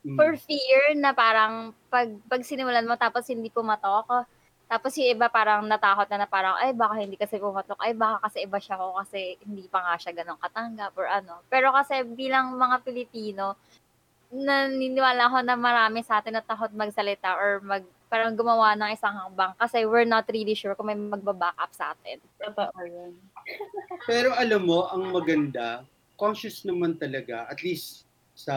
Mm. 0.00 0.16
for 0.16 0.32
fear 0.48 0.96
na 0.96 1.12
parang 1.12 1.76
pag, 1.92 2.08
pag 2.24 2.40
sinimulan 2.40 2.88
mo 2.88 2.96
tapos 2.96 3.28
hindi 3.28 3.52
pumatok, 3.52 4.24
tapos 4.70 4.96
yung 4.96 5.12
iba 5.12 5.28
parang 5.28 5.66
natakot 5.68 6.08
na 6.08 6.24
na 6.24 6.28
parang, 6.30 6.56
ay 6.56 6.72
baka 6.72 7.04
hindi 7.04 7.20
kasi 7.20 7.36
pumatok, 7.36 7.76
ay 7.84 7.92
baka 7.92 8.24
kasi 8.24 8.48
iba 8.48 8.56
siya 8.56 8.80
ko 8.80 8.96
kasi 8.96 9.36
hindi 9.44 9.68
pa 9.68 9.84
nga 9.84 9.94
siya 10.00 10.16
ganun 10.16 10.40
katanggap 10.40 10.96
or 10.96 11.04
ano. 11.04 11.44
Pero 11.52 11.74
kasi 11.76 12.00
bilang 12.06 12.56
mga 12.56 12.80
Pilipino, 12.80 13.60
naniniwala 14.30 15.26
ako 15.26 15.38
na 15.42 15.58
marami 15.58 16.00
sa 16.06 16.22
atin 16.22 16.38
na 16.38 16.44
takot 16.46 16.70
magsalita 16.70 17.34
or 17.34 17.60
mag 17.60 17.84
parang 18.10 18.34
gumawa 18.34 18.74
ng 18.74 18.90
isang 18.90 19.14
hakbang 19.14 19.54
kasi 19.54 19.86
we're 19.86 20.08
not 20.08 20.26
really 20.34 20.54
sure 20.54 20.74
kung 20.74 20.90
may 20.90 20.98
magbaback 20.98 21.54
up 21.60 21.70
sa 21.70 21.94
atin. 21.94 22.18
Totoo 22.42 22.78
yun. 22.82 23.14
Pero 24.06 24.34
alam 24.34 24.66
mo, 24.66 24.90
ang 24.90 25.14
maganda, 25.14 25.86
conscious 26.18 26.66
naman 26.66 26.98
talaga, 26.98 27.46
at 27.46 27.62
least 27.62 28.09
sa 28.40 28.56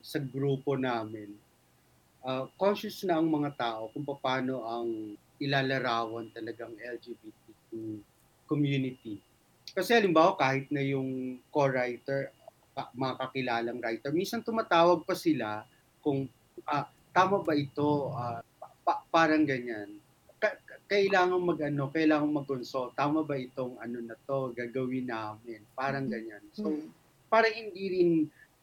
sa 0.00 0.18
grupo 0.18 0.72
namin, 0.80 1.36
uh, 2.24 2.48
conscious 2.56 3.04
na 3.04 3.20
ang 3.20 3.28
mga 3.28 3.52
tao 3.60 3.92
kung 3.92 4.08
paano 4.08 4.64
ang 4.64 4.88
ilalarawan 5.36 6.32
talagang 6.32 6.72
LGBTQ 6.74 7.70
community. 8.48 9.20
Kasi 9.76 9.92
halimbawa, 9.92 10.34
kahit 10.40 10.72
na 10.72 10.80
yung 10.80 11.36
co-writer, 11.52 12.32
mga 12.96 13.14
kakilalang 13.20 13.78
writer, 13.84 14.10
minsan 14.10 14.40
tumatawag 14.40 15.04
pa 15.04 15.12
sila 15.12 15.68
kung 16.00 16.24
uh, 16.64 16.86
tama 17.12 17.44
ba 17.44 17.52
ito, 17.52 18.10
uh, 18.16 18.40
pa- 18.82 19.04
parang 19.12 19.44
ganyan. 19.44 20.00
Ka- 20.40 20.56
kailangan 20.88 21.38
mag-ano, 21.38 21.92
kailangan 21.92 22.32
mag-consult. 22.32 22.96
Tama 22.96 23.22
ba 23.28 23.36
itong 23.36 23.76
ano 23.76 24.00
na 24.00 24.16
to, 24.24 24.56
gagawin 24.56 25.04
namin? 25.04 25.60
Parang 25.76 26.08
ganyan. 26.08 26.40
So, 26.56 26.72
parang 27.28 27.52
hindi 27.52 27.84
rin 27.92 28.10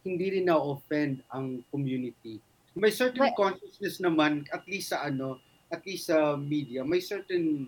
hindi 0.06 0.40
rin 0.40 0.46
na-offend 0.48 1.26
ang 1.34 1.66
community. 1.74 2.38
May 2.78 2.94
certain 2.94 3.34
But- 3.34 3.36
consciousness 3.36 3.98
naman, 3.98 4.46
at 4.54 4.64
least 4.70 4.94
sa 4.94 5.04
ano, 5.04 5.42
at 5.74 5.82
least 5.84 6.14
sa 6.14 6.38
media, 6.38 6.86
may 6.86 7.02
certain, 7.02 7.68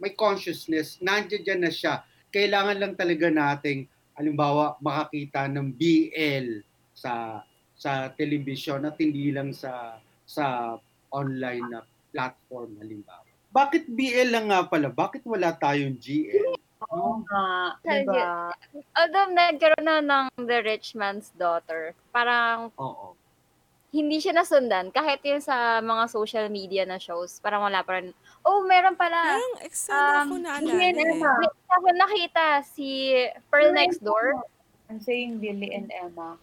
may 0.00 0.16
consciousness, 0.16 0.96
nandiyan 1.04 1.44
dyan 1.44 1.60
na 1.62 1.72
siya. 1.72 2.00
Kailangan 2.32 2.80
lang 2.80 2.94
talaga 2.96 3.28
nating, 3.28 3.84
halimbawa, 4.16 4.80
makakita 4.80 5.46
ng 5.52 5.76
BL 5.76 6.64
sa 6.96 7.44
sa 7.76 8.08
television 8.16 8.80
at 8.88 8.96
hindi 8.96 9.28
lang 9.28 9.52
sa 9.52 10.00
sa 10.24 10.74
online 11.12 11.64
na 11.68 11.84
platform 12.08 12.80
halimbawa. 12.80 13.28
Bakit 13.52 13.92
BL 13.92 14.32
lang 14.32 14.48
nga 14.48 14.64
pala? 14.64 14.88
Bakit 14.88 15.22
wala 15.28 15.52
tayong 15.52 16.00
GL? 16.00 16.55
Oo 16.96 17.20
nga, 17.22 17.76
diba? 17.78 18.50
Although 18.92 19.28
nagkaroon 19.30 19.84
na 19.84 20.00
ng 20.00 20.26
The 20.40 20.58
Rich 20.62 20.94
Man's 20.94 21.28
Daughter, 21.30 21.92
parang 22.08 22.72
Oo. 22.74 23.12
hindi 23.90 24.16
siya 24.16 24.32
nasundan 24.34 24.88
kahit 24.90 25.20
yung 25.22 25.40
sa 25.40 25.78
mga 25.78 26.04
social 26.06 26.46
media 26.48 26.82
na 26.82 26.96
shows 26.96 27.38
parang 27.38 27.62
wala 27.62 27.80
pa 27.80 27.96
rin 27.96 28.12
oh 28.42 28.60
meron 28.62 28.92
pala 28.92 29.16
Parang 29.32 29.56
eksena 29.62 29.96
ko 30.22 30.34
Um, 30.34 30.42
naalala 30.42 30.68
hindi 30.68 31.00
eh. 31.00 31.06
Emma. 31.06 31.32
may 31.34 31.48
isa 31.48 31.74
ko 31.74 31.88
nakita 31.94 32.44
si 32.66 32.88
Pearl 33.46 33.72
Next 33.72 34.00
Door 34.00 34.36
I'm 34.86 35.00
saying 35.00 35.38
Billy 35.38 35.72
and 35.72 35.88
Emma. 35.90 36.36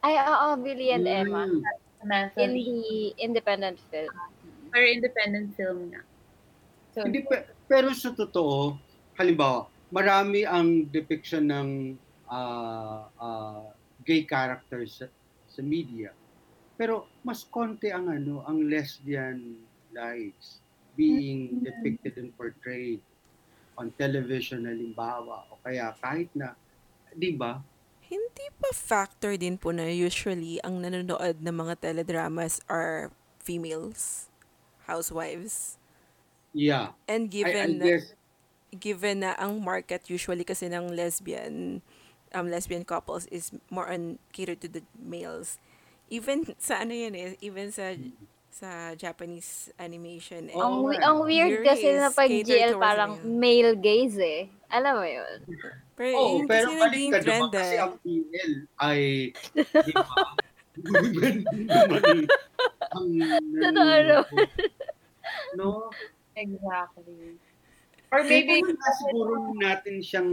ay 0.00 0.14
oo 0.18 0.58
Billy 0.58 0.90
and 0.90 1.06
Emma 1.06 1.46
Mm. 1.46 1.62
Samantha 2.00 2.38
in 2.40 2.50
the 2.50 2.70
independent 3.16 3.78
film 3.86 4.10
Pero 4.68 4.82
independent 4.84 5.54
film 5.54 5.92
na. 5.92 6.00
So, 6.90 7.04
Hindi, 7.04 7.22
pe- 7.22 7.46
pero 7.64 7.92
sa 7.92 8.10
totoo, 8.10 8.74
halimbawa, 9.14 9.68
marami 9.92 10.48
ang 10.48 10.88
depiction 10.88 11.52
ng 11.52 11.68
ah, 12.32 13.12
ah, 13.20 13.68
gay 14.02 14.24
characters 14.24 15.04
sa, 15.04 15.06
sa 15.46 15.60
media. 15.60 16.16
Pero 16.80 17.06
mas 17.20 17.44
konti 17.44 17.92
ang 17.92 18.08
ano, 18.08 18.40
ang 18.48 18.66
lesbian 18.66 19.60
lives 19.92 20.64
being 20.96 21.60
depicted 21.60 22.16
and 22.16 22.32
portrayed 22.34 23.04
on 23.76 23.92
television 24.00 24.64
halimbawa 24.64 25.44
o 25.52 25.60
kaya 25.60 25.92
kahit 26.00 26.28
na 26.32 26.56
'di 27.12 27.36
ba? 27.36 27.60
Hindi 28.12 28.48
pa 28.60 28.72
factor 28.76 29.40
din 29.40 29.56
po 29.56 29.72
na 29.72 29.88
usually 29.88 30.60
ang 30.60 30.84
nanonood 30.84 31.40
ng 31.40 31.56
mga 31.56 31.80
teledramas 31.80 32.60
are 32.68 33.08
females, 33.40 34.28
housewives. 34.84 35.80
Yeah. 36.52 36.92
And 37.08 37.28
I, 37.28 37.28
I 37.28 37.32
given 37.32 37.68
na, 37.80 37.84
guess 37.88 38.12
given 38.72 39.20
na 39.20 39.36
ang 39.36 39.60
market 39.60 40.08
usually 40.08 40.44
kasi 40.44 40.68
ng 40.68 40.96
lesbian 40.96 41.84
um 42.32 42.48
lesbian 42.48 42.84
couples 42.84 43.28
is 43.28 43.52
more 43.68 43.92
on 43.92 44.16
catered 44.32 44.60
to 44.60 44.68
the 44.68 44.80
males. 44.96 45.60
Even 46.08 46.44
sa 46.56 46.80
ano 46.84 46.92
yun 46.96 47.12
eh, 47.16 47.36
even 47.44 47.68
sa 47.72 47.92
sa 48.52 48.92
Japanese 48.92 49.72
animation 49.80 50.52
eh. 50.52 50.56
Oo 50.56 50.60
ang, 50.60 50.76
nga. 50.92 51.08
ang 51.08 51.18
weird 51.24 51.60
Yuri 51.60 51.66
kasi 51.66 51.88
na 51.96 52.12
pag 52.12 52.28
GL 52.28 52.76
parang 52.76 53.16
male. 53.24 53.72
male 53.72 53.72
gaze 53.80 54.20
eh 54.20 54.42
alam 54.68 55.00
mo 55.00 55.04
yun 55.08 55.36
Pero 55.96 56.08
Oo, 56.16 56.28
yun 56.40 56.48
pero 56.48 56.68
naging 56.72 57.12
ka 57.12 57.20
naman 57.20 57.24
trend 57.24 57.48
kasi 57.52 57.74
eh. 57.76 57.80
ang 57.84 57.92
PL 58.00 58.52
ay, 58.80 59.00
di 59.88 59.92
ba? 59.92 60.16
ang 62.92 63.06
Totoo. 63.60 64.16
No? 65.56 65.92
exactly. 66.32 67.36
Or 68.12 68.24
maybe, 68.24 68.62
Kailangan 68.62 68.72
nga 68.80 68.90
siguro 69.00 69.32
natin 69.64 69.96
siyang, 70.08 70.32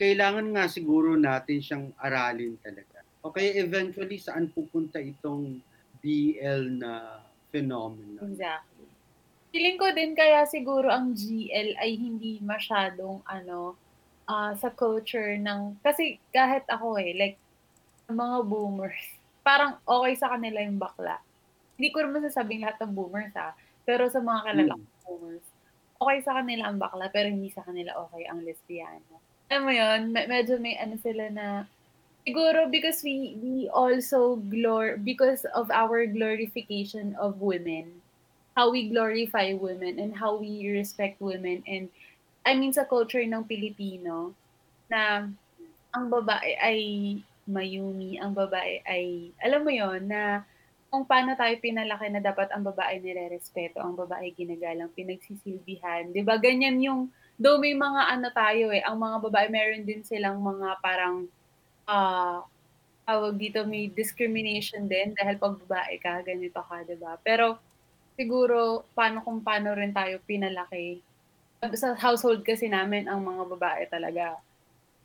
kailangan 0.00 0.46
nga 0.54 0.64
siguro 0.76 1.10
natin 1.28 1.58
siyang 1.64 1.86
aralin 2.06 2.54
talaga. 2.64 2.98
Okay, 3.26 3.58
eventually 3.64 4.18
saan 4.22 4.46
pupunta 4.54 4.98
itong 5.02 5.60
BL 6.02 6.62
na 6.82 6.92
phenomenon? 7.50 8.30
exactly. 8.30 8.86
Feeling 9.54 9.78
ko 9.80 9.88
din 9.96 10.12
kaya 10.18 10.44
siguro 10.48 10.88
ang 10.92 11.16
GL 11.16 11.70
ay 11.80 11.96
hindi 11.96 12.38
masyadong 12.44 13.24
ano 13.26 13.78
ah, 14.28 14.52
sa 14.58 14.70
culture 14.74 15.36
ng 15.40 15.80
kasi 15.84 16.20
kahit 16.34 16.66
ako 16.70 16.98
eh 17.00 17.12
like 17.16 17.38
mga 18.10 18.38
boomers 18.46 19.02
parang 19.46 19.78
okay 19.86 20.14
sa 20.18 20.32
kanila 20.36 20.60
yung 20.64 20.78
bakla. 20.80 21.18
Hindi 21.78 21.88
ko 21.94 22.04
naman 22.04 22.26
sasabing 22.28 22.62
lahat 22.64 22.78
ng 22.84 22.94
boomers 22.96 23.34
ha, 23.38 23.54
pero 23.88 24.06
sa 24.10 24.20
mga 24.22 24.40
Hmm. 24.52 24.86
kong 24.86 25.00
boomers, 25.06 25.46
okay 26.00 26.18
sa 26.22 26.42
kanila 26.42 26.68
ang 26.68 26.78
bakla 26.78 27.08
pero 27.12 27.28
hindi 27.28 27.48
sa 27.52 27.64
kanila 27.64 27.96
okay 28.08 28.28
ang 28.28 28.44
lesbiana. 28.44 29.16
Alam 29.50 29.62
mo 29.62 29.72
yun, 29.72 30.00
me- 30.10 30.28
medyo 30.28 30.58
may 30.58 30.74
ano 30.76 30.98
sila 30.98 31.30
na 31.30 31.64
siguro 32.26 32.66
because 32.66 33.00
we 33.06 33.38
we 33.38 33.70
also 33.70 34.42
glor 34.50 34.98
because 34.98 35.46
of 35.54 35.70
our 35.70 36.02
glorification 36.10 37.14
of 37.22 37.38
women 37.38 38.02
how 38.58 38.72
we 38.72 38.88
glorify 38.90 39.54
women 39.54 40.00
and 40.00 40.16
how 40.16 40.34
we 40.34 40.66
respect 40.72 41.20
women 41.22 41.62
and 41.70 41.86
I 42.42 42.58
mean 42.58 42.74
sa 42.74 42.88
culture 42.88 43.22
ng 43.22 43.46
Pilipino 43.46 44.34
na 44.90 45.28
ang 45.94 46.06
babae 46.10 46.56
ay 46.58 46.80
mayumi, 47.46 48.18
ang 48.18 48.34
babae 48.34 48.82
ay 48.82 49.30
alam 49.38 49.62
mo 49.62 49.70
yon 49.70 50.10
na 50.10 50.42
kung 50.96 51.04
paano 51.04 51.36
tayo 51.36 51.52
pinalaki 51.60 52.08
na 52.08 52.24
dapat 52.24 52.48
ang 52.56 52.64
babae 52.64 52.96
nire-respeto, 53.04 53.84
ang 53.84 53.92
babae 53.92 54.32
ginagalang, 54.32 54.88
pinagsisilbihan. 54.96 56.08
'Di 56.08 56.24
ba? 56.24 56.40
Ganyan 56.40 56.80
yung 56.80 57.12
though 57.36 57.60
may 57.60 57.76
mga 57.76 58.16
ano 58.16 58.32
tayo 58.32 58.72
eh, 58.72 58.80
ang 58.80 58.96
mga 58.96 59.20
babae 59.28 59.52
meron 59.52 59.84
din 59.84 60.00
silang 60.00 60.40
mga 60.40 60.80
parang 60.80 61.28
ah 61.84 62.40
tawag 63.04 63.36
dito 63.36 63.68
may 63.68 63.92
discrimination 63.92 64.88
din 64.88 65.12
dahil 65.12 65.36
pag 65.36 65.60
babae 65.68 66.00
ka, 66.00 66.24
ganito 66.24 66.64
ka, 66.64 66.80
'di 66.88 66.96
ba? 66.96 67.20
Pero 67.20 67.60
siguro 68.16 68.88
paano 68.96 69.20
kung 69.20 69.44
paano 69.44 69.76
rin 69.76 69.92
tayo 69.92 70.16
pinalaki. 70.24 71.04
Sa 71.76 71.92
household 71.92 72.40
kasi 72.40 72.72
namin 72.72 73.04
ang 73.04 73.20
mga 73.20 73.42
babae 73.52 73.84
talaga 73.92 74.40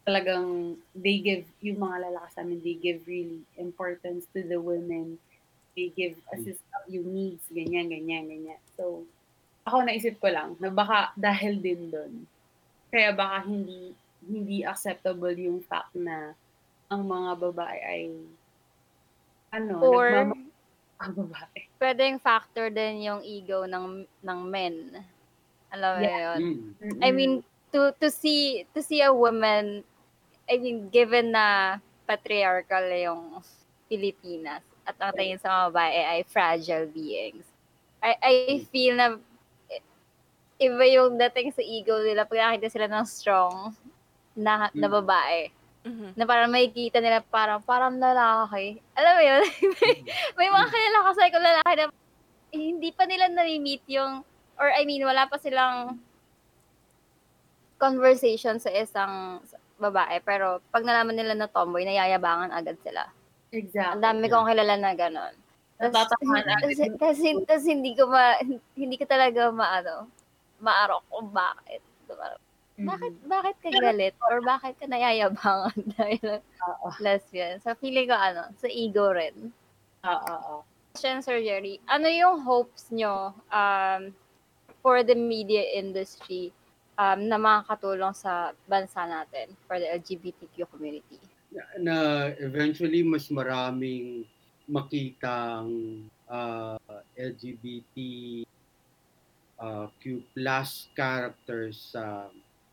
talagang 0.07 0.79
they 0.95 1.19
give 1.19 1.43
yung 1.59 1.83
mga 1.83 2.09
lalaki 2.09 2.29
sa 2.31 2.41
amin 2.47 2.63
they 2.63 2.79
give 2.79 3.03
really 3.11 3.43
importance 3.59 4.23
to 4.31 4.39
the 4.47 4.57
women 4.57 5.19
they 5.75 5.89
give 5.95 6.17
assist 6.35 6.61
yung 6.91 7.07
needs 7.07 7.45
ganyan 7.51 7.87
ganyan 7.87 8.27
ganyan. 8.27 8.61
So 8.75 9.05
ako 9.63 9.85
naisip 9.85 10.17
ko 10.19 10.31
lang 10.33 10.57
na 10.57 10.73
baka 10.73 11.13
dahil 11.15 11.61
din 11.61 11.91
doon 11.93 12.13
kaya 12.91 13.15
baka 13.15 13.47
hindi 13.47 13.95
hindi 14.21 14.61
acceptable 14.67 15.33
yung 15.33 15.63
fact 15.65 15.95
na 15.95 16.35
ang 16.91 17.07
mga 17.07 17.31
babae 17.39 17.79
ay 17.79 18.03
ano 19.51 19.79
or 19.79 20.35
ang 21.01 21.13
babae. 21.17 21.59
Pwedeng 21.81 22.21
factor 22.21 22.69
din 22.69 23.01
yung 23.01 23.25
ego 23.25 23.65
ng 23.65 24.05
ng 24.21 24.39
men. 24.45 25.01
Alam 25.73 25.91
mo 25.97 26.01
Yeah. 26.03 26.19
yun? 26.37 26.39
Mm. 26.77 26.99
I 27.01 27.09
mean, 27.09 27.33
to 27.73 27.95
to 27.97 28.11
see 28.11 28.67
to 28.75 28.83
see 28.83 29.01
a 29.01 29.09
woman, 29.09 29.81
I 30.45 30.59
mean, 30.61 30.91
given 30.93 31.33
na 31.33 31.79
patriarchal 32.05 32.85
yung 33.01 33.39
Pilipinas 33.87 34.61
at 34.85 34.95
ang 34.97 35.13
tingin 35.13 35.37
sa 35.37 35.49
mga 35.49 35.63
babae 35.71 35.99
ay 36.05 36.19
fragile 36.25 36.87
beings. 36.89 37.45
I 38.01 38.17
I 38.17 38.33
feel 38.73 38.97
na 38.97 39.21
iba 40.61 40.85
yung 40.93 41.17
dating 41.17 41.49
sa 41.53 41.65
ego 41.65 41.97
nila 42.05 42.25
pag 42.29 42.53
nakita 42.53 42.69
sila 42.69 42.85
ng 42.85 43.05
strong 43.05 43.73
na, 44.37 44.69
na 44.77 44.87
babae. 44.87 45.49
Mhm. 45.81 46.13
Na 46.13 46.29
parang 46.29 46.53
makikita 46.53 47.01
nila 47.01 47.25
parang, 47.25 47.57
parang 47.65 47.97
lalaki. 47.97 48.77
Alam 48.93 49.13
mo 49.17 49.23
yun? 49.25 49.41
may, 49.81 49.93
may 50.37 50.49
mga 50.53 50.67
kilala 50.69 50.99
kasi 51.09 51.21
ko 51.33 51.37
lalaki 51.41 51.73
na 51.73 51.85
hindi 52.53 52.89
pa 52.93 53.09
nila 53.09 53.25
nare-meet 53.33 53.81
yung, 53.89 54.21
or 54.61 54.69
I 54.69 54.85
mean, 54.85 55.01
wala 55.01 55.25
pa 55.25 55.41
silang 55.41 55.97
conversation 57.81 58.61
sa 58.61 58.69
isang 58.69 59.41
babae. 59.81 60.21
Pero 60.21 60.61
pag 60.69 60.85
nalaman 60.85 61.17
nila 61.17 61.33
na 61.33 61.49
tomboy, 61.49 61.81
nayayabangan 61.81 62.53
agad 62.53 62.77
sila. 62.85 63.09
Exactly. 63.51 63.91
Ang 63.91 64.01
dami 64.03 64.25
kong 64.31 64.47
kilala 64.47 64.75
na 64.79 64.91
gano'n. 64.95 65.33
Natatamaan 65.81 66.47
agad 66.47 66.95
Kasi, 66.95 67.35
kasi, 67.43 67.67
hindi 67.75 67.91
ko 67.97 68.07
ma, 68.07 68.39
hindi 68.77 68.95
ko 68.95 69.03
talaga 69.03 69.51
maano, 69.51 70.07
maarok 70.63 71.03
kung 71.11 71.29
bakit. 71.35 71.83
Parang, 72.07 72.39
Mhm. 72.81 72.87
Bakit, 72.87 73.13
bakit 73.29 73.55
ka 73.61 73.69
galit? 73.69 74.15
Or 74.25 74.41
bakit 74.41 74.73
ka 74.79 74.87
nayayabangan 74.89 75.75
dahil 75.99 76.41
Oo. 76.41 76.89
lesbian? 76.97 77.59
So, 77.61 77.75
feeling 77.77 78.09
ko 78.09 78.17
ano, 78.17 78.49
sa 78.57 78.65
ego 78.71 79.11
rin. 79.13 79.53
Oo, 80.01 80.17
oo. 80.33 80.55
Question, 80.95 81.21
Sir 81.21 81.39
Jerry, 81.45 81.77
ano 81.85 82.09
yung 82.09 82.41
hopes 82.41 82.89
nyo 82.89 83.37
um, 83.53 84.01
for 84.81 85.05
the 85.05 85.13
media 85.13 85.61
industry 85.77 86.49
um, 86.97 87.27
na 87.29 87.37
makakatulong 87.37 88.17
sa 88.17 88.51
bansa 88.65 89.05
natin 89.05 89.53
for 89.69 89.77
the 89.77 89.85
LGBTQ 90.01 90.65
community? 90.73 91.21
Na, 91.79 92.29
eventually 92.39 93.03
mas 93.03 93.27
maraming 93.27 94.23
makitang 94.71 96.03
uh, 96.31 96.79
LGBT 97.19 97.95
uh, 99.59 99.87
Q 99.99 100.23
plus 100.31 100.87
characters 100.95 101.91
sa 101.91 102.31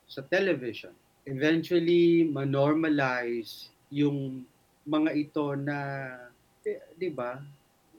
sa 0.08 0.20
television. 0.24 0.94
Eventually, 1.28 2.24
ma-normalize 2.24 3.68
yung 3.92 4.46
mga 4.88 5.10
ito 5.12 5.52
na, 5.58 5.78
eh, 6.64 6.80
'di 6.96 7.10
ba? 7.12 7.36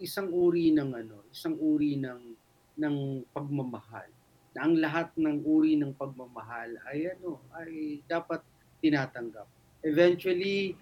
Isang 0.01 0.31
uri 0.31 0.73
ng 0.73 0.89
ano, 0.95 1.27
isang 1.29 1.59
uri 1.59 1.99
ng 1.99 2.21
ng 2.79 2.97
pagmamahal. 3.35 4.07
Na 4.55 4.65
ang 4.65 4.73
lahat 4.79 5.13
ng 5.19 5.45
uri 5.45 5.77
ng 5.77 5.93
pagmamahal 5.93 6.79
ay 6.89 7.13
ano, 7.13 7.37
ay 7.53 8.01
dapat 8.07 8.41
tinatanggap. 8.81 9.58
Eventually, 9.85 10.75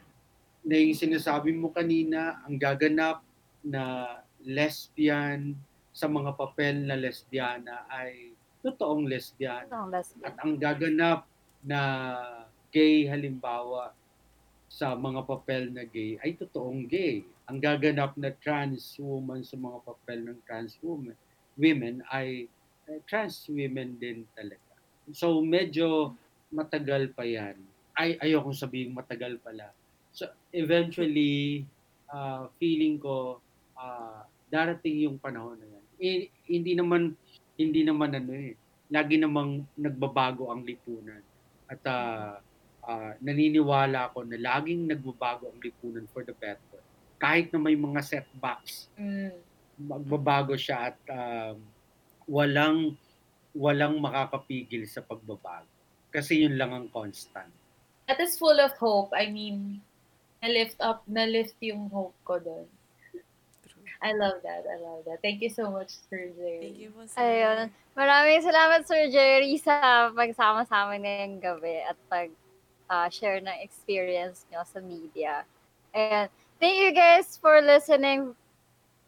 na 0.68 0.76
yung 0.76 0.98
sinasabi 0.98 1.54
mo 1.54 1.72
kanina, 1.72 2.44
ang 2.44 2.58
gaganap 2.60 3.24
na 3.64 4.16
lesbian 4.44 5.56
sa 5.96 6.06
mga 6.06 6.38
papel 6.38 6.86
na 6.86 6.94
lesbiana 6.94 7.90
ay 7.90 8.36
totoong 8.62 9.10
lesbian. 9.10 9.66
Ang 9.72 9.90
lesbian? 9.90 10.26
At 10.28 10.36
ang 10.44 10.54
gaganap 10.60 11.26
na 11.66 11.82
gay 12.70 13.08
halimbawa 13.10 13.96
sa 14.68 14.94
mga 14.94 15.24
papel 15.24 15.72
na 15.72 15.88
gay 15.88 16.20
ay 16.22 16.36
totoong 16.36 16.86
gay. 16.86 17.24
Ang 17.48 17.64
gaganap 17.64 18.14
na 18.20 18.36
trans 18.44 19.00
woman 19.00 19.42
sa 19.42 19.56
mga 19.56 19.80
papel 19.88 20.20
ng 20.28 20.40
trans 20.44 20.76
woman, 20.84 21.16
women 21.56 22.04
ay 22.12 22.52
eh, 22.88 23.00
trans 23.08 23.48
women 23.48 23.96
din 24.00 24.28
talaga. 24.36 24.76
So 25.16 25.40
medyo 25.40 26.16
matagal 26.52 27.16
pa 27.16 27.24
yan. 27.24 27.56
Ay 27.98 28.16
ayoko 28.22 28.54
sabihin 28.54 28.94
matagal 28.94 29.42
pala. 29.42 29.74
So 30.14 30.30
eventually 30.54 31.66
uh, 32.14 32.48
feeling 32.62 33.02
ko 33.02 33.42
uh, 33.74 34.22
darating 34.48 35.02
yung 35.10 35.18
panahon 35.18 35.58
na 35.58 35.68
yan. 35.68 35.86
Eh, 35.98 36.30
hindi 36.46 36.78
naman 36.78 37.18
hindi 37.58 37.82
naman 37.82 38.14
ano 38.14 38.32
eh 38.38 38.54
lagi 38.88 39.20
namang 39.20 39.68
nagbabago 39.76 40.48
ang 40.48 40.64
lipunan. 40.64 41.20
At 41.68 41.84
uh, 41.84 42.40
uh, 42.88 43.12
naniniwala 43.20 44.12
ako 44.12 44.24
na 44.24 44.40
laging 44.40 44.88
nagbabago 44.88 45.52
ang 45.52 45.60
lipunan 45.60 46.08
for 46.08 46.24
the 46.24 46.32
better. 46.32 46.80
Kahit 47.20 47.52
na 47.52 47.60
may 47.60 47.76
mga 47.76 48.00
setbacks, 48.04 48.88
Mm. 48.98 49.34
magbabago 49.78 50.58
siya 50.58 50.90
at 50.90 50.98
um, 51.06 51.62
walang 52.26 52.98
walang 53.54 54.02
makakapigil 54.02 54.86
sa 54.90 55.06
pagbabago. 55.06 55.70
Kasi 56.10 56.46
yun 56.46 56.58
lang 56.58 56.74
ang 56.74 56.88
constant. 56.90 57.54
That 58.08 58.20
is 58.24 58.40
full 58.40 58.60
of 58.60 58.72
hope. 58.80 59.12
I 59.12 59.28
mean, 59.28 59.84
na-lift 60.42 60.80
up, 60.80 61.04
na-lift 61.08 61.60
yung 61.60 61.92
hope 61.92 62.16
ko 62.24 62.40
doon. 62.40 62.68
I 64.02 64.14
love 64.14 64.40
that. 64.44 64.64
I 64.64 64.78
love 64.80 65.04
that. 65.06 65.22
Thank 65.22 65.42
you 65.42 65.50
so 65.50 65.72
much, 65.72 65.90
Sir 66.10 66.30
Jerry. 66.38 66.72
Thank 66.72 66.80
you 66.80 66.90
po, 66.94 67.04
sir. 67.10 67.18
Ayun. 67.18 67.74
Maraming 67.98 68.46
salamat, 68.46 68.86
Sir 68.86 69.10
Jerry, 69.10 69.58
sa 69.58 70.08
pagsama 70.14 70.64
sa 70.70 70.86
amin 70.86 71.02
ngayong 71.04 71.42
gabi 71.42 71.82
at 71.82 71.98
pag-share 72.08 73.42
ng 73.42 73.58
experience 73.66 74.46
nyo 74.54 74.62
sa 74.64 74.80
media. 74.80 75.44
And 75.98 76.30
thank 76.62 76.78
you 76.78 76.94
guys 76.94 77.36
for 77.42 77.58
listening 77.60 78.38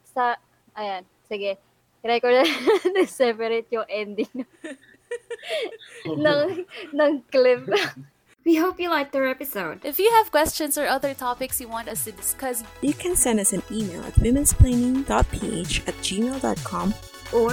sa... 0.03 0.41
Ayan, 0.73 1.05
sige. 1.29 1.61
Record 2.01 2.41
na 2.41 3.03
separate 3.07 3.69
yung 3.69 3.85
ending 3.87 4.31
ng, 6.25 6.65
ng 6.91 7.11
clip. 7.29 7.63
We 8.45 8.55
hope 8.55 8.79
you 8.79 8.89
liked 8.89 9.15
our 9.15 9.27
episode. 9.27 9.81
If 9.83 9.99
you 9.99 10.09
have 10.17 10.31
questions 10.31 10.77
or 10.77 10.87
other 10.87 11.13
topics 11.13 11.59
you 11.61 11.67
want 11.67 11.87
us 11.89 12.03
to 12.05 12.11
discuss, 12.11 12.63
You 12.81 12.93
can 12.93 13.15
send 13.15 13.39
us 13.39 13.53
an 13.53 13.61
email 13.71 14.03
at 14.03 14.13
womensplaining.ph 14.15 15.87
at 15.87 15.95
gmail.com 16.01 16.93
Or 17.33 17.51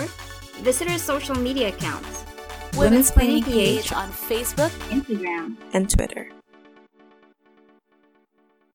visit 0.62 0.88
our 0.88 0.98
social 0.98 1.34
media 1.34 1.68
accounts 1.68 2.24
Women's 2.76 2.78
Women's 2.78 3.10
Planning 3.10 3.42
Planning 3.42 3.82
PH 3.82 3.92
on 3.92 4.08
Facebook, 4.12 4.70
Instagram, 4.90 5.56
and 5.72 5.88
Twitter. 5.90 6.30